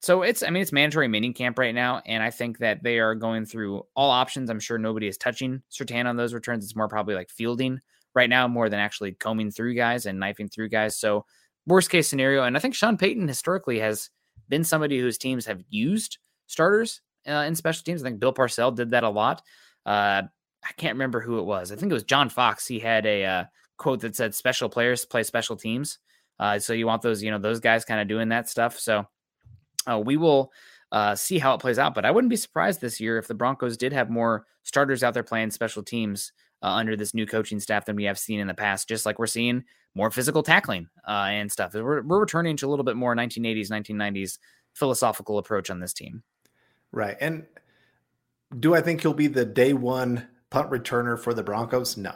So 0.00 0.22
it's, 0.22 0.44
I 0.44 0.50
mean, 0.50 0.62
it's 0.62 0.72
mandatory 0.72 1.08
minicamp 1.08 1.58
right 1.58 1.74
now, 1.74 2.02
and 2.06 2.22
I 2.22 2.30
think 2.30 2.58
that 2.58 2.84
they 2.84 3.00
are 3.00 3.16
going 3.16 3.46
through 3.46 3.82
all 3.96 4.10
options. 4.10 4.48
I'm 4.48 4.60
sure 4.60 4.78
nobody 4.78 5.08
is 5.08 5.18
touching 5.18 5.60
Surtain 5.72 6.06
on 6.06 6.16
those 6.16 6.32
returns. 6.32 6.64
It's 6.64 6.76
more 6.76 6.88
probably 6.88 7.16
like 7.16 7.30
fielding 7.30 7.80
right 8.18 8.28
now, 8.28 8.48
more 8.48 8.68
than 8.68 8.80
actually 8.80 9.12
combing 9.12 9.50
through 9.50 9.74
guys 9.74 10.04
and 10.06 10.18
knifing 10.18 10.48
through 10.48 10.68
guys. 10.68 10.98
So 10.98 11.24
worst 11.66 11.88
case 11.88 12.08
scenario, 12.08 12.42
and 12.42 12.56
I 12.56 12.60
think 12.60 12.74
Sean 12.74 12.98
Payton 12.98 13.28
historically 13.28 13.78
has 13.78 14.10
been 14.48 14.64
somebody 14.64 14.98
whose 14.98 15.16
teams 15.16 15.46
have 15.46 15.62
used 15.70 16.18
starters 16.46 17.00
uh, 17.26 17.44
in 17.46 17.54
special 17.54 17.84
teams. 17.84 18.02
I 18.02 18.08
think 18.08 18.20
Bill 18.20 18.32
Parcell 18.32 18.72
did 18.72 18.90
that 18.90 19.04
a 19.04 19.08
lot. 19.08 19.42
Uh, 19.86 20.22
I 20.64 20.72
can't 20.76 20.94
remember 20.94 21.20
who 21.20 21.38
it 21.38 21.44
was. 21.44 21.70
I 21.70 21.76
think 21.76 21.90
it 21.90 21.94
was 21.94 22.02
John 22.02 22.28
Fox. 22.28 22.66
He 22.66 22.80
had 22.80 23.06
a 23.06 23.24
uh, 23.24 23.44
quote 23.76 24.00
that 24.00 24.16
said, 24.16 24.34
"Special 24.34 24.68
players 24.68 25.04
play 25.04 25.22
special 25.22 25.56
teams." 25.56 25.98
Uh, 26.40 26.58
so 26.58 26.72
you 26.72 26.86
want 26.86 27.02
those, 27.02 27.22
you 27.22 27.30
know, 27.30 27.38
those 27.38 27.60
guys 27.60 27.84
kind 27.84 28.00
of 28.00 28.08
doing 28.08 28.28
that 28.30 28.48
stuff. 28.48 28.78
So 28.78 29.06
uh, 29.90 29.98
we 29.98 30.16
will 30.16 30.52
uh, 30.92 31.14
see 31.14 31.38
how 31.38 31.54
it 31.54 31.60
plays 31.60 31.78
out. 31.78 31.94
But 31.94 32.04
I 32.04 32.10
wouldn't 32.10 32.30
be 32.30 32.36
surprised 32.36 32.80
this 32.80 33.00
year 33.00 33.18
if 33.18 33.28
the 33.28 33.34
Broncos 33.34 33.76
did 33.76 33.92
have 33.92 34.10
more 34.10 34.46
starters 34.62 35.02
out 35.02 35.14
there 35.14 35.22
playing 35.22 35.50
special 35.50 35.82
teams 35.82 36.32
uh, 36.62 36.66
under 36.66 36.96
this 36.96 37.14
new 37.14 37.26
coaching 37.26 37.60
staff 37.60 37.84
than 37.84 37.96
we 37.96 38.04
have 38.04 38.18
seen 38.18 38.40
in 38.40 38.46
the 38.46 38.54
past. 38.54 38.88
Just 38.88 39.06
like 39.06 39.18
we're 39.18 39.26
seeing 39.26 39.64
more 39.94 40.10
physical 40.10 40.42
tackling 40.42 40.88
uh, 41.06 41.28
and 41.30 41.50
stuff. 41.50 41.74
We're, 41.74 42.02
we're 42.02 42.20
returning 42.20 42.56
to 42.58 42.66
a 42.66 42.70
little 42.70 42.84
bit 42.84 42.96
more 42.96 43.14
1980s, 43.14 43.70
1990s 43.70 44.38
philosophical 44.74 45.38
approach 45.38 45.70
on 45.70 45.80
this 45.80 45.92
team. 45.92 46.22
Right. 46.92 47.16
And 47.20 47.46
do 48.58 48.74
I 48.74 48.80
think 48.80 49.02
he'll 49.02 49.14
be 49.14 49.26
the 49.26 49.44
day 49.44 49.72
one 49.72 50.28
punt 50.50 50.70
returner 50.70 51.18
for 51.18 51.34
the 51.34 51.42
Broncos? 51.42 51.96
No. 51.96 52.14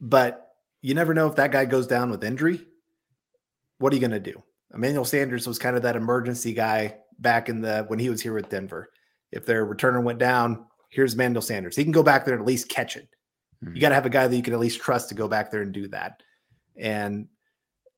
But 0.00 0.54
you 0.80 0.94
never 0.94 1.12
know 1.12 1.26
if 1.26 1.36
that 1.36 1.52
guy 1.52 1.64
goes 1.66 1.86
down 1.86 2.10
with 2.10 2.24
injury. 2.24 2.66
What 3.78 3.92
are 3.92 3.96
you 3.96 4.00
going 4.00 4.10
to 4.12 4.20
do? 4.20 4.42
Emmanuel 4.72 5.04
Sanders 5.04 5.46
was 5.46 5.58
kind 5.58 5.76
of 5.76 5.82
that 5.82 5.96
emergency 5.96 6.52
guy 6.52 6.96
back 7.18 7.48
in 7.48 7.60
the 7.60 7.84
when 7.88 7.98
he 7.98 8.08
was 8.08 8.20
here 8.20 8.32
with 8.32 8.48
Denver. 8.48 8.90
If 9.32 9.44
their 9.44 9.66
returner 9.66 10.02
went 10.02 10.18
down, 10.18 10.66
here's 10.88 11.14
Emmanuel 11.14 11.42
Sanders. 11.42 11.76
He 11.76 11.82
can 11.82 11.92
go 11.92 12.02
back 12.02 12.24
there 12.24 12.34
and 12.34 12.40
at 12.40 12.46
least 12.46 12.68
catch 12.68 12.96
it. 12.96 13.08
Mm-hmm. 13.64 13.74
You 13.74 13.80
got 13.80 13.90
to 13.90 13.94
have 13.94 14.06
a 14.06 14.10
guy 14.10 14.26
that 14.26 14.36
you 14.36 14.42
can 14.42 14.54
at 14.54 14.60
least 14.60 14.80
trust 14.80 15.08
to 15.10 15.14
go 15.14 15.28
back 15.28 15.50
there 15.50 15.62
and 15.62 15.72
do 15.72 15.88
that. 15.88 16.22
And 16.76 17.28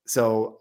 so 0.06 0.58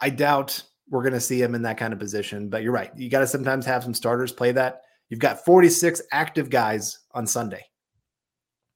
I 0.00 0.10
doubt 0.10 0.62
we're 0.88 1.02
going 1.02 1.12
to 1.14 1.20
see 1.20 1.40
him 1.40 1.54
in 1.54 1.62
that 1.62 1.78
kind 1.78 1.92
of 1.92 1.98
position. 1.98 2.48
But 2.48 2.62
you're 2.62 2.72
right. 2.72 2.90
You 2.96 3.08
got 3.08 3.20
to 3.20 3.26
sometimes 3.26 3.64
have 3.66 3.84
some 3.84 3.94
starters 3.94 4.32
play 4.32 4.52
that. 4.52 4.82
You've 5.08 5.20
got 5.20 5.44
46 5.44 6.02
active 6.10 6.50
guys 6.50 6.98
on 7.12 7.26
Sunday. 7.26 7.64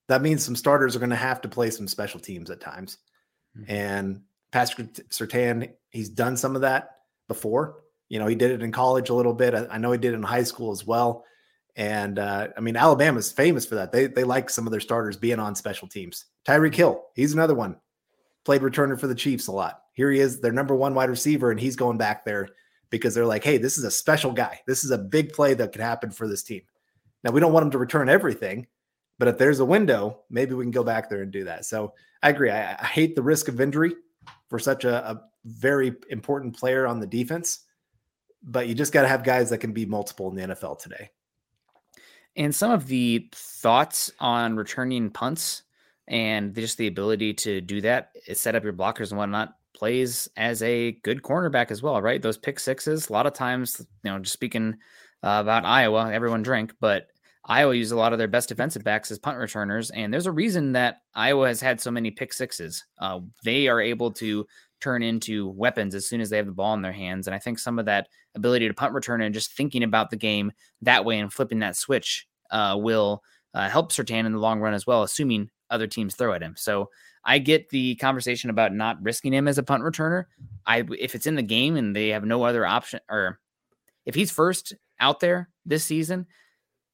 That 0.08 0.22
means 0.22 0.44
some 0.44 0.56
starters 0.56 0.94
are 0.94 1.00
going 1.00 1.10
to 1.10 1.16
have 1.16 1.40
to 1.40 1.48
play 1.48 1.70
some 1.70 1.88
special 1.88 2.20
teams 2.20 2.50
at 2.50 2.60
times. 2.60 2.98
Mm-hmm. 3.58 3.70
And 3.70 4.20
Patrick 4.52 4.92
Surtain, 5.10 5.72
he's 5.90 6.08
done 6.08 6.36
some 6.36 6.54
of 6.54 6.62
that 6.62 6.90
before. 7.26 7.82
You 8.08 8.20
know, 8.20 8.26
he 8.26 8.36
did 8.36 8.52
it 8.52 8.62
in 8.62 8.70
college 8.70 9.08
a 9.08 9.14
little 9.14 9.34
bit. 9.34 9.54
I, 9.54 9.66
I 9.70 9.78
know 9.78 9.90
he 9.90 9.98
did 9.98 10.12
it 10.12 10.16
in 10.16 10.22
high 10.22 10.44
school 10.44 10.70
as 10.70 10.86
well. 10.86 11.24
And 11.76 12.18
uh, 12.18 12.48
I 12.56 12.60
mean, 12.60 12.76
Alabama's 12.76 13.30
famous 13.30 13.66
for 13.66 13.74
that. 13.74 13.92
They 13.92 14.06
they 14.06 14.24
like 14.24 14.48
some 14.48 14.66
of 14.66 14.70
their 14.70 14.80
starters 14.80 15.16
being 15.16 15.38
on 15.38 15.54
special 15.54 15.86
teams. 15.86 16.24
Tyreek 16.46 16.74
Hill, 16.74 17.04
he's 17.14 17.34
another 17.34 17.54
one. 17.54 17.76
Played 18.44 18.62
returner 18.62 18.98
for 18.98 19.06
the 19.06 19.14
Chiefs 19.14 19.48
a 19.48 19.52
lot. 19.52 19.82
Here 19.92 20.10
he 20.10 20.20
is, 20.20 20.40
their 20.40 20.52
number 20.52 20.74
one 20.74 20.94
wide 20.94 21.10
receiver, 21.10 21.50
and 21.50 21.60
he's 21.60 21.76
going 21.76 21.98
back 21.98 22.24
there 22.24 22.48
because 22.90 23.14
they're 23.14 23.26
like, 23.26 23.44
hey, 23.44 23.58
this 23.58 23.76
is 23.76 23.84
a 23.84 23.90
special 23.90 24.32
guy. 24.32 24.60
This 24.66 24.84
is 24.84 24.90
a 24.90 24.98
big 24.98 25.32
play 25.32 25.54
that 25.54 25.72
could 25.72 25.80
happen 25.80 26.10
for 26.10 26.28
this 26.28 26.42
team. 26.42 26.62
Now 27.24 27.32
we 27.32 27.40
don't 27.40 27.52
want 27.52 27.64
him 27.64 27.72
to 27.72 27.78
return 27.78 28.08
everything, 28.08 28.66
but 29.18 29.28
if 29.28 29.36
there's 29.36 29.60
a 29.60 29.64
window, 29.64 30.20
maybe 30.30 30.54
we 30.54 30.64
can 30.64 30.70
go 30.70 30.84
back 30.84 31.10
there 31.10 31.22
and 31.22 31.32
do 31.32 31.44
that. 31.44 31.64
So 31.64 31.92
I 32.22 32.30
agree. 32.30 32.50
I, 32.50 32.74
I 32.74 32.86
hate 32.86 33.16
the 33.16 33.22
risk 33.22 33.48
of 33.48 33.60
injury 33.60 33.94
for 34.48 34.58
such 34.58 34.84
a, 34.84 35.10
a 35.10 35.22
very 35.44 35.94
important 36.10 36.56
player 36.56 36.86
on 36.86 37.00
the 37.00 37.06
defense. 37.06 37.60
But 38.42 38.68
you 38.68 38.74
just 38.74 38.92
got 38.92 39.02
to 39.02 39.08
have 39.08 39.24
guys 39.24 39.50
that 39.50 39.58
can 39.58 39.72
be 39.72 39.86
multiple 39.86 40.28
in 40.30 40.36
the 40.36 40.54
NFL 40.54 40.78
today. 40.78 41.10
And 42.36 42.54
some 42.54 42.70
of 42.70 42.86
the 42.86 43.28
thoughts 43.32 44.10
on 44.20 44.56
returning 44.56 45.10
punts 45.10 45.62
and 46.08 46.54
just 46.54 46.78
the 46.78 46.86
ability 46.86 47.34
to 47.34 47.60
do 47.60 47.80
that, 47.80 48.10
set 48.34 48.54
up 48.54 48.62
your 48.62 48.72
blockers 48.72 49.10
and 49.10 49.18
whatnot, 49.18 49.54
plays 49.74 50.28
as 50.36 50.62
a 50.62 50.92
good 51.02 51.22
cornerback 51.22 51.70
as 51.70 51.82
well, 51.82 52.00
right? 52.00 52.22
Those 52.22 52.38
pick 52.38 52.60
sixes, 52.60 53.08
a 53.08 53.12
lot 53.12 53.26
of 53.26 53.32
times, 53.32 53.84
you 54.02 54.10
know, 54.10 54.18
just 54.18 54.32
speaking 54.32 54.76
uh, 55.22 55.38
about 55.40 55.64
Iowa, 55.64 56.12
everyone 56.12 56.42
drink, 56.42 56.74
but 56.80 57.08
Iowa 57.44 57.74
uses 57.74 57.92
a 57.92 57.96
lot 57.96 58.12
of 58.12 58.18
their 58.18 58.28
best 58.28 58.48
defensive 58.48 58.82
backs 58.82 59.10
as 59.10 59.18
punt 59.18 59.38
returners, 59.38 59.90
and 59.90 60.12
there's 60.12 60.26
a 60.26 60.32
reason 60.32 60.72
that 60.72 61.02
Iowa 61.14 61.46
has 61.46 61.60
had 61.60 61.80
so 61.80 61.90
many 61.90 62.10
pick 62.10 62.32
sixes. 62.32 62.84
Uh, 62.98 63.20
they 63.44 63.68
are 63.68 63.80
able 63.80 64.10
to 64.12 64.46
turn 64.80 65.02
into 65.02 65.48
weapons 65.50 65.94
as 65.94 66.06
soon 66.06 66.20
as 66.20 66.30
they 66.30 66.36
have 66.36 66.46
the 66.46 66.52
ball 66.52 66.74
in 66.74 66.82
their 66.82 66.92
hands, 66.92 67.26
and 67.26 67.34
I 67.34 67.38
think 67.38 67.58
some 67.58 67.78
of 67.78 67.86
that 67.86 68.08
ability 68.34 68.68
to 68.68 68.74
punt 68.74 68.94
return 68.94 69.22
and 69.22 69.34
just 69.34 69.52
thinking 69.52 69.82
about 69.82 70.10
the 70.10 70.16
game 70.16 70.52
that 70.82 71.04
way 71.04 71.18
and 71.18 71.32
flipping 71.32 71.60
that 71.60 71.76
switch 71.76 72.26
uh, 72.50 72.76
will 72.78 73.22
uh, 73.54 73.68
help 73.68 73.90
Surtain 73.90 74.26
in 74.26 74.32
the 74.32 74.38
long 74.38 74.60
run 74.60 74.74
as 74.74 74.86
well, 74.86 75.02
assuming 75.02 75.50
other 75.70 75.86
teams 75.86 76.14
throw 76.14 76.32
at 76.32 76.42
him. 76.42 76.54
So 76.56 76.90
I 77.24 77.38
get 77.38 77.70
the 77.70 77.96
conversation 77.96 78.50
about 78.50 78.72
not 78.72 79.02
risking 79.02 79.32
him 79.32 79.48
as 79.48 79.58
a 79.58 79.62
punt 79.62 79.82
returner. 79.82 80.24
I 80.66 80.84
if 80.98 81.14
it's 81.14 81.26
in 81.26 81.34
the 81.34 81.42
game 81.42 81.76
and 81.76 81.94
they 81.94 82.08
have 82.10 82.24
no 82.24 82.44
other 82.44 82.64
option, 82.64 83.00
or 83.10 83.40
if 84.04 84.14
he's 84.14 84.30
first 84.30 84.74
out 85.00 85.20
there 85.20 85.50
this 85.64 85.84
season, 85.84 86.26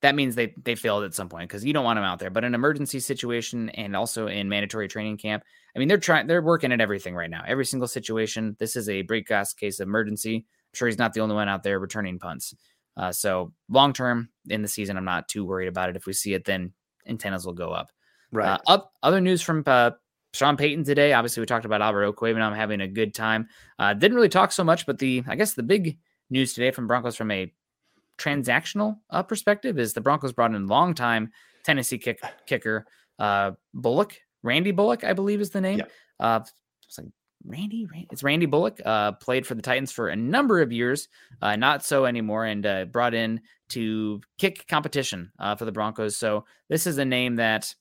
that 0.03 0.16
means 0.16 0.34
they 0.34 0.53
they 0.62 0.74
failed 0.74 1.05
at 1.05 1.14
some 1.14 1.28
point 1.28 1.48
because 1.48 1.64
you 1.64 1.72
don't 1.72 1.84
want 1.84 1.96
them 1.96 2.05
out 2.05 2.18
there. 2.18 2.30
But 2.30 2.44
an 2.44 2.55
emergency 2.55 3.00
situation 3.00 3.70
and 3.70 3.96
also 3.96 4.26
in 4.26 4.48
mandatory 4.48 4.88
training 4.88 5.16
camp, 5.16 5.44
I 5.74 5.78
mean 5.78 5.88
they're 5.88 5.98
trying 5.98 6.26
they're 6.26 6.42
working 6.42 6.72
at 6.72 6.80
everything 6.80 7.14
right 7.14 7.30
now. 7.30 7.42
Every 7.46 7.64
single 7.64 7.88
situation. 7.88 8.57
This 8.59 8.76
is 8.76 8.88
a 8.88 9.03
break 9.03 9.26
glass 9.26 9.55
case 9.55 9.80
of 9.80 9.88
emergency. 9.88 10.36
I'm 10.36 10.74
sure 10.74 10.88
he's 10.88 10.98
not 10.98 11.12
the 11.12 11.20
only 11.20 11.36
one 11.36 11.48
out 11.48 11.62
there 11.62 11.78
returning 11.78 12.18
punts. 12.18 12.55
Uh, 12.96 13.12
so 13.12 13.53
long 13.68 13.92
term 13.92 14.28
in 14.48 14.61
the 14.62 14.68
season, 14.68 14.96
I'm 14.96 15.05
not 15.05 15.28
too 15.28 15.44
worried 15.44 15.68
about 15.68 15.88
it. 15.88 15.96
If 15.96 16.07
we 16.07 16.12
see 16.12 16.34
it, 16.34 16.44
then 16.44 16.72
antennas 17.07 17.46
will 17.46 17.55
go 17.55 17.70
up. 17.70 17.90
Right. 18.32 18.48
Uh, 18.48 18.59
up 18.66 18.92
other 19.03 19.20
news 19.20 19.40
from 19.40 19.62
uh, 19.66 19.92
Sean 20.34 20.57
Payton 20.57 20.84
today. 20.84 21.12
Obviously, 21.12 21.40
we 21.40 21.46
talked 21.46 21.64
about 21.64 21.80
Albert. 21.80 22.14
I'm 22.22 22.55
having 22.55 22.80
a 22.80 22.88
good 22.88 23.14
time. 23.14 23.48
Uh, 23.78 23.94
didn't 23.94 24.16
really 24.16 24.28
talk 24.28 24.50
so 24.50 24.64
much, 24.64 24.84
but 24.84 24.98
the 24.98 25.22
I 25.28 25.36
guess 25.36 25.55
the 25.55 25.62
big 25.62 25.98
news 26.28 26.55
today 26.55 26.72
from 26.72 26.86
Broncos 26.86 27.16
from 27.16 27.30
a 27.30 27.53
transactional 28.18 28.98
uh, 29.10 29.22
perspective 29.22 29.78
is 29.78 29.92
the 29.92 30.00
Broncos 30.00 30.32
brought 30.32 30.54
in 30.54 30.66
longtime 30.66 31.30
Tennessee 31.64 31.98
kick, 31.98 32.20
kicker 32.46 32.86
uh, 33.18 33.52
Bullock, 33.74 34.18
Randy 34.42 34.72
Bullock, 34.72 35.04
I 35.04 35.12
believe 35.12 35.40
is 35.40 35.50
the 35.50 35.60
name. 35.60 35.78
Yeah. 35.78 35.84
Uh, 36.18 36.40
it's 36.86 36.98
like 36.98 37.08
Randy, 37.44 37.86
it's 38.10 38.22
Randy 38.22 38.46
Bullock. 38.46 38.80
Uh, 38.84 39.12
played 39.12 39.46
for 39.46 39.54
the 39.54 39.62
Titans 39.62 39.92
for 39.92 40.08
a 40.08 40.16
number 40.16 40.60
of 40.60 40.72
years, 40.72 41.08
uh, 41.40 41.56
not 41.56 41.84
so 41.84 42.04
anymore, 42.04 42.44
and 42.44 42.66
uh, 42.66 42.84
brought 42.86 43.14
in 43.14 43.40
to 43.70 44.20
kick 44.38 44.66
competition 44.68 45.32
uh, 45.38 45.56
for 45.56 45.64
the 45.64 45.72
Broncos. 45.72 46.16
So 46.16 46.44
this 46.68 46.86
is 46.86 46.98
a 46.98 47.04
name 47.04 47.36
that 47.36 47.74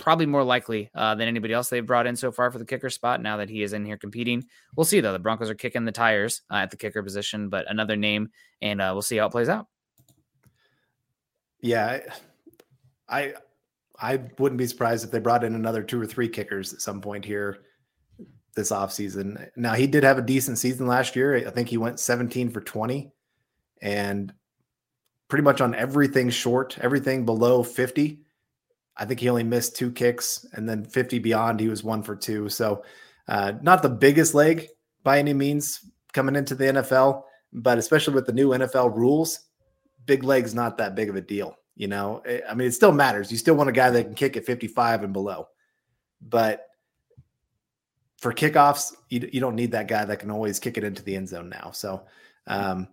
probably 0.00 0.26
more 0.26 0.42
likely 0.42 0.90
uh, 0.94 1.14
than 1.14 1.28
anybody 1.28 1.52
else 1.52 1.68
they've 1.68 1.86
brought 1.86 2.06
in 2.06 2.16
so 2.16 2.32
far 2.32 2.50
for 2.50 2.58
the 2.58 2.64
kicker 2.64 2.90
spot. 2.90 3.22
Now 3.22 3.36
that 3.36 3.50
he 3.50 3.62
is 3.62 3.72
in 3.72 3.84
here 3.84 3.98
competing, 3.98 4.44
we'll 4.74 4.84
see 4.84 5.00
though. 5.00 5.12
The 5.12 5.18
Broncos 5.18 5.50
are 5.50 5.54
kicking 5.54 5.84
the 5.84 5.92
tires 5.92 6.42
uh, 6.50 6.56
at 6.56 6.70
the 6.70 6.76
kicker 6.76 7.02
position, 7.02 7.48
but 7.50 7.70
another 7.70 7.96
name, 7.96 8.30
and 8.60 8.80
uh, 8.80 8.90
we'll 8.92 9.02
see 9.02 9.18
how 9.18 9.26
it 9.26 9.32
plays 9.32 9.48
out. 9.48 9.66
Yeah, 11.60 12.00
I 13.08 13.34
I 14.00 14.20
wouldn't 14.38 14.58
be 14.58 14.66
surprised 14.66 15.04
if 15.04 15.10
they 15.10 15.20
brought 15.20 15.44
in 15.44 15.54
another 15.54 15.82
two 15.82 16.00
or 16.00 16.06
three 16.06 16.28
kickers 16.28 16.72
at 16.72 16.80
some 16.80 17.00
point 17.00 17.24
here 17.24 17.58
this 18.56 18.72
offseason. 18.72 19.48
Now 19.54 19.74
he 19.74 19.86
did 19.86 20.02
have 20.02 20.18
a 20.18 20.22
decent 20.22 20.58
season 20.58 20.86
last 20.86 21.14
year. 21.14 21.36
I 21.46 21.50
think 21.50 21.68
he 21.68 21.76
went 21.76 22.00
17 22.00 22.50
for 22.50 22.60
20 22.60 23.12
and 23.82 24.32
pretty 25.28 25.44
much 25.44 25.60
on 25.60 25.74
everything 25.74 26.30
short, 26.30 26.78
everything 26.80 27.24
below 27.24 27.62
50 27.62 28.20
I 29.00 29.06
think 29.06 29.18
he 29.18 29.30
only 29.30 29.42
missed 29.42 29.76
two 29.76 29.90
kicks, 29.90 30.46
and 30.52 30.68
then 30.68 30.84
50 30.84 31.18
beyond, 31.20 31.58
he 31.58 31.68
was 31.68 31.82
one 31.82 32.02
for 32.02 32.14
two. 32.14 32.50
So, 32.50 32.84
uh, 33.26 33.54
not 33.62 33.82
the 33.82 33.88
biggest 33.88 34.34
leg 34.34 34.68
by 35.02 35.18
any 35.18 35.32
means 35.32 35.80
coming 36.12 36.36
into 36.36 36.54
the 36.54 36.66
NFL, 36.66 37.22
but 37.54 37.78
especially 37.78 38.14
with 38.14 38.26
the 38.26 38.34
new 38.34 38.50
NFL 38.50 38.94
rules, 38.94 39.40
big 40.04 40.22
leg's 40.22 40.54
not 40.54 40.76
that 40.78 40.94
big 40.94 41.08
of 41.08 41.16
a 41.16 41.20
deal. 41.22 41.56
You 41.76 41.88
know, 41.88 42.22
I 42.46 42.54
mean, 42.54 42.68
it 42.68 42.74
still 42.74 42.92
matters. 42.92 43.32
You 43.32 43.38
still 43.38 43.54
want 43.54 43.70
a 43.70 43.72
guy 43.72 43.88
that 43.88 44.04
can 44.04 44.14
kick 44.14 44.36
at 44.36 44.44
55 44.44 45.02
and 45.04 45.14
below, 45.14 45.48
but 46.20 46.66
for 48.18 48.34
kickoffs, 48.34 48.92
you, 49.08 49.30
you 49.32 49.40
don't 49.40 49.56
need 49.56 49.72
that 49.72 49.88
guy 49.88 50.04
that 50.04 50.18
can 50.18 50.30
always 50.30 50.60
kick 50.60 50.76
it 50.76 50.84
into 50.84 51.02
the 51.02 51.16
end 51.16 51.30
zone 51.30 51.48
now. 51.48 51.70
So, 51.72 52.02
um, 52.46 52.88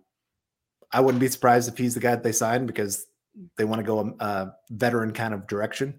I 0.90 1.00
wouldn't 1.00 1.20
be 1.20 1.28
surprised 1.28 1.68
if 1.68 1.76
he's 1.76 1.92
the 1.92 2.00
guy 2.00 2.12
that 2.12 2.22
they 2.22 2.32
signed 2.32 2.66
because 2.66 3.07
they 3.56 3.64
want 3.64 3.80
to 3.80 3.84
go 3.84 4.00
a, 4.00 4.24
a 4.24 4.54
veteran 4.70 5.12
kind 5.12 5.34
of 5.34 5.46
direction. 5.46 5.98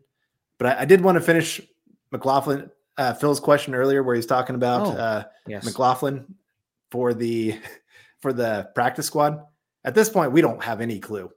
But 0.58 0.78
I, 0.78 0.82
I 0.82 0.86
did 0.86 1.02
want 1.02 1.16
to 1.16 1.22
finish 1.22 1.62
McLaughlin 2.12 2.70
uh, 2.98 3.14
Phil's 3.14 3.40
question 3.40 3.74
earlier, 3.74 4.04
where 4.04 4.16
he's 4.16 4.26
talking 4.26 4.56
about 4.56 4.88
Oh, 4.88 4.92
uh, 4.92 5.24
yes. 5.48 5.64
McLaughlin 5.64 6.36
for 6.92 7.14
the 7.14 7.58
for 8.22 8.34
the 8.34 8.70
practice 8.76 9.08
squad. 9.08 9.42
At 9.86 9.96
this 9.96 10.10
point, 10.10 10.34
we 10.34 10.42
don't 10.42 10.62
have 10.64 10.82
any 10.82 11.00
clue. 11.00 11.32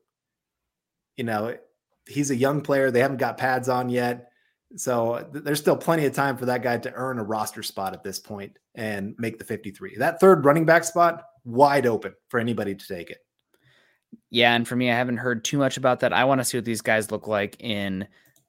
You 1.16 1.24
know, 1.24 1.56
he's 2.08 2.30
a 2.30 2.36
young 2.36 2.60
player; 2.60 2.90
they 2.90 3.00
haven't 3.00 3.18
got 3.18 3.38
pads 3.38 3.68
on 3.68 3.88
yet, 3.88 4.32
so 4.76 5.26
th- 5.32 5.44
there's 5.44 5.60
still 5.60 5.76
plenty 5.76 6.04
of 6.06 6.12
time 6.12 6.36
for 6.36 6.46
that 6.46 6.62
guy 6.62 6.78
to 6.78 6.92
earn 6.94 7.18
a 7.18 7.24
roster 7.24 7.62
spot 7.62 7.92
at 7.92 8.02
this 8.02 8.18
point 8.18 8.58
and 8.74 9.14
make 9.18 9.38
the 9.38 9.44
53. 9.44 9.96
That 9.98 10.18
third 10.18 10.44
running 10.44 10.64
back 10.64 10.82
spot 10.84 11.22
wide 11.44 11.86
open 11.86 12.14
for 12.28 12.40
anybody 12.40 12.74
to 12.74 12.86
take 12.86 13.10
it. 13.10 13.18
Yeah, 14.30 14.54
and 14.54 14.66
for 14.66 14.76
me, 14.76 14.90
I 14.90 14.94
haven't 14.94 15.18
heard 15.18 15.44
too 15.44 15.58
much 15.58 15.76
about 15.76 16.00
that. 16.00 16.12
I 16.12 16.24
want 16.24 16.40
to 16.40 16.44
see 16.44 16.56
what 16.56 16.64
these 16.64 16.80
guys 16.80 17.10
look 17.10 17.26
like 17.26 17.56
in 17.60 18.06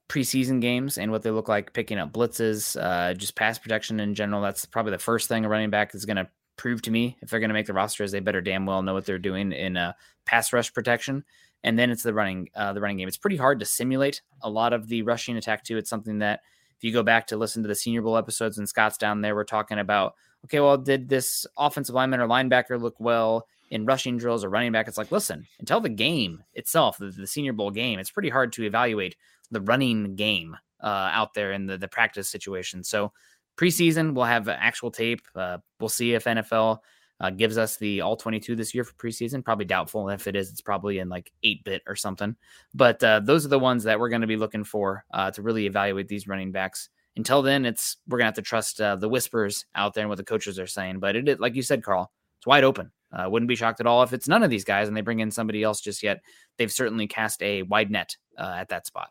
preseason 0.09 0.61
games 0.61 0.97
and 0.97 1.11
what 1.11 1.23
they 1.23 1.31
look 1.31 1.47
like 1.47 1.73
picking 1.73 1.97
up 1.97 2.13
blitzes, 2.13 2.81
uh, 2.81 3.13
just 3.13 3.35
pass 3.35 3.57
protection 3.57 3.99
in 3.99 4.15
general. 4.15 4.41
That's 4.41 4.65
probably 4.65 4.91
the 4.91 4.99
first 4.99 5.27
thing 5.27 5.45
a 5.45 5.49
running 5.49 5.69
back 5.69 5.95
is 5.95 6.05
going 6.05 6.17
to 6.17 6.29
prove 6.55 6.81
to 6.83 6.91
me 6.91 7.17
if 7.21 7.29
they're 7.29 7.39
going 7.39 7.49
to 7.49 7.53
make 7.53 7.65
the 7.65 7.73
roster. 7.73 8.03
Is 8.03 8.11
they 8.11 8.19
better 8.19 8.41
damn 8.41 8.65
well 8.65 8.81
know 8.81 8.93
what 8.93 9.05
they're 9.05 9.19
doing 9.19 9.51
in 9.51 9.77
uh, 9.77 9.93
pass 10.25 10.53
rush 10.53 10.73
protection, 10.73 11.23
and 11.63 11.77
then 11.79 11.89
it's 11.89 12.03
the 12.03 12.13
running 12.13 12.49
uh, 12.55 12.73
the 12.73 12.81
running 12.81 12.97
game. 12.97 13.07
It's 13.07 13.17
pretty 13.17 13.37
hard 13.37 13.59
to 13.59 13.65
simulate 13.65 14.21
a 14.41 14.49
lot 14.49 14.73
of 14.73 14.87
the 14.87 15.01
rushing 15.01 15.37
attack 15.37 15.63
too. 15.63 15.77
It's 15.77 15.89
something 15.89 16.19
that 16.19 16.41
if 16.77 16.83
you 16.83 16.93
go 16.93 17.03
back 17.03 17.27
to 17.27 17.37
listen 17.37 17.63
to 17.63 17.67
the 17.67 17.75
Senior 17.75 18.01
Bowl 18.01 18.17
episodes 18.17 18.57
and 18.57 18.69
Scott's 18.69 18.97
down 18.97 19.21
there, 19.21 19.35
we're 19.35 19.45
talking 19.45 19.79
about 19.79 20.15
okay, 20.45 20.59
well, 20.59 20.77
did 20.77 21.09
this 21.09 21.45
offensive 21.57 21.95
lineman 21.95 22.19
or 22.19 22.27
linebacker 22.27 22.79
look 22.79 22.99
well? 22.99 23.47
In 23.73 23.87
rushing 23.87 24.19
drills 24.19 24.43
or 24.43 24.49
running 24.49 24.71
back, 24.71 24.87
it's 24.87 24.99
like, 24.99 25.11
listen, 25.11 25.47
until 25.59 25.81
the 25.81 25.89
game 25.89 26.43
itself, 26.53 26.99
the, 26.99 27.07
the 27.07 27.25
Senior 27.25 27.53
Bowl 27.53 27.71
game, 27.71 27.97
it's 27.97 28.11
pretty 28.11 28.29
hard 28.29 28.53
to 28.53 28.63
evaluate 28.63 29.15
the 29.49 29.61
running 29.61 30.15
game 30.15 30.55
uh, 30.79 31.09
out 31.11 31.33
there 31.33 31.53
in 31.53 31.65
the, 31.65 31.75
the 31.75 31.87
practice 31.87 32.29
situation. 32.29 32.83
So 32.83 33.11
preseason, 33.57 34.13
we'll 34.13 34.25
have 34.25 34.47
actual 34.47 34.91
tape. 34.91 35.21
Uh, 35.35 35.57
we'll 35.79 35.89
see 35.89 36.13
if 36.13 36.25
NFL 36.25 36.77
uh, 37.19 37.31
gives 37.31 37.57
us 37.57 37.77
the 37.77 38.01
all 38.01 38.15
22 38.15 38.55
this 38.55 38.75
year 38.75 38.83
for 38.83 38.93
preseason. 38.93 39.43
Probably 39.43 39.65
doubtful. 39.65 40.07
If 40.09 40.27
it 40.27 40.35
is, 40.35 40.51
it's 40.51 40.61
probably 40.61 40.99
in 40.99 41.09
like 41.09 41.31
8 41.41 41.63
bit 41.63 41.81
or 41.87 41.95
something. 41.95 42.35
But 42.75 43.03
uh, 43.03 43.21
those 43.21 43.43
are 43.43 43.49
the 43.49 43.57
ones 43.57 43.85
that 43.85 43.99
we're 43.99 44.09
going 44.09 44.21
to 44.21 44.27
be 44.27 44.37
looking 44.37 44.63
for 44.63 45.03
uh, 45.11 45.31
to 45.31 45.41
really 45.41 45.65
evaluate 45.65 46.07
these 46.07 46.27
running 46.27 46.51
backs. 46.51 46.89
Until 47.15 47.41
then, 47.41 47.65
it's 47.65 47.97
we're 48.07 48.19
gonna 48.19 48.27
have 48.27 48.35
to 48.35 48.41
trust 48.43 48.81
uh, 48.81 48.95
the 48.95 49.09
whispers 49.09 49.65
out 49.75 49.93
there 49.93 50.03
and 50.03 50.09
what 50.09 50.17
the 50.17 50.23
coaches 50.23 50.59
are 50.59 50.67
saying. 50.67 50.99
But 50.99 51.15
it, 51.15 51.39
like 51.39 51.55
you 51.55 51.61
said, 51.61 51.83
Carl, 51.83 52.11
it's 52.39 52.47
wide 52.47 52.63
open. 52.63 52.91
Uh, 53.13 53.29
wouldn't 53.29 53.47
be 53.47 53.55
shocked 53.55 53.79
at 53.79 53.85
all 53.85 54.01
if 54.01 54.11
it's 54.11 54.27
none 54.27 54.41
of 54.41 54.49
these 54.49 54.63
guys 54.63 54.87
and 54.87 54.97
they 54.97 55.01
bring 55.01 55.19
in 55.19 55.29
somebody 55.29 55.61
else 55.61 55.79
just 55.81 56.01
yet. 56.01 56.21
They've 56.57 56.71
certainly 56.71 57.07
cast 57.07 57.43
a 57.43 57.61
wide 57.61 57.91
net 57.91 58.17
uh, 58.37 58.55
at 58.57 58.69
that 58.69 58.87
spot. 58.87 59.09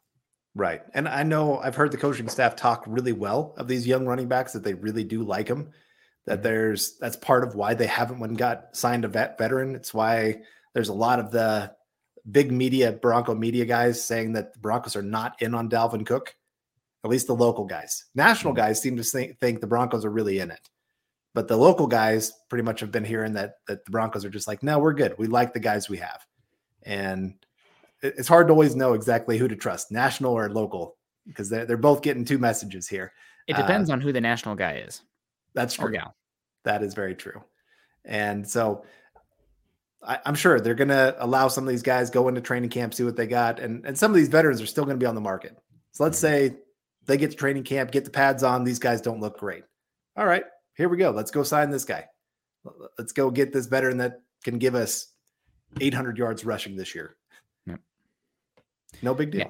Right. 0.54 0.82
And 0.92 1.08
I 1.08 1.22
know 1.22 1.58
I've 1.58 1.76
heard 1.76 1.92
the 1.92 1.96
coaching 1.98 2.28
staff 2.28 2.56
talk 2.56 2.84
really 2.86 3.12
well 3.12 3.54
of 3.56 3.68
these 3.68 3.86
young 3.86 4.06
running 4.06 4.28
backs 4.28 4.52
that 4.52 4.64
they 4.64 4.74
really 4.74 5.04
do 5.04 5.22
like 5.22 5.46
them. 5.46 5.70
That 6.26 6.42
there's 6.42 6.98
that's 6.98 7.16
part 7.16 7.42
of 7.42 7.54
why 7.54 7.74
they 7.74 7.86
haven't 7.86 8.20
when 8.20 8.34
got 8.34 8.76
signed 8.76 9.04
a 9.04 9.08
vet 9.08 9.38
veteran. 9.38 9.74
It's 9.74 9.94
why 9.94 10.42
there's 10.74 10.90
a 10.90 10.94
lot 10.94 11.18
of 11.18 11.30
the 11.30 11.72
big 12.30 12.52
media 12.52 12.92
Bronco 12.92 13.34
media 13.34 13.64
guys 13.64 14.04
saying 14.04 14.34
that 14.34 14.52
the 14.52 14.58
Broncos 14.60 14.94
are 14.94 15.02
not 15.02 15.40
in 15.40 15.54
on 15.54 15.68
Dalvin 15.68 16.06
Cook. 16.06 16.34
At 17.04 17.10
least 17.10 17.26
the 17.26 17.34
local 17.34 17.64
guys. 17.64 18.04
National 18.14 18.52
guys 18.52 18.80
seem 18.80 18.96
to 18.96 19.02
think, 19.02 19.40
think 19.40 19.60
the 19.60 19.66
Broncos 19.66 20.04
are 20.04 20.10
really 20.10 20.38
in 20.38 20.52
it. 20.52 20.70
But 21.34 21.48
the 21.48 21.56
local 21.56 21.86
guys 21.86 22.32
pretty 22.50 22.62
much 22.62 22.80
have 22.80 22.92
been 22.92 23.04
hearing 23.04 23.32
that 23.34 23.54
that 23.66 23.84
the 23.84 23.90
Broncos 23.90 24.24
are 24.24 24.30
just 24.30 24.46
like, 24.46 24.62
no, 24.62 24.78
we're 24.78 24.92
good. 24.92 25.14
We 25.18 25.26
like 25.26 25.54
the 25.54 25.60
guys 25.60 25.88
we 25.88 25.96
have, 25.98 26.26
and 26.82 27.34
it's 28.02 28.28
hard 28.28 28.48
to 28.48 28.52
always 28.52 28.76
know 28.76 28.92
exactly 28.94 29.38
who 29.38 29.48
to 29.48 29.56
trust, 29.56 29.90
national 29.92 30.32
or 30.32 30.50
local, 30.50 30.96
because 31.26 31.48
they're 31.48 31.64
they're 31.64 31.76
both 31.76 32.02
getting 32.02 32.24
two 32.24 32.38
messages 32.38 32.86
here. 32.88 33.12
It 33.46 33.54
Uh, 33.56 33.62
depends 33.62 33.90
on 33.90 34.00
who 34.00 34.12
the 34.12 34.20
national 34.20 34.54
guy 34.56 34.76
is 34.76 35.02
That's 35.54 35.74
true. 35.74 35.90
gal. 35.92 36.14
That 36.64 36.82
is 36.82 36.94
very 36.94 37.14
true. 37.14 37.42
And 38.04 38.46
so 38.48 38.84
I, 40.02 40.18
I'm 40.26 40.34
sure 40.34 40.60
they're 40.60 40.74
going 40.74 40.88
to 40.88 41.16
allow 41.18 41.48
some 41.48 41.64
of 41.64 41.70
these 41.70 41.82
guys 41.82 42.10
go 42.10 42.28
into 42.28 42.40
training 42.40 42.70
camp, 42.70 42.92
see 42.94 43.04
what 43.04 43.16
they 43.16 43.26
got, 43.26 43.58
and 43.58 43.86
and 43.86 43.96
some 43.96 44.10
of 44.10 44.16
these 44.16 44.28
veterans 44.28 44.60
are 44.60 44.66
still 44.66 44.84
going 44.84 44.96
to 44.96 45.02
be 45.02 45.06
on 45.06 45.14
the 45.14 45.20
market. 45.20 45.56
So 45.92 46.04
let's 46.04 46.18
say 46.18 46.56
they 47.06 47.16
get 47.16 47.30
to 47.30 47.36
training 47.36 47.64
camp, 47.64 47.90
get 47.90 48.04
the 48.04 48.10
pads 48.10 48.42
on. 48.42 48.64
These 48.64 48.78
guys 48.80 49.00
don't 49.00 49.20
look 49.20 49.38
great. 49.38 49.64
All 50.16 50.26
right, 50.26 50.44
here 50.76 50.88
we 50.88 50.96
go. 50.96 51.10
Let's 51.10 51.30
go 51.30 51.42
sign 51.42 51.70
this 51.70 51.84
guy. 51.84 52.06
Let's 52.98 53.12
go 53.12 53.30
get 53.30 53.52
this 53.52 53.66
veteran 53.66 53.98
that 53.98 54.20
can 54.44 54.58
give 54.58 54.74
us 54.74 55.08
800 55.80 56.18
yards 56.18 56.44
rushing 56.44 56.76
this 56.76 56.94
year. 56.94 57.16
Yep. 57.66 57.80
No 59.02 59.14
big 59.14 59.30
deal. 59.30 59.40
Yeah. 59.40 59.48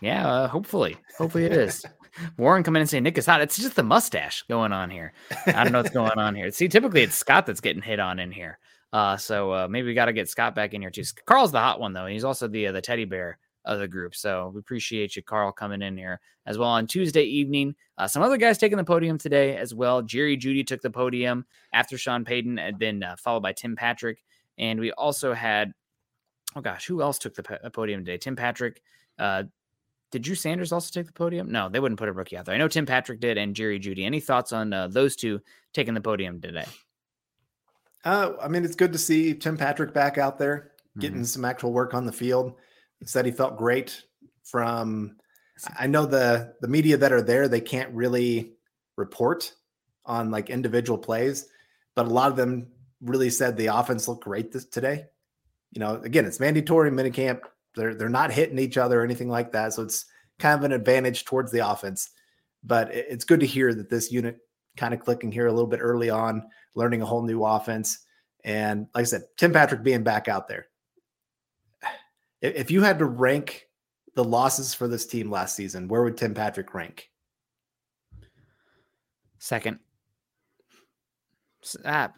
Yeah, 0.00 0.28
uh, 0.28 0.48
hopefully. 0.48 0.96
Hopefully 1.16 1.44
it 1.44 1.52
is. 1.52 1.84
Warren 2.38 2.62
come 2.62 2.76
in 2.76 2.80
and 2.80 2.88
say 2.88 3.00
Nick 3.00 3.18
is 3.18 3.26
hot. 3.26 3.40
It's 3.40 3.56
just 3.56 3.76
the 3.76 3.82
mustache 3.82 4.42
going 4.48 4.72
on 4.72 4.90
here. 4.90 5.12
I 5.46 5.62
don't 5.64 5.72
know 5.72 5.78
what's 5.82 5.94
going 5.94 6.18
on 6.18 6.34
here. 6.34 6.50
See, 6.50 6.68
typically 6.68 7.02
it's 7.02 7.14
Scott 7.14 7.46
that's 7.46 7.60
getting 7.60 7.82
hit 7.82 8.00
on 8.00 8.18
in 8.18 8.30
here. 8.30 8.58
Uh, 8.92 9.16
so 9.16 9.52
uh, 9.52 9.68
maybe 9.68 9.88
we 9.88 9.94
got 9.94 10.06
to 10.06 10.12
get 10.12 10.28
Scott 10.28 10.54
back 10.54 10.74
in 10.74 10.80
here 10.80 10.90
too. 10.90 11.02
Carl's 11.26 11.52
the 11.52 11.60
hot 11.60 11.80
one 11.80 11.92
though. 11.92 12.06
He's 12.06 12.24
also 12.24 12.48
the 12.48 12.68
uh, 12.68 12.72
the 12.72 12.80
teddy 12.80 13.04
bear 13.04 13.38
of 13.66 13.78
the 13.78 13.88
group. 13.88 14.14
So 14.14 14.50
we 14.54 14.60
appreciate 14.60 15.16
you, 15.16 15.22
Carl, 15.22 15.52
coming 15.52 15.82
in 15.82 15.96
here 15.96 16.20
as 16.46 16.56
well 16.56 16.70
on 16.70 16.86
Tuesday 16.86 17.24
evening. 17.24 17.74
Uh, 17.98 18.06
some 18.06 18.22
other 18.22 18.36
guys 18.36 18.56
taking 18.56 18.78
the 18.78 18.84
podium 18.84 19.18
today 19.18 19.56
as 19.56 19.74
well. 19.74 20.00
Jerry 20.02 20.36
Jeudy 20.36 20.66
took 20.66 20.80
the 20.80 20.90
podium 20.90 21.44
after 21.72 21.98
Sean 21.98 22.24
Payton, 22.24 22.58
and 22.58 22.78
then 22.78 23.02
uh, 23.02 23.16
followed 23.18 23.42
by 23.42 23.52
Tim 23.52 23.76
Patrick. 23.76 24.22
And 24.56 24.80
we 24.80 24.92
also 24.92 25.34
had, 25.34 25.72
oh 26.54 26.60
gosh, 26.60 26.86
who 26.86 27.02
else 27.02 27.18
took 27.18 27.34
the 27.34 27.42
po- 27.42 27.70
podium 27.70 28.04
today? 28.04 28.18
Tim 28.18 28.36
Patrick. 28.36 28.80
Uh, 29.18 29.44
did 30.12 30.22
Drew 30.22 30.36
Sanders 30.36 30.72
also 30.72 30.90
take 30.92 31.06
the 31.06 31.12
podium? 31.12 31.50
No, 31.50 31.68
they 31.68 31.80
wouldn't 31.80 31.98
put 31.98 32.08
a 32.08 32.12
rookie 32.12 32.36
out 32.36 32.46
there. 32.46 32.54
I 32.54 32.58
know 32.58 32.68
Tim 32.68 32.86
Patrick 32.86 33.18
did 33.18 33.36
and 33.36 33.56
Jerry 33.56 33.80
Jeudy. 33.80 34.04
Any 34.04 34.20
thoughts 34.20 34.52
on 34.52 34.72
uh, 34.72 34.86
those 34.86 35.16
two 35.16 35.40
taking 35.72 35.94
the 35.94 36.00
podium 36.00 36.40
today? 36.40 36.66
Uh, 38.04 38.34
I 38.40 38.46
mean, 38.46 38.64
it's 38.64 38.76
good 38.76 38.92
to 38.92 38.98
see 38.98 39.34
Tim 39.34 39.56
Patrick 39.56 39.92
back 39.92 40.16
out 40.16 40.38
there 40.38 40.70
getting 40.98 41.18
mm-hmm. 41.18 41.24
some 41.24 41.44
actual 41.44 41.72
work 41.72 41.92
on 41.92 42.06
the 42.06 42.12
field. 42.12 42.54
Said 43.04 43.26
he 43.26 43.32
felt 43.32 43.58
great 43.58 44.02
from. 44.44 45.16
I 45.78 45.86
know 45.86 46.06
the 46.06 46.54
the 46.60 46.68
media 46.68 46.96
that 46.96 47.12
are 47.12 47.22
there 47.22 47.48
they 47.48 47.60
can't 47.60 47.94
really 47.94 48.52
report 48.96 49.52
on 50.04 50.30
like 50.30 50.50
individual 50.50 50.98
plays, 50.98 51.46
but 51.94 52.06
a 52.06 52.10
lot 52.10 52.30
of 52.30 52.36
them 52.36 52.68
really 53.00 53.30
said 53.30 53.56
the 53.56 53.66
offense 53.66 54.08
looked 54.08 54.24
great 54.24 54.52
this, 54.52 54.64
today. 54.64 55.04
You 55.72 55.80
know, 55.80 55.96
again, 55.96 56.24
it's 56.24 56.40
mandatory 56.40 56.90
minicamp. 56.90 57.40
They're 57.74 57.94
they're 57.94 58.08
not 58.08 58.32
hitting 58.32 58.58
each 58.58 58.78
other 58.78 59.00
or 59.00 59.04
anything 59.04 59.28
like 59.28 59.52
that, 59.52 59.74
so 59.74 59.82
it's 59.82 60.06
kind 60.38 60.58
of 60.58 60.64
an 60.64 60.72
advantage 60.72 61.24
towards 61.24 61.52
the 61.52 61.68
offense. 61.68 62.10
But 62.64 62.94
it's 62.94 63.24
good 63.24 63.40
to 63.40 63.46
hear 63.46 63.74
that 63.74 63.90
this 63.90 64.10
unit 64.10 64.38
kind 64.76 64.94
of 64.94 65.00
clicking 65.00 65.32
here 65.32 65.46
a 65.46 65.52
little 65.52 65.68
bit 65.68 65.80
early 65.80 66.10
on, 66.10 66.42
learning 66.74 67.02
a 67.02 67.06
whole 67.06 67.22
new 67.22 67.44
offense. 67.44 67.98
And 68.44 68.86
like 68.94 69.02
I 69.02 69.04
said, 69.04 69.22
Tim 69.36 69.52
Patrick 69.52 69.82
being 69.82 70.02
back 70.02 70.28
out 70.28 70.48
there. 70.48 70.66
If 72.54 72.70
you 72.70 72.82
had 72.82 72.98
to 72.98 73.06
rank 73.06 73.68
the 74.14 74.24
losses 74.24 74.74
for 74.74 74.88
this 74.88 75.06
team 75.06 75.30
last 75.30 75.56
season, 75.56 75.88
where 75.88 76.02
would 76.02 76.16
Tim 76.16 76.34
Patrick 76.34 76.72
rank? 76.74 77.10
Second. 79.38 79.78
Uh, 81.84 82.08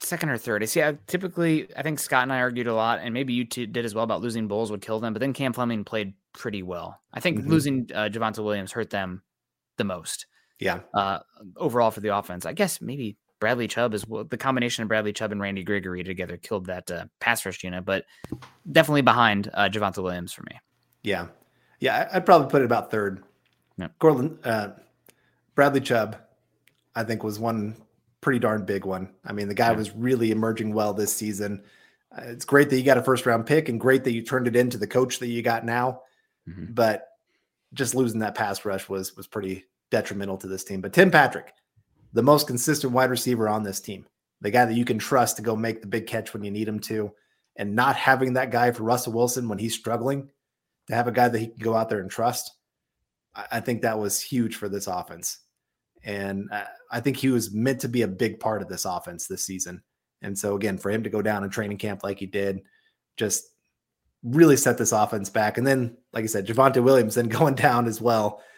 second 0.00 0.30
or 0.30 0.38
third. 0.38 0.62
I 0.62 0.66
see. 0.66 0.82
I 0.82 0.98
typically, 1.06 1.68
I 1.76 1.82
think 1.82 1.98
Scott 1.98 2.22
and 2.22 2.32
I 2.32 2.40
argued 2.40 2.66
a 2.66 2.74
lot, 2.74 3.00
and 3.02 3.14
maybe 3.14 3.32
you 3.32 3.44
two 3.44 3.66
did 3.66 3.84
as 3.84 3.94
well 3.94 4.04
about 4.04 4.22
losing 4.22 4.48
Bolles 4.48 4.70
would 4.70 4.82
kill 4.82 5.00
them. 5.00 5.12
But 5.12 5.20
then 5.20 5.32
Cam 5.32 5.52
Fleming 5.52 5.84
played 5.84 6.14
pretty 6.32 6.62
well. 6.62 7.00
I 7.12 7.20
think 7.20 7.38
mm-hmm. 7.38 7.50
losing 7.50 7.90
uh, 7.94 8.08
Javonte 8.10 8.42
Williams 8.42 8.72
hurt 8.72 8.90
them 8.90 9.22
the 9.76 9.84
most. 9.84 10.26
Yeah. 10.58 10.80
Uh, 10.94 11.20
overall 11.56 11.90
for 11.90 12.00
the 12.00 12.16
offense, 12.16 12.44
I 12.44 12.52
guess 12.52 12.80
maybe 12.80 13.16
Bradley 13.40 13.66
Chubb 13.66 13.94
is 13.94 14.06
well, 14.06 14.24
the 14.24 14.36
combination 14.36 14.82
of 14.82 14.88
Bradley 14.88 15.12
Chubb 15.12 15.32
and 15.32 15.40
Randy 15.40 15.64
Gregory 15.64 16.04
together 16.04 16.36
killed 16.36 16.66
that 16.66 16.90
uh, 16.90 17.06
pass 17.18 17.44
rush 17.44 17.64
unit, 17.64 17.84
but 17.84 18.04
definitely 18.70 19.02
behind 19.02 19.50
uh, 19.54 19.68
Javonte 19.68 20.02
Williams 20.02 20.32
for 20.32 20.42
me. 20.42 20.58
Yeah. 21.02 21.28
Yeah. 21.80 22.08
I'd 22.12 22.26
probably 22.26 22.48
put 22.48 22.62
it 22.62 22.66
about 22.66 22.90
third. 22.90 23.24
Yeah. 23.78 23.88
Courtland, 23.98 24.38
uh, 24.44 24.70
Bradley 25.54 25.80
Chubb, 25.80 26.16
I 26.94 27.02
think 27.02 27.24
was 27.24 27.38
one 27.38 27.76
pretty 28.20 28.38
darn 28.38 28.64
big 28.64 28.84
one. 28.84 29.10
I 29.24 29.32
mean, 29.32 29.48
the 29.48 29.54
guy 29.54 29.70
yeah. 29.70 29.76
was 29.76 29.94
really 29.94 30.30
emerging 30.30 30.74
well 30.74 30.92
this 30.92 31.12
season. 31.12 31.62
Uh, 32.16 32.22
it's 32.26 32.44
great 32.44 32.68
that 32.70 32.76
you 32.76 32.84
got 32.84 32.98
a 32.98 33.02
first 33.02 33.24
round 33.26 33.46
pick 33.46 33.68
and 33.68 33.80
great 33.80 34.04
that 34.04 34.12
you 34.12 34.22
turned 34.22 34.46
it 34.46 34.56
into 34.56 34.76
the 34.76 34.86
coach 34.86 35.18
that 35.18 35.28
you 35.28 35.42
got 35.42 35.64
now. 35.64 36.02
Mm-hmm. 36.48 36.72
But 36.72 37.08
just 37.72 37.94
losing 37.94 38.20
that 38.20 38.34
pass 38.34 38.64
rush 38.64 38.88
was 38.88 39.16
was 39.16 39.26
pretty 39.26 39.64
detrimental 39.90 40.36
to 40.38 40.46
this 40.46 40.64
team. 40.64 40.80
But 40.80 40.92
Tim 40.92 41.10
Patrick, 41.10 41.52
the 42.12 42.22
most 42.22 42.46
consistent 42.46 42.92
wide 42.92 43.10
receiver 43.10 43.48
on 43.48 43.62
this 43.62 43.80
team, 43.80 44.06
the 44.40 44.50
guy 44.50 44.64
that 44.64 44.74
you 44.74 44.84
can 44.84 44.98
trust 44.98 45.36
to 45.36 45.42
go 45.42 45.54
make 45.54 45.80
the 45.80 45.86
big 45.86 46.06
catch 46.06 46.32
when 46.32 46.42
you 46.42 46.50
need 46.50 46.68
him 46.68 46.80
to, 46.80 47.12
and 47.56 47.74
not 47.74 47.96
having 47.96 48.32
that 48.34 48.50
guy 48.50 48.70
for 48.70 48.84
Russell 48.84 49.12
Wilson 49.12 49.48
when 49.48 49.58
he's 49.58 49.74
struggling, 49.74 50.28
to 50.88 50.94
have 50.94 51.08
a 51.08 51.12
guy 51.12 51.28
that 51.28 51.38
he 51.38 51.48
can 51.48 51.58
go 51.58 51.74
out 51.74 51.88
there 51.88 52.00
and 52.00 52.10
trust, 52.10 52.52
I 53.34 53.60
think 53.60 53.82
that 53.82 53.98
was 53.98 54.20
huge 54.20 54.56
for 54.56 54.68
this 54.68 54.86
offense. 54.86 55.38
And 56.02 56.48
I 56.90 57.00
think 57.00 57.16
he 57.16 57.28
was 57.28 57.52
meant 57.52 57.80
to 57.82 57.88
be 57.88 58.02
a 58.02 58.08
big 58.08 58.40
part 58.40 58.62
of 58.62 58.68
this 58.68 58.84
offense 58.84 59.26
this 59.26 59.44
season. 59.44 59.82
And 60.22 60.36
so, 60.36 60.56
again, 60.56 60.78
for 60.78 60.90
him 60.90 61.02
to 61.04 61.10
go 61.10 61.22
down 61.22 61.44
in 61.44 61.50
training 61.50 61.78
camp 61.78 62.02
like 62.02 62.18
he 62.18 62.26
did, 62.26 62.62
just 63.16 63.44
really 64.22 64.56
set 64.56 64.78
this 64.78 64.92
offense 64.92 65.30
back. 65.30 65.58
And 65.58 65.66
then, 65.66 65.96
like 66.12 66.24
I 66.24 66.26
said, 66.26 66.46
Javonte 66.46 66.82
Williams 66.82 67.14
then 67.14 67.28
going 67.28 67.54
down 67.54 67.86
as 67.86 68.00
well. 68.00 68.42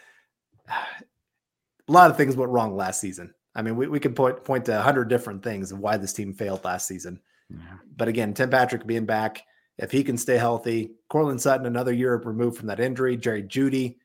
A 0.69 1.91
lot 1.91 2.09
of 2.09 2.15
things 2.15 2.37
went 2.37 2.51
wrong 2.51 2.77
last 2.77 3.01
season. 3.01 3.33
I 3.55 3.61
mean, 3.61 3.75
we, 3.75 3.87
we 3.87 3.99
could 3.99 4.15
point 4.15 4.43
point 4.43 4.65
to 4.65 4.79
a 4.79 4.81
hundred 4.81 5.09
different 5.09 5.43
things 5.43 5.71
of 5.71 5.79
why 5.79 5.97
this 5.97 6.13
team 6.13 6.33
failed 6.33 6.63
last 6.63 6.87
season. 6.87 7.19
Yeah. 7.49 7.57
But 7.95 8.07
again, 8.07 8.33
Tim 8.33 8.49
Patrick 8.49 8.87
being 8.87 9.05
back, 9.05 9.43
if 9.77 9.91
he 9.91 10.03
can 10.03 10.17
stay 10.17 10.37
healthy, 10.37 10.91
Courtland 11.09 11.41
Sutton 11.41 11.65
another 11.65 11.93
year 11.93 12.15
removed 12.17 12.57
from 12.57 12.67
that 12.67 12.79
injury, 12.79 13.17
Jerry 13.17 13.43
Jeudy, 13.43 13.97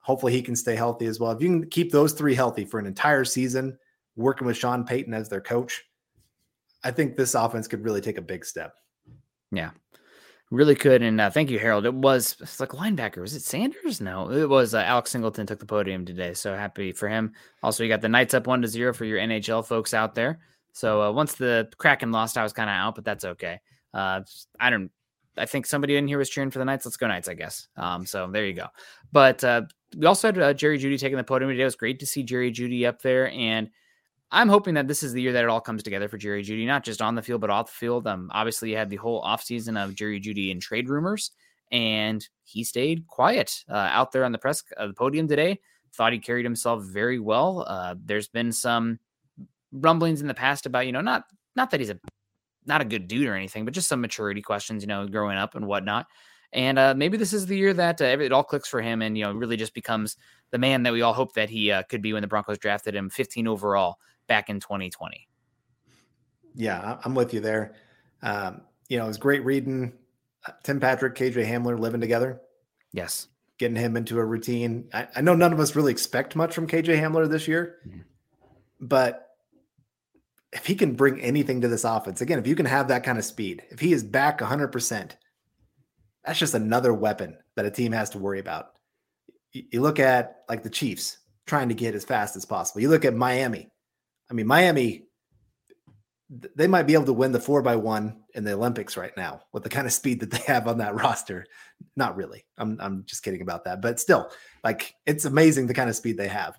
hopefully 0.00 0.32
he 0.32 0.42
can 0.42 0.56
stay 0.56 0.76
healthy 0.76 1.06
as 1.06 1.18
well. 1.18 1.32
If 1.32 1.40
you 1.40 1.48
can 1.48 1.70
keep 1.70 1.90
those 1.90 2.12
three 2.12 2.34
healthy 2.34 2.64
for 2.64 2.78
an 2.78 2.86
entire 2.86 3.24
season, 3.24 3.78
working 4.16 4.46
with 4.46 4.56
Sean 4.56 4.84
Payton 4.84 5.14
as 5.14 5.28
their 5.28 5.40
coach, 5.40 5.82
I 6.84 6.90
think 6.90 7.16
this 7.16 7.34
offense 7.34 7.68
could 7.68 7.84
really 7.84 8.00
take 8.00 8.18
a 8.18 8.22
big 8.22 8.44
step. 8.44 8.76
Yeah, 9.50 9.70
really 10.52 10.74
could. 10.74 11.02
And 11.02 11.20
uh, 11.20 11.30
thank 11.30 11.50
you, 11.50 11.58
Harold. 11.58 11.86
It 11.86 11.94
was 11.94 12.36
it's 12.40 12.60
like 12.60 12.70
linebacker. 12.70 13.20
Was 13.20 13.34
it 13.34 13.42
Sanders? 13.42 14.00
No, 14.00 14.30
it 14.30 14.48
was 14.48 14.74
uh, 14.74 14.78
Alex 14.78 15.10
Singleton 15.10 15.46
took 15.46 15.58
the 15.58 15.66
podium 15.66 16.04
today. 16.04 16.34
So 16.34 16.54
happy 16.54 16.92
for 16.92 17.08
him. 17.08 17.32
Also, 17.62 17.82
you 17.82 17.88
got 17.88 18.02
the 18.02 18.08
Knights 18.08 18.34
up 18.34 18.46
one 18.46 18.62
to 18.62 18.68
zero 18.68 18.92
for 18.92 19.04
your 19.04 19.18
NHL 19.18 19.66
folks 19.66 19.94
out 19.94 20.14
there. 20.14 20.38
So 20.72 21.02
uh, 21.02 21.12
once 21.12 21.34
the 21.34 21.68
Kraken 21.78 22.12
lost, 22.12 22.38
I 22.38 22.42
was 22.42 22.52
kind 22.52 22.70
of 22.70 22.74
out, 22.74 22.94
but 22.94 23.04
that's 23.04 23.24
okay. 23.24 23.60
Uh, 23.92 24.20
I 24.60 24.70
don't. 24.70 24.90
I 25.38 25.46
think 25.46 25.64
somebody 25.64 25.96
in 25.96 26.06
here 26.06 26.18
was 26.18 26.28
cheering 26.28 26.50
for 26.50 26.58
the 26.58 26.66
Knights. 26.66 26.84
Let's 26.84 26.98
go 26.98 27.08
Knights, 27.08 27.28
I 27.28 27.34
guess. 27.34 27.68
Um, 27.76 28.04
so 28.04 28.30
there 28.30 28.44
you 28.44 28.52
go. 28.52 28.66
But 29.10 29.42
uh, 29.42 29.62
we 29.96 30.06
also 30.06 30.28
had 30.28 30.38
uh, 30.38 30.52
Jerry 30.52 30.78
Jeudy 30.78 30.98
taking 30.98 31.16
the 31.16 31.24
podium 31.24 31.50
today. 31.50 31.62
It 31.62 31.64
was 31.64 31.76
great 31.76 31.98
to 32.00 32.06
see 32.06 32.22
Jerry 32.22 32.52
Jeudy 32.52 32.86
up 32.86 33.00
there, 33.00 33.30
and 33.30 33.70
I'm 34.32 34.48
hoping 34.48 34.74
that 34.74 34.88
this 34.88 35.02
is 35.02 35.12
the 35.12 35.20
year 35.20 35.32
that 35.32 35.44
it 35.44 35.50
all 35.50 35.60
comes 35.60 35.82
together 35.82 36.08
for 36.08 36.16
Jerry 36.16 36.42
Jeudy, 36.42 36.66
not 36.66 36.84
just 36.84 37.02
on 37.02 37.14
the 37.14 37.22
field, 37.22 37.42
but 37.42 37.50
off 37.50 37.66
the 37.66 37.76
field. 37.76 38.06
Um, 38.06 38.30
obviously, 38.32 38.70
you 38.70 38.78
had 38.78 38.88
the 38.88 38.96
whole 38.96 39.22
offseason 39.22 39.82
of 39.82 39.94
Jerry 39.94 40.18
Jeudy 40.18 40.50
and 40.50 40.60
trade 40.60 40.88
rumors, 40.88 41.32
and 41.70 42.26
he 42.44 42.64
stayed 42.64 43.06
quiet 43.06 43.62
uh, 43.68 43.74
out 43.74 44.10
there 44.10 44.24
on 44.24 44.32
the 44.32 44.38
press 44.38 44.64
uh, 44.78 44.86
the 44.86 44.94
podium 44.94 45.28
today. 45.28 45.60
Thought 45.92 46.14
he 46.14 46.18
carried 46.18 46.46
himself 46.46 46.82
very 46.82 47.18
well. 47.18 47.66
Uh, 47.68 47.94
there's 48.02 48.28
been 48.28 48.52
some 48.52 48.98
rumblings 49.70 50.22
in 50.22 50.28
the 50.28 50.34
past 50.34 50.64
about 50.64 50.86
you 50.86 50.92
know 50.92 51.02
not 51.02 51.24
not 51.54 51.70
that 51.70 51.80
he's 51.80 51.90
a 51.90 52.00
not 52.64 52.80
a 52.80 52.86
good 52.86 53.08
dude 53.08 53.26
or 53.26 53.34
anything, 53.34 53.66
but 53.66 53.74
just 53.74 53.88
some 53.88 54.00
maturity 54.00 54.40
questions, 54.40 54.82
you 54.82 54.86
know, 54.86 55.06
growing 55.06 55.36
up 55.36 55.56
and 55.56 55.66
whatnot. 55.66 56.06
And 56.54 56.78
uh, 56.78 56.94
maybe 56.94 57.18
this 57.18 57.32
is 57.34 57.46
the 57.46 57.56
year 57.56 57.74
that 57.74 58.00
uh, 58.00 58.04
it 58.04 58.32
all 58.32 58.44
clicks 58.44 58.68
for 58.68 58.80
him, 58.80 59.02
and 59.02 59.18
you 59.18 59.24
know, 59.24 59.32
really 59.32 59.58
just 59.58 59.74
becomes 59.74 60.16
the 60.52 60.58
man 60.58 60.84
that 60.84 60.92
we 60.94 61.02
all 61.02 61.12
hope 61.12 61.34
that 61.34 61.50
he 61.50 61.70
uh, 61.70 61.82
could 61.82 62.00
be 62.00 62.14
when 62.14 62.22
the 62.22 62.28
Broncos 62.28 62.58
drafted 62.58 62.94
him 62.94 63.10
15 63.10 63.46
overall 63.46 63.98
back 64.26 64.48
in 64.48 64.60
2020. 64.60 65.28
Yeah, 66.54 66.98
I'm 67.04 67.14
with 67.14 67.32
you 67.32 67.40
there. 67.40 67.74
Um, 68.22 68.62
you 68.88 68.98
know, 68.98 69.04
it 69.04 69.08
was 69.08 69.18
great 69.18 69.44
reading 69.44 69.92
uh, 70.46 70.52
Tim 70.62 70.80
Patrick, 70.80 71.14
KJ 71.14 71.46
Hamler 71.46 71.78
living 71.78 72.00
together. 72.00 72.40
Yes. 72.92 73.28
Getting 73.58 73.76
him 73.76 73.96
into 73.96 74.18
a 74.18 74.24
routine. 74.24 74.88
I, 74.92 75.06
I 75.16 75.20
know 75.20 75.34
none 75.34 75.52
of 75.52 75.60
us 75.60 75.76
really 75.76 75.92
expect 75.92 76.36
much 76.36 76.54
from 76.54 76.66
KJ 76.66 77.00
Hamler 77.00 77.28
this 77.28 77.46
year, 77.48 77.76
mm-hmm. 77.86 78.00
but 78.80 79.28
if 80.52 80.66
he 80.66 80.74
can 80.74 80.94
bring 80.94 81.20
anything 81.20 81.60
to 81.62 81.68
this 81.68 81.84
offense, 81.84 82.20
again, 82.20 82.38
if 82.38 82.46
you 82.46 82.54
can 82.54 82.66
have 82.66 82.88
that 82.88 83.04
kind 83.04 83.18
of 83.18 83.24
speed, 83.24 83.62
if 83.70 83.80
he 83.80 83.92
is 83.92 84.04
back 84.04 84.40
100%, 84.40 85.12
that's 86.24 86.38
just 86.38 86.54
another 86.54 86.92
weapon 86.92 87.38
that 87.56 87.64
a 87.64 87.70
team 87.70 87.92
has 87.92 88.10
to 88.10 88.18
worry 88.18 88.38
about. 88.38 88.72
You 89.52 89.80
look 89.80 89.98
at 89.98 90.42
like 90.48 90.62
the 90.62 90.70
Chiefs 90.70 91.18
trying 91.46 91.68
to 91.68 91.74
get 91.74 91.94
as 91.94 92.04
fast 92.04 92.36
as 92.36 92.44
possible. 92.44 92.80
You 92.80 92.88
look 92.88 93.04
at 93.04 93.14
Miami 93.14 93.70
I 94.32 94.34
mean, 94.34 94.46
Miami, 94.46 95.04
they 96.56 96.66
might 96.66 96.84
be 96.84 96.94
able 96.94 97.04
to 97.04 97.12
win 97.12 97.32
the 97.32 97.38
four 97.38 97.60
by 97.60 97.76
one 97.76 98.22
in 98.34 98.44
the 98.44 98.54
Olympics 98.54 98.96
right 98.96 99.14
now 99.14 99.42
with 99.52 99.62
the 99.62 99.68
kind 99.68 99.86
of 99.86 99.92
speed 99.92 100.20
that 100.20 100.30
they 100.30 100.42
have 100.46 100.66
on 100.66 100.78
that 100.78 100.94
roster. 101.02 101.44
Not 101.96 102.16
really. 102.16 102.46
I'm 102.56 102.78
I'm 102.80 103.04
just 103.04 103.22
kidding 103.22 103.42
about 103.42 103.64
that, 103.64 103.82
but 103.82 104.00
still, 104.00 104.30
like 104.64 104.94
it's 105.04 105.26
amazing 105.26 105.66
the 105.66 105.74
kind 105.74 105.90
of 105.90 105.96
speed 105.96 106.16
they 106.16 106.28
have. 106.28 106.56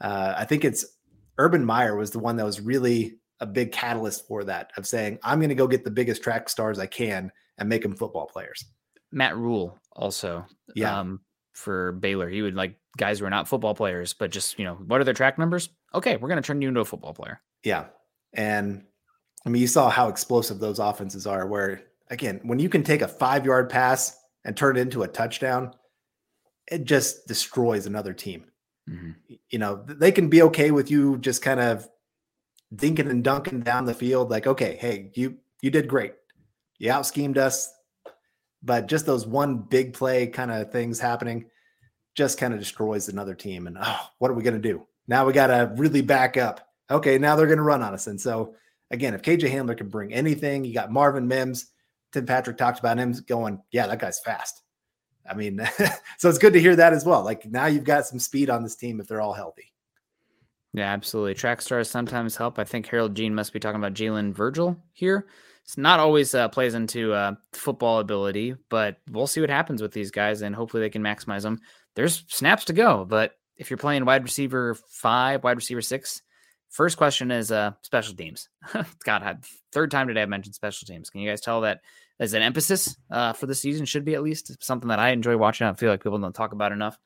Uh, 0.00 0.34
I 0.36 0.44
think 0.44 0.64
it's 0.64 0.86
Urban 1.36 1.64
Meyer 1.64 1.96
was 1.96 2.12
the 2.12 2.20
one 2.20 2.36
that 2.36 2.44
was 2.44 2.60
really 2.60 3.18
a 3.40 3.46
big 3.46 3.72
catalyst 3.72 4.28
for 4.28 4.44
that 4.44 4.70
of 4.76 4.86
saying 4.86 5.18
I'm 5.24 5.40
going 5.40 5.48
to 5.48 5.56
go 5.56 5.66
get 5.66 5.82
the 5.82 5.90
biggest 5.90 6.22
track 6.22 6.48
stars 6.48 6.78
I 6.78 6.86
can 6.86 7.32
and 7.58 7.68
make 7.68 7.82
them 7.82 7.96
football 7.96 8.26
players. 8.26 8.64
Matt 9.10 9.36
Rhule 9.36 9.76
also, 9.96 10.46
yeah, 10.76 10.96
um, 10.96 11.20
for 11.56 11.92
Baylor, 11.92 12.28
he 12.28 12.42
would 12.42 12.54
like 12.54 12.76
guys 12.96 13.18
who 13.18 13.24
are 13.24 13.30
not 13.30 13.48
football 13.48 13.74
players, 13.74 14.12
but 14.12 14.30
just 14.30 14.58
you 14.58 14.64
know 14.64 14.74
what 14.74 15.00
are 15.00 15.04
their 15.04 15.14
track 15.14 15.38
numbers? 15.38 15.70
okay, 15.96 16.16
we're 16.16 16.28
going 16.28 16.40
to 16.40 16.46
turn 16.46 16.62
you 16.62 16.68
into 16.68 16.80
a 16.80 16.84
football 16.84 17.14
player. 17.14 17.40
Yeah. 17.64 17.86
And 18.34 18.84
I 19.44 19.48
mean, 19.48 19.62
you 19.62 19.68
saw 19.68 19.88
how 19.88 20.08
explosive 20.08 20.58
those 20.60 20.78
offenses 20.78 21.26
are, 21.26 21.46
where 21.46 21.82
again, 22.10 22.40
when 22.44 22.58
you 22.58 22.68
can 22.68 22.82
take 22.82 23.02
a 23.02 23.08
five 23.08 23.44
yard 23.44 23.70
pass 23.70 24.16
and 24.44 24.56
turn 24.56 24.76
it 24.76 24.80
into 24.80 25.02
a 25.02 25.08
touchdown, 25.08 25.72
it 26.70 26.84
just 26.84 27.26
destroys 27.26 27.86
another 27.86 28.12
team. 28.12 28.44
Mm-hmm. 28.88 29.34
You 29.50 29.58
know, 29.58 29.82
they 29.86 30.12
can 30.12 30.28
be 30.28 30.42
okay 30.42 30.70
with 30.70 30.90
you 30.90 31.16
just 31.18 31.42
kind 31.42 31.60
of 31.60 31.88
dinking 32.74 33.10
and 33.10 33.24
dunking 33.24 33.60
down 33.60 33.84
the 33.84 33.94
field, 33.94 34.30
like, 34.30 34.46
okay, 34.46 34.76
hey, 34.80 35.10
you 35.14 35.38
you 35.62 35.70
did 35.70 35.88
great. 35.88 36.14
You 36.78 36.92
out 36.92 37.06
schemed 37.06 37.38
us. 37.38 37.72
But 38.66 38.88
just 38.88 39.06
those 39.06 39.26
one 39.26 39.58
big 39.58 39.94
play 39.94 40.26
kind 40.26 40.50
of 40.50 40.70
things 40.70 41.00
happening 41.00 41.46
just 42.14 42.38
kind 42.38 42.52
of 42.52 42.60
destroys 42.60 43.08
another 43.08 43.34
team. 43.34 43.66
And 43.66 43.78
oh, 43.80 44.00
what 44.18 44.30
are 44.30 44.34
we 44.34 44.42
going 44.42 44.60
to 44.60 44.68
do? 44.68 44.86
Now 45.06 45.24
we 45.24 45.32
got 45.32 45.46
to 45.46 45.72
really 45.76 46.02
back 46.02 46.36
up. 46.36 46.68
Okay, 46.90 47.16
now 47.16 47.36
they're 47.36 47.46
going 47.46 47.58
to 47.58 47.62
run 47.62 47.82
on 47.82 47.94
us. 47.94 48.06
And 48.06 48.20
so, 48.20 48.54
again, 48.90 49.14
if 49.14 49.22
KJ 49.22 49.50
Hamler 49.50 49.76
can 49.76 49.88
bring 49.88 50.12
anything, 50.12 50.64
you 50.64 50.74
got 50.74 50.92
Marvin 50.92 51.28
Mims. 51.28 51.66
Tim 52.12 52.26
Patrick 52.26 52.56
talked 52.56 52.78
about 52.78 52.98
him 52.98 53.12
going, 53.26 53.60
yeah, 53.70 53.86
that 53.86 53.98
guy's 53.98 54.20
fast. 54.20 54.62
I 55.28 55.34
mean, 55.34 55.60
so 56.18 56.28
it's 56.28 56.38
good 56.38 56.52
to 56.52 56.60
hear 56.60 56.76
that 56.76 56.92
as 56.92 57.04
well. 57.04 57.22
Like 57.22 57.44
now 57.46 57.66
you've 57.66 57.84
got 57.84 58.06
some 58.06 58.18
speed 58.18 58.50
on 58.50 58.62
this 58.62 58.76
team 58.76 59.00
if 59.00 59.06
they're 59.06 59.20
all 59.20 59.32
healthy. 59.32 59.72
Yeah, 60.72 60.92
absolutely. 60.92 61.34
Track 61.34 61.62
stars 61.62 61.88
sometimes 61.88 62.36
help. 62.36 62.58
I 62.58 62.64
think 62.64 62.86
Harold 62.86 63.14
Jean 63.14 63.34
must 63.34 63.52
be 63.52 63.60
talking 63.60 63.80
about 63.80 63.94
Jalen 63.94 64.34
Virgil 64.34 64.76
here. 64.92 65.26
It's 65.66 65.76
not 65.76 65.98
always 65.98 66.32
uh, 66.32 66.48
plays 66.48 66.74
into 66.74 67.12
uh, 67.12 67.34
football 67.52 67.98
ability, 67.98 68.54
but 68.68 68.98
we'll 69.10 69.26
see 69.26 69.40
what 69.40 69.50
happens 69.50 69.82
with 69.82 69.90
these 69.90 70.12
guys, 70.12 70.42
and 70.42 70.54
hopefully 70.54 70.80
they 70.80 70.90
can 70.90 71.02
maximize 71.02 71.42
them. 71.42 71.60
There's 71.96 72.24
snaps 72.28 72.66
to 72.66 72.72
go, 72.72 73.04
but 73.04 73.32
if 73.56 73.68
you're 73.68 73.76
playing 73.76 74.04
wide 74.04 74.22
receiver 74.22 74.76
five, 74.88 75.42
wide 75.42 75.56
receiver 75.56 75.82
six, 75.82 76.22
first 76.68 76.96
question 76.96 77.32
is 77.32 77.50
uh, 77.50 77.72
special 77.82 78.14
teams. 78.14 78.48
God, 79.04 79.44
third 79.72 79.90
time 79.90 80.06
today 80.06 80.22
I've 80.22 80.28
mentioned 80.28 80.54
special 80.54 80.86
teams. 80.86 81.10
Can 81.10 81.20
you 81.20 81.28
guys 81.28 81.40
tell 81.40 81.62
that 81.62 81.80
as 82.18 82.34
an 82.34 82.42
emphasis 82.42 82.96
uh, 83.10 83.32
for 83.32 83.46
the 83.46 83.54
season? 83.54 83.86
Should 83.86 84.04
be 84.04 84.14
at 84.14 84.22
least 84.22 84.62
something 84.62 84.88
that 84.88 84.98
I 84.98 85.10
enjoy 85.10 85.36
watching. 85.36 85.66
I 85.66 85.72
feel 85.74 85.90
like 85.90 86.02
people 86.02 86.18
don't 86.18 86.34
talk 86.34 86.52
about 86.52 86.72
enough. 86.72 86.98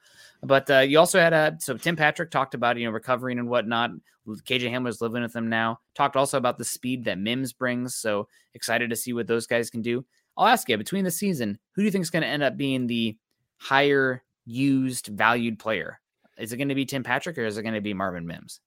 But 0.42 0.70
uh, 0.70 0.78
you 0.80 0.98
also 0.98 1.20
had 1.20 1.32
a 1.32 1.56
so 1.61 1.76
Tim 1.76 1.96
Patrick 1.96 2.30
talked 2.30 2.54
about 2.54 2.78
you 2.78 2.86
know 2.86 2.92
recovering 2.92 3.38
and 3.38 3.48
whatnot. 3.48 3.90
KJ 4.28 4.70
Hamler's 4.70 5.00
living 5.00 5.22
with 5.22 5.32
them 5.32 5.48
now. 5.48 5.80
Talked 5.94 6.16
also 6.16 6.38
about 6.38 6.58
the 6.58 6.64
speed 6.64 7.04
that 7.04 7.18
Mims 7.18 7.52
brings. 7.52 7.96
So 7.96 8.28
excited 8.54 8.90
to 8.90 8.96
see 8.96 9.12
what 9.12 9.26
those 9.26 9.46
guys 9.46 9.70
can 9.70 9.82
do. 9.82 10.04
I'll 10.36 10.46
ask 10.46 10.68
you 10.68 10.76
between 10.78 11.04
the 11.04 11.11
season, 11.11 11.58
who 11.72 11.82
do 11.82 11.86
you 11.86 11.90
think 11.90 12.02
is 12.02 12.11
going 12.11 12.22
to 12.22 12.28
end 12.28 12.42
up 12.42 12.56
being 12.56 12.86
the 12.86 13.16
higher 13.58 14.22
used, 14.44 15.08
valued 15.08 15.58
player? 15.58 16.00
Is 16.38 16.52
it 16.52 16.56
going 16.56 16.68
to 16.68 16.74
be 16.74 16.86
Tim 16.86 17.02
Patrick 17.02 17.36
or 17.36 17.44
is 17.44 17.58
it 17.58 17.62
going 17.62 17.74
to 17.74 17.80
be 17.80 17.92
Marvin 17.92 18.26
Mims? 18.26 18.61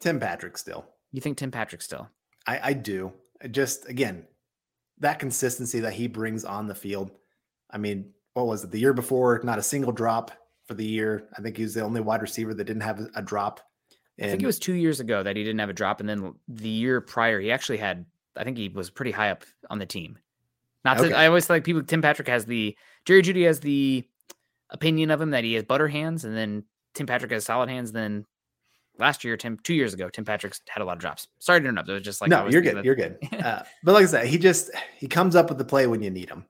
Tim 0.00 0.20
Patrick 0.20 0.58
still. 0.58 0.84
You 1.12 1.20
think 1.20 1.38
Tim 1.38 1.50
Patrick 1.50 1.82
still? 1.82 2.08
I, 2.46 2.60
I 2.62 2.72
do. 2.74 3.12
Just 3.50 3.88
again, 3.88 4.26
that 4.98 5.18
consistency 5.18 5.80
that 5.80 5.92
he 5.92 6.06
brings 6.06 6.44
on 6.44 6.66
the 6.66 6.74
field. 6.74 7.10
I 7.70 7.78
mean, 7.78 8.12
what 8.34 8.46
was 8.46 8.64
it 8.64 8.70
the 8.70 8.78
year 8.78 8.92
before? 8.92 9.40
Not 9.44 9.58
a 9.58 9.62
single 9.62 9.92
drop 9.92 10.30
for 10.66 10.74
the 10.74 10.84
year. 10.84 11.28
I 11.36 11.42
think 11.42 11.56
he 11.56 11.62
was 11.62 11.74
the 11.74 11.82
only 11.82 12.00
wide 12.00 12.22
receiver 12.22 12.54
that 12.54 12.64
didn't 12.64 12.82
have 12.82 13.00
a 13.14 13.22
drop. 13.22 13.60
And 14.18 14.28
I 14.28 14.30
think 14.30 14.42
it 14.42 14.46
was 14.46 14.58
two 14.58 14.74
years 14.74 15.00
ago 15.00 15.22
that 15.22 15.36
he 15.36 15.44
didn't 15.44 15.58
have 15.58 15.68
a 15.68 15.74
drop, 15.74 16.00
and 16.00 16.08
then 16.08 16.34
the 16.48 16.68
year 16.68 17.00
prior 17.00 17.40
he 17.40 17.52
actually 17.52 17.78
had. 17.78 18.06
I 18.36 18.44
think 18.44 18.56
he 18.56 18.68
was 18.68 18.90
pretty 18.90 19.10
high 19.10 19.30
up 19.30 19.44
on 19.70 19.78
the 19.78 19.86
team. 19.86 20.18
Not 20.84 20.98
to, 20.98 21.16
I 21.16 21.26
always 21.26 21.50
like 21.50 21.64
people. 21.64 21.82
Tim 21.82 22.00
Patrick 22.00 22.28
has 22.28 22.46
the 22.46 22.76
Jerry 23.04 23.22
Jeudy 23.22 23.44
has 23.46 23.60
the 23.60 24.04
opinion 24.70 25.10
of 25.10 25.20
him 25.20 25.30
that 25.30 25.44
he 25.44 25.54
has 25.54 25.64
butter 25.64 25.88
hands, 25.88 26.24
and 26.24 26.36
then 26.36 26.64
Tim 26.94 27.06
Patrick 27.06 27.32
has 27.32 27.44
solid 27.44 27.68
hands. 27.68 27.92
Then 27.92 28.24
last 28.98 29.24
year, 29.24 29.36
Tim, 29.36 29.58
two 29.62 29.74
years 29.74 29.94
ago, 29.94 30.08
Tim 30.08 30.24
Patrick's 30.24 30.60
had 30.68 30.82
a 30.82 30.84
lot 30.84 30.94
of 30.94 30.98
drops. 30.98 31.28
Sorry 31.38 31.60
to 31.60 31.68
interrupt. 31.68 31.88
It 31.88 31.92
was 31.92 32.02
just 32.02 32.20
like 32.20 32.30
no, 32.30 32.48
you're 32.48 32.62
good. 32.62 32.76
That. 32.76 32.84
You're 32.84 32.94
good. 32.94 33.18
Uh, 33.46 33.62
but 33.84 33.92
like 33.92 34.02
I 34.02 34.06
said, 34.06 34.26
he 34.26 34.38
just 34.38 34.70
he 34.96 35.06
comes 35.06 35.36
up 35.36 35.48
with 35.48 35.58
the 35.58 35.64
play 35.64 35.86
when 35.86 36.02
you 36.02 36.10
need 36.10 36.28
him, 36.28 36.44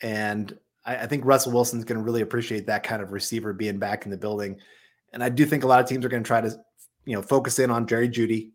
and 0.00 0.58
I, 0.84 0.96
I 0.96 1.06
think 1.06 1.24
Russell 1.24 1.52
Wilson's 1.52 1.84
going 1.84 1.98
to 1.98 2.04
really 2.04 2.22
appreciate 2.22 2.66
that 2.66 2.82
kind 2.82 3.02
of 3.02 3.12
receiver 3.12 3.52
being 3.52 3.78
back 3.78 4.04
in 4.06 4.10
the 4.10 4.16
building. 4.16 4.58
And 5.12 5.22
I 5.22 5.28
do 5.28 5.44
think 5.44 5.62
a 5.62 5.66
lot 5.66 5.80
of 5.80 5.86
teams 5.88 6.04
are 6.04 6.08
going 6.08 6.22
to 6.22 6.26
try 6.26 6.40
to, 6.40 6.50
you 7.04 7.14
know, 7.14 7.22
focus 7.22 7.58
in 7.58 7.70
on 7.70 7.86
Jerry 7.86 8.08
Jeudy, 8.08 8.50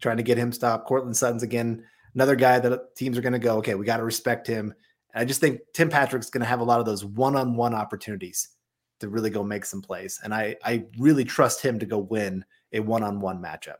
trying 0.00 0.18
to 0.18 0.22
get 0.22 0.38
him 0.38 0.52
stopped. 0.52 0.86
Courtland 0.86 1.16
Sutton's 1.16 1.42
again 1.42 1.84
another 2.14 2.36
guy 2.36 2.58
that 2.58 2.94
teams 2.96 3.16
are 3.16 3.22
going 3.22 3.32
to 3.32 3.38
go, 3.38 3.56
okay, 3.58 3.74
we 3.74 3.84
got 3.84 3.98
to 3.98 4.04
respect 4.04 4.46
him. 4.46 4.74
And 5.14 5.22
I 5.22 5.24
just 5.24 5.40
think 5.40 5.60
Tim 5.72 5.88
Patrick's 5.88 6.30
going 6.30 6.42
to 6.42 6.46
have 6.46 6.60
a 6.60 6.64
lot 6.64 6.80
of 6.80 6.86
those 6.86 7.04
one-on-one 7.04 7.74
opportunities 7.74 8.50
to 9.00 9.08
really 9.08 9.30
go 9.30 9.42
make 9.42 9.64
some 9.64 9.82
plays. 9.82 10.20
And 10.22 10.32
I 10.32 10.56
I 10.64 10.84
really 10.98 11.24
trust 11.24 11.62
him 11.62 11.78
to 11.78 11.86
go 11.86 11.98
win 11.98 12.44
a 12.72 12.80
one-on-one 12.80 13.42
matchup. 13.42 13.78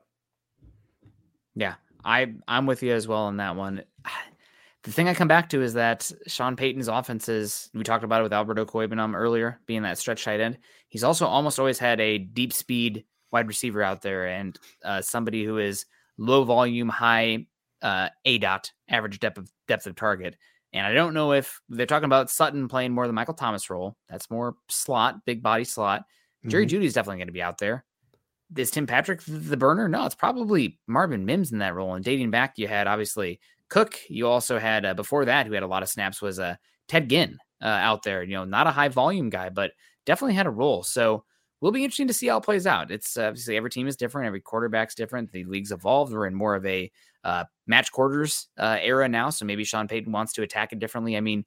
Yeah, 1.55 1.75
I 2.05 2.35
I'm 2.49 2.67
with 2.67 2.83
you 2.83 2.93
as 2.93 3.07
well 3.07 3.23
on 3.23 3.37
that 3.39 3.57
one 3.57 3.83
the 4.83 4.93
thing 4.93 5.09
I 5.09 5.15
come 5.15 5.29
back 5.29 5.49
to 5.51 5.63
is 5.63 5.75
that 5.75 6.11
Sean 6.27 6.57
Payton's 6.57 6.89
offenses, 6.89 7.71
we 7.75 7.85
talked 7.85 8.05
about 8.05 8.21
it 8.21 8.25
with 8.25 8.33
Albert 8.33 8.59
Okwuegbunam 8.59 9.15
earlier, 9.15 9.61
being 9.67 9.83
that 9.83 9.99
stretch 9.99 10.25
tight 10.25 10.41
end. 10.41 10.59
He's 10.89 11.05
also 11.05 11.27
almost 11.27 11.59
always 11.59 11.79
had 11.79 12.01
a 12.01 12.19
deep 12.19 12.53
speed 12.53 13.05
wide 13.31 13.47
receiver 13.47 13.83
out 13.83 14.03
there 14.03 14.27
and 14.27 14.59
uh, 14.85 15.03
somebody 15.03 15.45
who 15.45 15.59
is 15.59 15.87
low 16.19 16.45
volume, 16.45 16.89
high 16.89 17.47
uh, 17.83 18.09
aDOT, 18.27 18.71
average 18.89 19.21
depth 19.21 19.39
of 19.39 19.51
depth 19.69 19.87
of 19.87 19.97
target. 19.97 20.37
And 20.73 20.87
I 20.87 20.93
don't 20.93 21.15
know 21.15 21.33
if 21.33 21.61
they're 21.69 21.87
talking 21.87 22.05
about 22.05 22.31
Sutton 22.31 22.69
playing 22.69 22.93
more 22.93 23.07
the 23.07 23.13
Michael 23.13 23.35
Thomas 23.35 23.71
role. 23.71 23.97
That's 24.09 24.31
more 24.31 24.55
slot, 24.69 25.25
big 25.25 25.43
body 25.43 25.65
slot. 25.65 26.05
Jerry 26.47 26.65
mm-hmm. 26.65 26.77
Jeudy's 26.77 26.95
definitely 26.95 27.19
going 27.19 27.29
to 27.29 27.33
be 27.33 27.43
out 27.43 27.59
there. 27.59 27.85
Is 28.57 28.71
Tim 28.71 28.87
Patrick 28.87 29.21
the 29.27 29.57
burner? 29.57 29.89
No, 29.89 30.07
it's 30.07 30.15
probably 30.15 30.79
Marvin 30.87 31.25
Mims 31.25 31.53
in 31.53 31.59
that 31.59 31.75
role. 31.75 31.95
And 31.95 32.05
dating 32.05 32.31
back, 32.31 32.55
you 32.57 32.67
had 32.67 32.87
obviously 32.87 33.41
Cook, 33.69 33.99
you 34.09 34.27
also 34.27 34.59
had 34.59 34.85
uh, 34.85 34.95
before 34.95 35.25
that, 35.25 35.47
who 35.47 35.53
had 35.53 35.63
a 35.63 35.69
lot 35.69 35.83
of 35.83 35.89
snaps, 35.89 36.21
was 36.21 36.39
uh, 36.39 36.57
Ted 36.89 37.09
Ginn 37.09 37.39
uh, 37.63 37.67
out 37.67 38.03
there. 38.03 38.23
You 38.23 38.35
know, 38.35 38.45
not 38.45 38.67
a 38.67 38.73
high 38.73 38.89
volume 38.89 39.31
guy, 39.31 39.49
but 39.49 39.73
definitely 40.07 40.35
had 40.35 40.47
a 40.47 40.51
role. 40.51 40.83
So 40.83 41.25
will 41.61 41.73
be 41.73 41.85
interesting 41.85 42.09
to 42.09 42.15
see 42.15 42.27
how 42.27 42.39
it 42.39 42.45
plays 42.45 42.67
out. 42.67 42.91
It's 42.91 43.17
uh, 43.17 43.25
obviously 43.25 43.57
every 43.57 43.71
team 43.71 43.87
is 43.87 43.97
different, 43.97 44.27
every 44.27 44.41
quarterback's 44.41 44.95
different. 44.95 45.31
The 45.31 45.45
league's 45.45 45.73
evolved. 45.73 46.13
We're 46.13 46.27
in 46.27 46.35
more 46.35 46.55
of 46.55 46.67
a 46.67 46.91
uh, 47.25 47.45
match 47.67 47.93
quarters 47.93 48.49
uh, 48.59 48.79
era 48.81 49.09
now, 49.09 49.31
so 49.31 49.45
maybe 49.45 49.65
Sean 49.65 49.89
Payton 49.89 50.13
wants 50.13 50.33
to 50.35 50.43
attack 50.43 50.73
it 50.73 50.79
differently. 50.79 51.17
I 51.17 51.21
mean, 51.21 51.45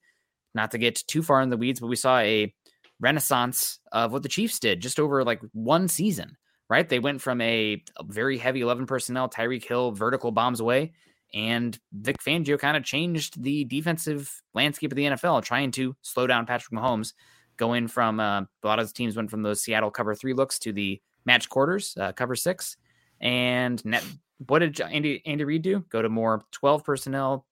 not 0.53 0.71
to 0.71 0.77
get 0.77 1.03
too 1.07 1.23
far 1.23 1.41
in 1.41 1.49
the 1.49 1.57
weeds, 1.57 1.79
but 1.79 1.87
we 1.87 1.95
saw 1.95 2.19
a 2.19 2.53
renaissance 2.99 3.79
of 3.91 4.11
what 4.11 4.23
the 4.23 4.29
Chiefs 4.29 4.59
did 4.59 4.81
just 4.81 4.99
over 4.99 5.23
like 5.23 5.41
one 5.53 5.87
season. 5.87 6.37
Right, 6.69 6.87
they 6.87 6.99
went 6.99 7.21
from 7.21 7.39
a, 7.41 7.83
very 8.05 8.37
heavy 8.37 8.61
eleven 8.61 8.87
personnel, 8.87 9.29
Tyreek 9.29 9.65
Hill 9.65 9.91
vertical 9.91 10.31
bombs 10.31 10.59
away 10.59 10.93
and 11.33 11.77
Vic 11.91 12.17
Fangio 12.23 12.59
kind 12.59 12.77
of 12.77 12.83
changed 12.83 13.41
the 13.41 13.65
defensive 13.65 14.41
landscape 14.53 14.91
of 14.91 14.95
the 14.95 15.05
NFL, 15.05 15.43
trying 15.43 15.71
to 15.71 15.95
slow 16.01 16.27
down 16.27 16.45
Patrick 16.45 16.71
Mahomes, 16.71 17.13
going 17.57 17.87
from 17.87 18.19
uh, 18.19 18.41
a 18.41 18.67
lot 18.67 18.79
of 18.79 18.93
teams 18.93 19.15
went 19.15 19.31
from 19.31 19.41
those 19.41 19.61
Seattle 19.61 19.91
cover 19.91 20.13
three 20.13 20.33
looks 20.33 20.59
to 20.59 20.71
the 20.71 21.01
match 21.25 21.49
quarters, 21.49 21.95
uh, 21.99 22.11
cover 22.11 22.35
six. 22.35 22.77
And 23.19 23.83
net, 23.85 24.03
what 24.47 24.59
did 24.59 24.79
Andy 24.81 25.21
Andy 25.25 25.43
Reid 25.43 25.61
do? 25.61 25.79
Go 25.89 26.01
to 26.01 26.09
more 26.09 26.43
12 26.51 26.83
personnel, 26.83 27.45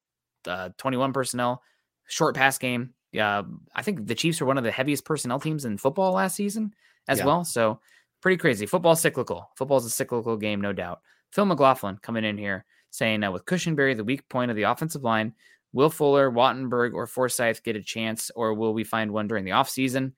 uh, 0.48 0.70
21 0.78 1.14
personnel, 1.14 1.62
short 2.08 2.36
pass 2.36 2.58
game. 2.58 2.94
Uh, 3.20 3.44
I 3.76 3.82
think 3.82 4.08
the 4.08 4.16
Chiefs 4.16 4.40
were 4.40 4.48
one 4.48 4.58
of 4.58 4.64
the 4.64 4.72
heaviest 4.72 5.06
personnel 5.06 5.40
teams 5.40 5.66
in 5.66 5.78
football 5.78 6.14
last 6.14 6.36
season 6.36 6.74
as 7.08 7.20
yeah. 7.20 7.26
well. 7.26 7.44
So 7.44 7.80
pretty 8.22 8.38
crazy. 8.38 8.66
Football 8.66 8.96
cyclical. 8.96 9.50
Football 9.56 9.78
is 9.78 9.86
a 9.86 9.90
cyclical 9.90 10.38
game, 10.38 10.62
no 10.62 10.74
doubt. 10.74 11.02
Phil 11.32 11.46
McLaughlin 11.46 11.98
coming 12.02 12.24
in 12.24 12.38
here 12.38 12.66
saying 12.90 13.22
that 13.22 13.34
with 13.34 13.46
Cushenberry 13.46 13.96
the 13.96 14.04
weak 14.04 14.28
point 14.30 14.52
of 14.52 14.58
the 14.58 14.64
offensive 14.64 15.04
line, 15.04 15.34
will 15.74 15.90
Fuller, 15.90 16.32
Wattenberg, 16.32 16.94
or 16.94 17.08
Forsyth 17.08 17.64
get 17.64 17.76
a 17.76 17.82
chance, 17.82 18.32
or 18.36 18.54
will 18.54 18.74
we 18.74 18.84
find 18.84 19.12
one 19.12 19.28
during 19.28 19.46
the 19.46 19.52
offseason? 19.52 20.14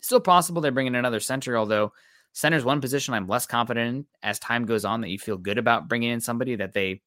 Still 0.00 0.20
possible 0.20 0.60
they're 0.60 0.72
bringing 0.72 0.96
another 0.96 1.20
center, 1.20 1.56
although 1.56 1.92
center's 2.34 2.64
one 2.64 2.82
position 2.82 3.14
I'm 3.14 3.26
less 3.26 3.46
confident 3.46 3.96
in 3.96 4.06
as 4.22 4.38
time 4.38 4.66
goes 4.66 4.84
on 4.84 5.00
that 5.00 5.08
you 5.08 5.18
feel 5.18 5.38
good 5.38 5.56
about 5.56 5.88
bringing 5.88 6.10
in 6.10 6.20
somebody 6.20 6.56
that 6.56 6.74
they 6.74 7.00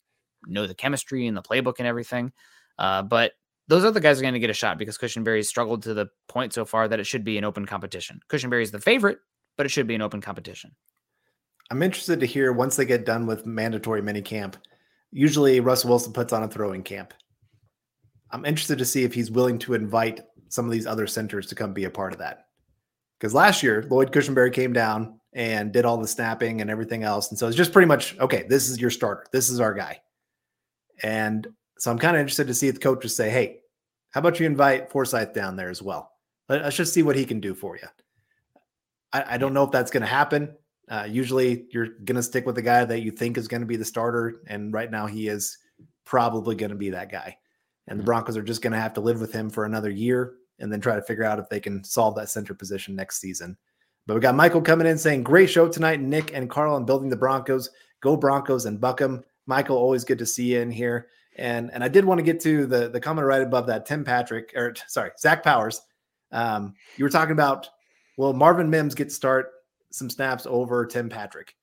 know 0.48 0.66
the 0.66 0.74
chemistry 0.74 1.28
and 1.28 1.38
the 1.38 1.44
playbook 1.44 1.76
and 1.78 1.88
everything. 1.88 2.34
Uh, 2.80 3.04
but 3.04 3.34
those 3.68 3.86
other 3.86 4.00
guys 4.00 4.18
are 4.18 4.24
going 4.24 4.34
to 4.34 4.40
get 4.40 4.50
a 4.50 4.54
shot 4.54 4.80
because 4.80 4.98
Cushenberry's 4.98 5.48
struggled 5.48 5.84
to 5.84 5.94
the 5.94 6.08
point 6.28 6.54
so 6.54 6.66
far 6.66 6.88
that 6.88 7.00
it 7.00 7.06
should 7.06 7.24
be 7.24 7.38
an 7.38 7.44
open 7.44 7.66
competition. 7.66 8.20
Cushenberry's 8.30 8.72
the 8.72 8.80
favorite, 8.80 9.20
but 9.58 9.66
it 9.66 9.70
should 9.70 9.88
be 9.88 9.96
an 9.96 10.02
open 10.02 10.22
competition. 10.22 10.72
I'm 11.70 11.84
interested 11.84 12.20
to 12.22 12.26
hear 12.26 12.54
once 12.54 12.78
they 12.78 12.86
get 12.86 13.06
done 13.06 13.28
with 13.28 13.46
mandatory 13.46 14.02
minicamp 14.02 14.56
usually 15.12 15.60
Russell 15.60 15.90
Wilson 15.90 16.14
puts 16.14 16.34
on 16.34 16.44
a 16.44 16.48
throwing 16.48 16.84
camp. 16.84 17.14
I'm 18.32 18.46
interested 18.46 18.78
to 18.78 18.86
see 18.86 19.04
if 19.04 19.14
he's 19.14 19.32
willing 19.32 19.58
to 19.60 19.74
invite 19.74 20.22
some 20.50 20.66
of 20.66 20.72
these 20.72 20.88
other 20.88 21.08
centers 21.08 21.48
to 21.48 21.56
come 21.56 21.74
be 21.74 21.86
a 21.86 21.90
part 21.90 22.14
of 22.14 22.20
that. 22.20 22.47
Because 23.20 23.34
last 23.34 23.64
year, 23.64 23.86
Lloyd 23.90 24.12
Cushenberry 24.12 24.54
came 24.54 24.74
down 24.74 25.20
and 25.34 25.72
did 25.72 25.86
all 25.86 25.98
the 25.98 26.08
snapping 26.08 26.62
and 26.62 26.70
everything 26.70 27.04
else. 27.04 27.30
And 27.30 27.38
so 27.38 27.48
it's 27.48 27.58
just 27.58 27.74
pretty 27.74 27.88
much, 27.88 28.18
okay, 28.20 28.46
this 28.48 28.70
is 28.70 28.80
your 28.80 28.90
starter. 28.90 29.26
This 29.32 29.50
is 29.50 29.60
our 29.60 29.74
guy. 29.74 30.02
And 31.04 31.48
so 31.78 31.92
I'm 31.92 32.00
kind 32.00 32.16
of 32.16 32.22
interested 32.22 32.48
to 32.48 32.54
see 32.54 32.68
if 32.68 32.76
the 32.76 32.82
coaches 32.82 33.16
say, 33.16 33.30
hey, 33.30 33.60
how 34.12 34.20
about 34.20 34.40
you 34.40 34.46
invite 34.46 34.90
Forsyth 34.90 35.34
down 35.34 35.56
there 35.56 35.70
as 35.70 35.82
well? 35.82 36.12
Let's 36.50 36.76
just 36.76 36.94
see 36.94 37.04
what 37.04 37.16
he 37.16 37.26
can 37.26 37.40
do 37.40 37.54
for 37.54 37.76
you. 37.76 37.88
I, 39.14 39.36
I 39.36 39.38
don't 39.38 39.54
know 39.54 39.64
if 39.64 39.72
that's 39.72 39.92
going 39.92 40.02
to 40.02 40.08
happen. 40.08 40.56
Uh, 40.90 41.06
usually 41.10 41.66
you're 41.72 41.88
going 42.06 42.16
to 42.16 42.24
stick 42.24 42.46
with 42.46 42.56
the 42.56 42.62
guy 42.62 42.86
that 42.86 43.02
you 43.02 43.12
think 43.12 43.38
is 43.38 43.48
going 43.48 43.62
to 43.62 43.68
be 43.68 43.76
the 43.76 43.86
starter. 43.86 44.42
And 44.48 44.74
right 44.74 44.90
now 44.90 45.06
he 45.06 45.28
is 45.28 45.58
probably 46.06 46.56
going 46.56 46.70
to 46.70 46.78
be 46.78 46.92
that 46.92 47.12
guy. 47.12 47.38
And 47.88 48.00
the 48.00 48.02
mm-hmm. 48.02 48.06
Broncos 48.06 48.38
are 48.38 48.44
just 48.44 48.62
going 48.62 48.74
to 48.74 48.80
have 48.80 48.94
to 48.94 49.02
live 49.02 49.20
with 49.20 49.34
him 49.34 49.50
for 49.50 49.66
another 49.66 49.90
year 49.90 50.36
and 50.60 50.72
then 50.72 50.82
try 50.82 50.96
to 50.96 51.02
figure 51.02 51.24
out 51.24 51.40
if 51.40 51.50
they 51.50 51.60
can 51.60 51.84
solve 51.84 52.16
that 52.16 52.30
center 52.30 52.54
position 52.54 52.96
next 52.96 53.20
season. 53.20 53.58
But 54.06 54.16
we 54.16 54.22
got 54.22 54.36
Michael 54.36 54.62
coming 54.62 54.88
in 54.88 54.98
saying, 54.98 55.24
Great 55.24 55.50
show 55.50 55.68
tonight, 55.68 56.00
Nick 56.00 56.34
and 56.34 56.50
Carl 56.50 56.76
on 56.76 56.86
building 56.86 57.10
the 57.10 57.16
Broncos. 57.16 57.70
Go 58.02 58.16
Broncos 58.16 58.66
and 58.66 58.80
Buck 58.80 59.02
'Em. 59.02 59.24
Michael, 59.48 59.78
always 59.78 60.04
good 60.04 60.20
to 60.20 60.26
see 60.26 60.54
you 60.54 60.60
in 60.62 60.72
here. 60.72 61.08
And 61.38 61.72
and 61.74 61.84
I 61.84 61.88
did 61.88 62.06
want 62.06 62.20
to 62.20 62.24
get 62.24 62.40
to 62.42 62.66
the, 62.66 62.90
the 62.90 63.00
comment 63.00 63.28
right 63.28 63.42
above 63.42 63.68
that. 63.68 63.86
Tim 63.86 64.04
Patrick, 64.04 64.54
or 64.56 64.76
sorry, 64.88 65.12
Zach 65.20 65.44
Powers. 65.44 65.82
Um, 66.32 66.74
you 66.98 67.06
were 67.06 67.10
talking 67.10 67.32
about, 67.32 67.70
well, 68.18 68.34
Marvin 68.34 68.70
Mims 68.70 68.96
get 68.96 69.12
start 69.12 69.52
some 69.92 70.10
snaps 70.10 70.46
over 70.46 70.86
Tim 70.86 71.10
Patrick. 71.10 71.56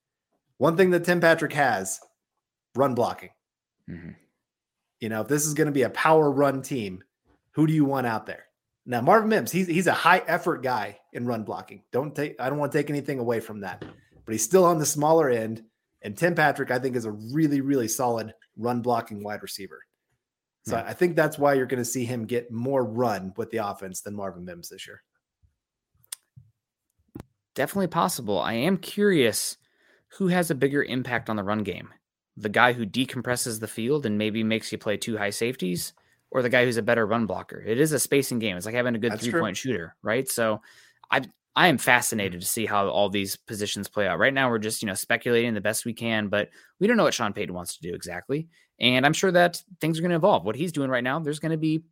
One 0.59 0.77
thing 0.77 0.91
that 0.91 1.05
Tim 1.05 1.21
Patrick 1.21 1.53
has 1.53 2.01
run 2.75 2.95
blocking. 2.95 3.31
Mm-hmm. 3.91 4.11
You 5.01 5.09
know, 5.09 5.21
if 5.21 5.29
this 5.29 5.47
is 5.47 5.55
going 5.55 5.67
to 5.67 5.73
be 5.73 5.83
a 5.83 5.91
power 5.91 6.31
run 6.31 6.63
team, 6.63 7.03
who 7.53 7.67
do 7.67 7.73
you 7.73 7.85
want 7.85 8.07
out 8.07 8.27
there? 8.27 8.47
Now 8.87 9.01
Marvin 9.01 9.30
Mims, 9.30 9.51
he's 9.51 9.66
he's 9.66 9.87
a 9.87 9.93
high 9.93 10.22
effort 10.26 10.62
guy 10.62 10.99
in 11.12 11.26
run 11.26 11.45
blocking. 11.45 11.82
Don't 11.93 12.14
take 12.14 12.41
I 12.41 12.49
don't 12.49 12.59
want 12.59 12.72
to 12.72 12.78
take 12.78 12.91
anything 12.91 13.18
away 13.18 13.41
from 13.41 13.61
that, 13.61 13.82
but 14.24 14.32
he's 14.32 14.45
still 14.45 14.64
on 14.64 14.78
the 14.78 14.87
smaller 14.87 15.30
end. 15.30 15.62
And 16.03 16.16
Tim 16.16 16.35
Patrick, 16.35 16.70
I 16.70 16.78
think, 16.78 16.97
is 16.97 17.07
a 17.07 17.11
really 17.11 17.61
really 17.61 17.89
solid 17.89 18.35
run 18.57 18.82
blocking 18.82 19.22
wide 19.22 19.43
receiver. 19.43 19.80
So 20.66 20.76
hmm. 20.76 20.87
I 20.87 20.93
think 20.93 21.16
that's 21.16 21.39
why 21.39 21.55
you're 21.55 21.66
going 21.66 21.82
to 21.82 21.85
see 21.85 22.05
him 22.05 22.26
get 22.26 22.51
more 22.51 22.85
run 22.85 23.32
with 23.37 23.51
the 23.51 23.59
offense 23.59 24.01
than 24.03 24.14
Marvin 24.14 24.45
Mims 24.45 24.68
this 24.68 24.87
year. 24.87 25.03
Definitely 27.55 27.89
possible. 27.89 28.39
I 28.39 28.55
am 28.55 28.76
curious 28.76 29.57
who 30.18 30.28
has 30.28 30.51
a 30.51 30.55
bigger 30.55 30.82
impact 30.82 31.30
on 31.30 31.37
the 31.37 31.45
run 31.45 31.62
game. 31.62 31.89
The 32.37 32.49
guy 32.49 32.72
who 32.72 32.85
decompresses 32.85 33.61
the 33.61 33.68
field 33.68 34.05
and 34.05 34.18
maybe 34.18 34.43
makes 34.43 34.72
you 34.72 34.78
play 34.78 34.97
two 34.97 35.18
high 35.18 35.30
safeties, 35.30 35.93
or 36.35 36.43
the 36.43 36.51
guy 36.51 36.64
who's 36.64 36.76
a 36.76 36.82
better 36.82 37.07
run 37.07 37.26
blocker. 37.26 37.62
It 37.64 37.80
is 37.80 37.93
a 37.93 37.99
spacing 37.99 38.41
game. 38.41 38.57
It's 38.57 38.66
like 38.66 38.74
having 38.74 38.97
a 38.97 38.99
good 38.99 39.18
three 39.20 39.41
point 39.41 39.57
shooter, 39.57 39.97
right? 40.03 40.28
So 40.28 40.61
I 41.11 41.22
I 41.57 41.68
am 41.68 41.78
fascinated 41.78 42.41
to 42.41 42.47
see 42.47 42.66
how 42.66 42.89
all 42.89 43.09
these 43.09 43.37
positions 43.37 43.89
play 43.89 44.09
out. 44.09 44.18
Right 44.18 44.35
now, 44.35 44.51
we're 44.51 44.59
just 44.59 44.82
you 44.82 44.87
know 44.87 44.95
speculating 44.95 45.55
the 45.55 45.61
best 45.61 45.85
we 45.85 45.95
can, 45.95 46.28
but 46.28 46.51
we 46.80 46.89
don't 46.89 46.97
know 46.97 47.05
what 47.05 47.14
Sean 47.14 47.32
Payton 47.32 47.55
wants 47.55 47.76
to 47.76 47.89
do 47.89 47.95
exactly. 47.95 48.49
And 48.80 49.07
I'm 49.07 49.12
sure 49.12 49.30
that 49.30 49.62
things 49.80 49.99
are 49.99 50.03
going 50.03 50.11
to 50.11 50.16
evolve. 50.16 50.45
What 50.45 50.57
he's 50.57 50.72
doing 50.72 50.91
right 50.91 51.05
now, 51.05 51.20
there's 51.20 51.39
going 51.39 51.53
to 51.53 51.57
be 51.57 51.85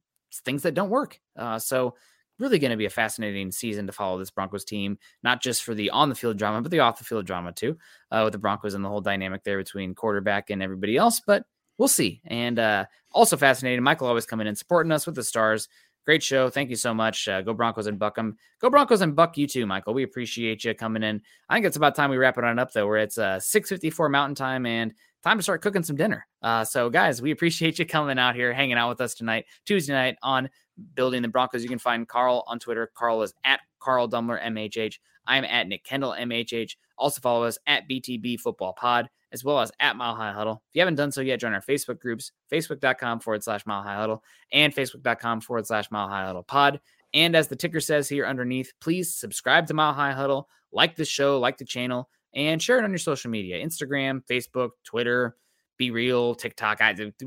things 0.45 0.62
that 0.64 0.74
don't 0.74 0.90
work. 0.90 1.20
Uh, 1.38 1.61
so 1.61 1.95
really 2.40 2.59
going 2.59 2.72
to 2.72 2.76
be 2.76 2.86
a 2.86 2.90
fascinating 2.90 3.53
season 3.53 3.86
to 3.86 3.93
follow 3.93 4.18
this 4.18 4.32
Broncos 4.32 4.64
team, 4.64 4.99
not 5.22 5.40
just 5.40 5.62
for 5.62 5.74
the 5.74 5.90
on 5.90 6.09
the 6.09 6.16
field 6.16 6.38
drama, 6.38 6.61
but 6.61 6.72
the 6.72 6.80
off 6.80 6.99
the 6.99 7.05
field 7.05 7.26
drama 7.26 7.53
too, 7.53 7.78
uh, 8.11 8.22
with 8.24 8.32
the 8.32 8.38
Broncos 8.38 8.74
and 8.74 8.84
the 8.84 8.88
whole 8.88 9.01
dynamic 9.01 9.45
there 9.45 9.59
between 9.59 9.95
quarterback 9.95 10.51
and 10.51 10.61
everybody 10.61 10.97
else. 10.97 11.20
But 11.24 11.45
we'll 11.83 11.89
see. 11.89 12.20
And 12.28 12.61
uh, 12.61 12.85
also 13.11 13.37
fascinating, 13.37 13.83
Michael 13.83 14.07
always 14.07 14.24
coming 14.24 14.47
in 14.47 14.55
supporting 14.55 14.93
us 14.93 15.05
with 15.05 15.16
the 15.16 15.24
stars. 15.24 15.68
Great 16.05 16.22
show. 16.22 16.49
Thank 16.49 16.70
you 16.70 16.76
so 16.76 16.95
much. 16.95 17.26
Uh, 17.26 17.43
go 17.43 17.53
Broncos 17.55 17.89
and 17.89 17.99
buck 17.99 18.14
them. 18.14 18.37
Go 18.61 18.70
Broncos 18.70 19.01
and 19.01 19.16
buck 19.16 19.37
you 19.37 19.49
too, 19.49 19.66
Michael. 19.66 19.93
We 19.93 20.05
appreciate 20.05 20.62
you 20.62 20.74
coming 20.74 21.03
in. 21.03 21.20
I 21.49 21.55
think 21.55 21.66
it's 21.66 21.76
about 21.76 21.97
time 21.97 22.11
we 22.11 22.18
wrap 22.18 22.39
it 22.39 22.45
on 22.45 22.61
up 22.61 22.72
though, 22.72 22.87
where 22.87 22.99
it's 22.99 23.18
uh, 23.18 23.39
6:54 23.39 24.12
Mountain 24.12 24.37
Time 24.37 24.64
and 24.64 24.95
time 25.24 25.39
to 25.39 25.43
start 25.43 25.61
cooking 25.61 25.83
some 25.83 25.97
dinner. 25.97 26.24
Uh, 26.41 26.64
so 26.64 26.89
guys, 26.89 27.20
we 27.20 27.33
appreciate 27.33 27.80
you 27.80 27.85
coming 27.85 28.16
out 28.16 28.37
here, 28.37 28.53
hanging 28.53 28.78
out 28.78 28.89
with 28.89 29.01
us 29.01 29.14
tonight, 29.14 29.47
Tuesday 29.66 29.93
night 29.93 30.16
on 30.22 30.49
building 30.95 31.20
the 31.20 31.28
Broncos. 31.28 31.64
You 31.64 31.68
can 31.68 31.80
find 31.80 32.07
Carl 32.07 32.45
on 32.47 32.61
Twitter. 32.61 32.93
Carl 32.95 33.22
is 33.22 33.35
at 33.45 33.59
Carl 33.80 34.09
Dumler 34.09 34.41
MHH. 34.41 35.01
I'm 35.26 35.45
at 35.45 35.66
Nick 35.66 35.85
Kendell 35.85 36.16
MHH. 36.16 36.76
Also 36.97 37.20
follow 37.20 37.43
us 37.43 37.59
at 37.66 37.89
BTB 37.89 38.39
Football 38.39 38.72
Pod 38.74 39.11
as 39.33 39.45
well 39.45 39.61
as 39.61 39.72
at 39.80 39.97
Mile 39.97 40.14
High 40.14 40.33
Huddle. 40.33 40.62
If 40.70 40.76
you 40.76 40.80
haven't 40.80 40.97
done 40.97 41.12
so 41.12 41.20
yet, 41.20 41.41
join 41.41 41.55
our 41.55 41.61
Facebook 41.61 41.99
groups, 41.99 42.33
facebook.com 42.53 43.20
forward 43.20 43.43
slash 43.43 43.66
Mile 43.66 43.83
High 43.83 43.97
Huddle 43.97 44.22
and 44.53 44.74
facebook.com 44.74 45.41
forward 45.41 45.66
slash 45.66 45.91
Mile 45.91 46.09
High 46.09 46.26
Huddle 46.26 46.43
Pod. 46.43 46.80
And 47.14 47.37
as 47.37 47.49
the 47.49 47.57
ticker 47.57 47.80
says 47.80 48.09
here 48.09 48.26
underneath, 48.26 48.72
please 48.80 49.14
subscribe 49.14 49.66
to 49.66 49.74
Mile 49.74 49.93
High 49.93 50.12
Huddle, 50.12 50.49
like 50.72 50.97
the 50.97 51.05
show, 51.05 51.39
like 51.39 51.59
the 51.59 51.64
channel, 51.64 52.09
and 52.35 52.62
share 52.62 52.78
it 52.78 52.85
on 52.85 52.91
your 52.91 52.99
social 52.99 53.30
media 53.30 53.64
Instagram, 53.64 54.22
Facebook, 54.30 54.70
Twitter, 54.85 55.37
BeReal, 55.80 56.37
TikTok, 56.39 56.80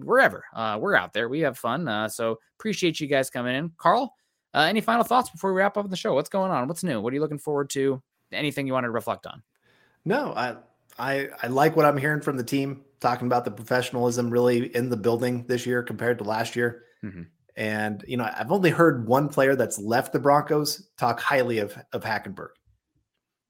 wherever. 0.03 0.45
Uh, 0.53 0.78
we're 0.80 0.95
out 0.95 1.14
there. 1.14 1.30
We 1.30 1.41
have 1.41 1.58
fun. 1.58 1.88
Uh, 1.88 2.08
so 2.08 2.39
appreciate 2.60 2.99
you 2.99 3.08
guys 3.08 3.30
coming 3.30 3.56
in. 3.56 3.72
Carl, 3.78 4.14
uh, 4.53 4.62
any 4.62 4.82
final 4.82 5.03
thoughts 5.03 5.30
before 5.30 5.53
we 5.53 5.60
wrap 5.60 5.78
up 5.78 5.89
the 5.89 5.95
show? 5.95 6.14
What's 6.14 6.30
going 6.30 6.51
on? 6.51 6.68
What's 6.68 6.84
new? 6.84 7.01
What 7.01 7.12
are 7.12 7.16
you 7.16 7.22
looking 7.22 7.38
forward 7.38 7.70
to? 7.72 8.01
Anything 8.32 8.66
you 8.66 8.74
want 8.74 8.86
to 8.86 8.91
reflect 8.91 9.28
on? 9.28 9.43
No, 10.06 10.34
I 10.36 10.56
I 10.98 11.30
I 11.41 11.48
like 11.48 11.76
what 11.76 11.86
I'm 11.86 11.98
hearing 11.98 12.22
from 12.22 12.38
the 12.38 12.43
team 12.43 12.84
talking 13.00 13.28
about 13.28 13.46
the 13.46 13.52
professionalism 13.52 14.30
really 14.30 14.76
in 14.76 14.89
the 14.89 14.98
building 14.98 15.46
this 15.48 15.66
year 15.66 15.84
compared 15.84 16.18
to 16.20 16.24
last 16.24 16.56
year. 16.56 16.84
Mm-hmm. 17.04 17.24
And 17.58 18.04
you 18.08 18.18
know, 18.18 18.30
I've 18.36 18.52
only 18.52 18.70
heard 18.70 19.08
one 19.08 19.30
player 19.30 19.56
that's 19.56 19.80
left 19.80 20.14
the 20.14 20.20
Broncos 20.20 20.89
talk 20.98 21.20
highly 21.20 21.60
of 21.60 21.78
of 21.93 22.04
Hackenberg. 22.04 22.50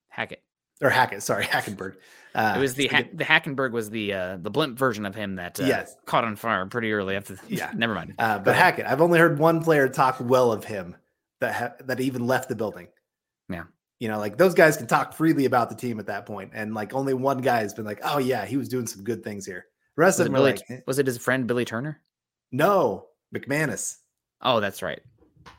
Hackett 0.10 0.44
or 0.82 0.90
Hackett, 0.90 1.24
sorry, 1.24 1.46
Hackenberg. 1.46 1.96
Uh, 2.34 2.56
it 2.58 2.60
was 2.60 2.74
the 2.74 2.88
ha- 2.88 3.08
the 3.14 3.24
Hackenberg 3.24 3.72
was 3.72 3.90
the 3.90 4.14
uh, 4.14 4.38
the 4.42 4.50
blimp 4.50 4.78
version 4.78 5.06
of 5.06 5.16
him 5.16 5.36
that 5.36 5.60
uh, 5.60 5.66
yes. 5.66 5.96
caught 6.06 6.26
on 6.26 6.36
fire 6.36 6.66
pretty 6.66 6.92
early 6.92 7.16
after. 7.16 7.36
The, 7.36 7.42
yeah, 7.48 7.72
never 7.76 7.94
mind. 7.94 8.16
Uh, 8.20 8.40
but 8.40 8.56
Hackett, 8.56 8.86
I've 8.86 9.02
only 9.02 9.20
heard 9.20 9.40
one 9.40 9.64
player 9.64 9.88
talk 9.88 10.18
well 10.20 10.52
of 10.52 10.66
him 10.66 10.96
that 11.40 11.56
ha- 11.56 11.86
that 11.86 12.02
even 12.02 12.28
left 12.28 12.50
the 12.50 12.56
building. 12.56 12.88
Yeah, 13.50 13.64
you 14.00 14.08
know, 14.08 14.18
like 14.20 14.38
those 14.38 14.54
guys 14.54 14.78
can 14.78 14.88
talk 14.88 15.14
freely 15.14 15.46
about 15.46 15.70
the 15.70 15.76
team 15.76 16.00
at 16.00 16.08
that 16.08 16.26
point, 16.26 16.52
and 16.54 16.74
like 16.74 16.94
only 16.94 17.14
one 17.14 17.40
guy 17.40 17.60
has 17.60 17.74
been 17.74 17.86
like, 17.86 18.00
"Oh 18.04 18.18
yeah, 18.18 18.46
he 18.46 18.58
was 18.58 18.70
doing 18.70 18.88
some 18.88 19.04
good 19.04 19.24
things 19.24 19.46
here." 19.46 19.66
The 19.96 20.02
rest 20.02 20.20
was 20.20 20.28
of 20.28 20.34
them 20.34 20.42
Billy, 20.42 20.52
like, 20.52 20.62
eh. 20.70 20.80
was 20.86 21.00
it 21.00 21.08
his 21.08 21.18
friend 21.18 21.48
Billy 21.48 21.66
Turner? 21.66 22.02
No, 22.52 23.08
McManus. 23.34 23.98
Oh, 24.42 24.60
that's 24.60 24.82
right. 24.82 25.02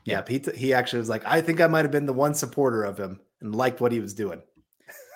Yeah, 0.05 0.23
yeah. 0.29 0.39
he 0.39 0.59
he 0.59 0.75
actually 0.75 0.99
was 0.99 1.09
like, 1.09 1.25
I 1.27 1.41
think 1.41 1.61
I 1.61 1.67
might 1.67 1.85
have 1.85 1.93
been 1.93 2.07
the 2.07 2.13
one 2.13 2.35
supporter 2.35 2.85
of 2.85 2.99
him 2.99 3.21
and 3.41 3.55
liked 3.55 3.81
what 3.81 3.93
he 3.93 4.01
was 4.01 4.15
doing 4.15 4.43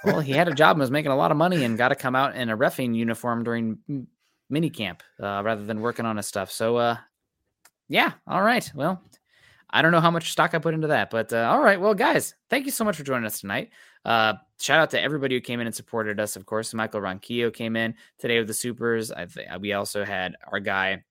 well, 0.04 0.20
he 0.20 0.32
had 0.32 0.48
a 0.48 0.54
job 0.54 0.72
and 0.72 0.80
was 0.80 0.90
making 0.90 1.12
a 1.12 1.16
lot 1.16 1.30
of 1.30 1.36
money 1.36 1.64
and 1.64 1.76
got 1.76 1.88
to 1.88 1.94
come 1.94 2.16
out 2.16 2.34
in 2.34 2.48
a 2.48 2.56
refing 2.56 2.94
uniform 2.94 3.44
during 3.44 3.78
mini 4.48 4.70
camp 4.70 5.02
uh, 5.22 5.42
rather 5.44 5.64
than 5.64 5.80
working 5.80 6.06
on 6.06 6.16
his 6.16 6.26
stuff. 6.26 6.50
So, 6.50 6.76
uh, 6.76 6.96
yeah, 7.88 8.12
all 8.26 8.42
right. 8.42 8.70
Well, 8.74 9.02
I 9.72 9.82
don't 9.82 9.92
know 9.92 10.00
how 10.00 10.10
much 10.10 10.32
stock 10.32 10.54
I 10.54 10.58
put 10.58 10.74
into 10.74 10.88
that, 10.88 11.10
but 11.10 11.32
uh, 11.32 11.48
all 11.50 11.60
right. 11.60 11.80
Well, 11.80 11.94
guys, 11.94 12.34
thank 12.48 12.64
you 12.64 12.72
so 12.72 12.84
much 12.84 12.96
for 12.96 13.04
joining 13.04 13.26
us 13.26 13.40
tonight. 13.40 13.70
Uh, 14.04 14.34
shout 14.58 14.80
out 14.80 14.90
to 14.90 15.00
everybody 15.00 15.34
who 15.34 15.40
came 15.40 15.60
in 15.60 15.66
and 15.66 15.76
supported 15.76 16.18
us. 16.18 16.36
Of 16.36 16.46
course, 16.46 16.74
Michael 16.74 17.00
Ronquillo 17.00 17.52
came 17.52 17.76
in 17.76 17.94
today 18.18 18.38
with 18.38 18.48
the 18.48 18.54
Supers. 18.54 19.12
I 19.12 19.26
th- 19.26 19.46
we 19.60 19.72
also 19.72 20.04
had 20.04 20.36
our 20.50 20.60
guy 20.60 21.04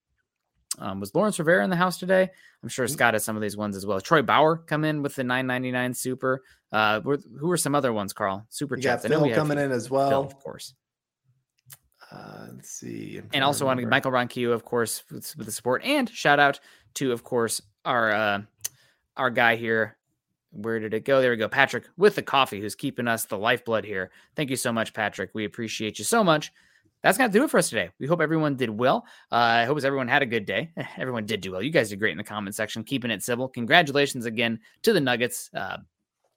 um, 0.78 1.00
was 1.00 1.14
Lawrence 1.14 1.38
Rivera 1.38 1.64
in 1.64 1.70
the 1.70 1.76
house 1.76 1.98
today? 1.98 2.30
I'm 2.62 2.68
sure 2.68 2.86
mm-hmm. 2.86 2.92
Scott 2.92 3.14
has 3.14 3.24
some 3.24 3.36
of 3.36 3.42
these 3.42 3.56
ones 3.56 3.76
as 3.76 3.86
well. 3.86 4.00
Troy 4.00 4.22
Bauer 4.22 4.56
come 4.56 4.84
in 4.84 5.02
with 5.02 5.14
the 5.14 5.22
9.99 5.22 5.96
super. 5.96 6.42
Uh, 6.72 7.00
who 7.00 7.50
are 7.50 7.56
some 7.56 7.74
other 7.74 7.92
ones, 7.92 8.12
Carl? 8.12 8.46
Super 8.48 8.76
you 8.76 8.82
chats. 8.82 9.04
Phil 9.04 9.24
I 9.24 9.28
know 9.28 9.34
coming 9.34 9.58
in 9.58 9.72
as 9.72 9.90
well, 9.90 10.08
Phil, 10.08 10.20
of 10.20 10.38
course. 10.38 10.74
Uh, 12.12 12.46
let's 12.54 12.70
see. 12.70 13.20
And 13.32 13.44
also 13.44 13.68
on 13.68 13.88
Michael 13.88 14.10
Ronquillo, 14.10 14.52
of 14.52 14.64
course, 14.64 15.02
with, 15.10 15.34
with, 15.36 15.46
the 15.46 15.52
support. 15.52 15.84
And 15.84 16.08
shout 16.08 16.38
out 16.38 16.60
to, 16.94 17.12
of 17.12 17.24
course, 17.24 17.60
our 17.84 18.12
uh, 18.12 18.42
our 19.16 19.30
guy 19.30 19.56
here. 19.56 19.96
Where 20.52 20.80
did 20.80 20.94
it 20.94 21.04
go? 21.04 21.20
There 21.20 21.30
we 21.30 21.36
go, 21.36 21.48
Patrick 21.48 21.84
with 21.96 22.16
the 22.16 22.22
coffee, 22.22 22.60
who's 22.60 22.74
keeping 22.74 23.06
us 23.06 23.24
the 23.24 23.38
lifeblood 23.38 23.84
here. 23.84 24.10
Thank 24.34 24.50
you 24.50 24.56
so 24.56 24.72
much, 24.72 24.92
Patrick. 24.92 25.30
We 25.32 25.44
appreciate 25.44 25.98
you 26.00 26.04
so 26.04 26.24
much 26.24 26.50
that's 27.02 27.18
to 27.18 27.28
do 27.28 27.44
it 27.44 27.50
for 27.50 27.58
us 27.58 27.70
today. 27.70 27.90
We 27.98 28.06
hope 28.06 28.20
everyone 28.20 28.56
did 28.56 28.70
well. 28.70 29.06
Uh, 29.32 29.36
I 29.36 29.64
hope 29.64 29.82
everyone 29.82 30.08
had 30.08 30.22
a 30.22 30.26
good 30.26 30.44
day. 30.44 30.70
Everyone 30.98 31.24
did 31.24 31.40
do 31.40 31.52
well. 31.52 31.62
You 31.62 31.70
guys 31.70 31.88
did 31.88 31.98
great 31.98 32.12
in 32.12 32.18
the 32.18 32.24
comment 32.24 32.54
section, 32.54 32.84
keeping 32.84 33.10
it 33.10 33.22
civil. 33.22 33.48
Congratulations 33.48 34.26
again 34.26 34.60
to 34.82 34.92
the 34.92 35.00
Nuggets, 35.00 35.50
uh, 35.54 35.78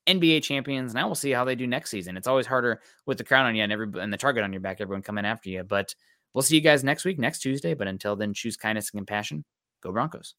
NBA 0.07 0.43
champions. 0.43 0.93
Now 0.93 1.07
we'll 1.07 1.15
see 1.15 1.31
how 1.31 1.43
they 1.43 1.55
do 1.55 1.67
next 1.67 1.89
season. 1.89 2.15
It's 2.15 2.27
always 2.27 2.45
harder 2.45 2.81
with 3.05 3.17
the 3.17 3.23
crown 3.23 3.45
on 3.45 3.55
you 3.55 3.63
and 3.63 3.71
every 3.71 3.87
and 3.99 4.11
the 4.11 4.17
target 4.17 4.43
on 4.43 4.53
your 4.53 4.61
back, 4.61 4.79
everyone 4.79 5.01
coming 5.01 5.25
after 5.25 5.49
you. 5.49 5.63
But 5.63 5.95
we'll 6.33 6.43
see 6.43 6.55
you 6.55 6.61
guys 6.61 6.83
next 6.83 7.03
week, 7.03 7.19
next 7.19 7.39
Tuesday. 7.39 7.73
But 7.73 7.87
until 7.87 8.15
then, 8.15 8.33
choose 8.33 8.55
kindness 8.55 8.89
and 8.91 8.99
compassion. 8.99 9.43
Go 9.81 9.91
Broncos. 9.91 10.35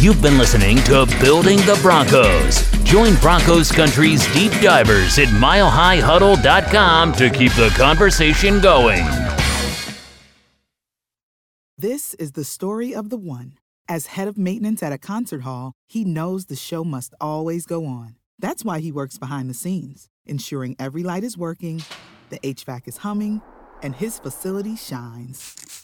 You've 0.00 0.20
been 0.20 0.38
listening 0.38 0.76
to 0.84 1.06
Building 1.20 1.58
the 1.58 1.78
Broncos. 1.82 2.70
Join 2.84 3.14
Broncos 3.16 3.72
Country's 3.72 4.26
deep 4.32 4.52
divers 4.60 5.18
at 5.18 5.28
milehighhuddle.com 5.28 7.12
to 7.14 7.30
keep 7.30 7.52
the 7.52 7.72
conversation 7.76 8.60
going. 8.60 9.04
This 11.76 12.14
is 12.14 12.32
the 12.32 12.44
story 12.44 12.94
of 12.94 13.10
the 13.10 13.16
one. 13.16 13.58
As 13.88 14.06
head 14.06 14.28
of 14.28 14.38
maintenance 14.38 14.82
at 14.82 14.92
a 14.92 14.98
concert 14.98 15.42
hall, 15.42 15.72
he 15.86 16.04
knows 16.04 16.46
the 16.46 16.56
show 16.56 16.84
must 16.84 17.14
always 17.20 17.66
go 17.66 17.84
on. 17.84 18.16
That's 18.38 18.64
why 18.64 18.80
he 18.80 18.92
works 18.92 19.18
behind 19.18 19.50
the 19.50 19.54
scenes, 19.54 20.08
ensuring 20.24 20.76
every 20.78 21.02
light 21.02 21.24
is 21.24 21.36
working, 21.36 21.82
the 22.30 22.38
HVAC 22.38 22.88
is 22.88 22.98
humming, 22.98 23.42
and 23.82 23.94
his 23.94 24.18
facility 24.18 24.76
shines. 24.76 25.83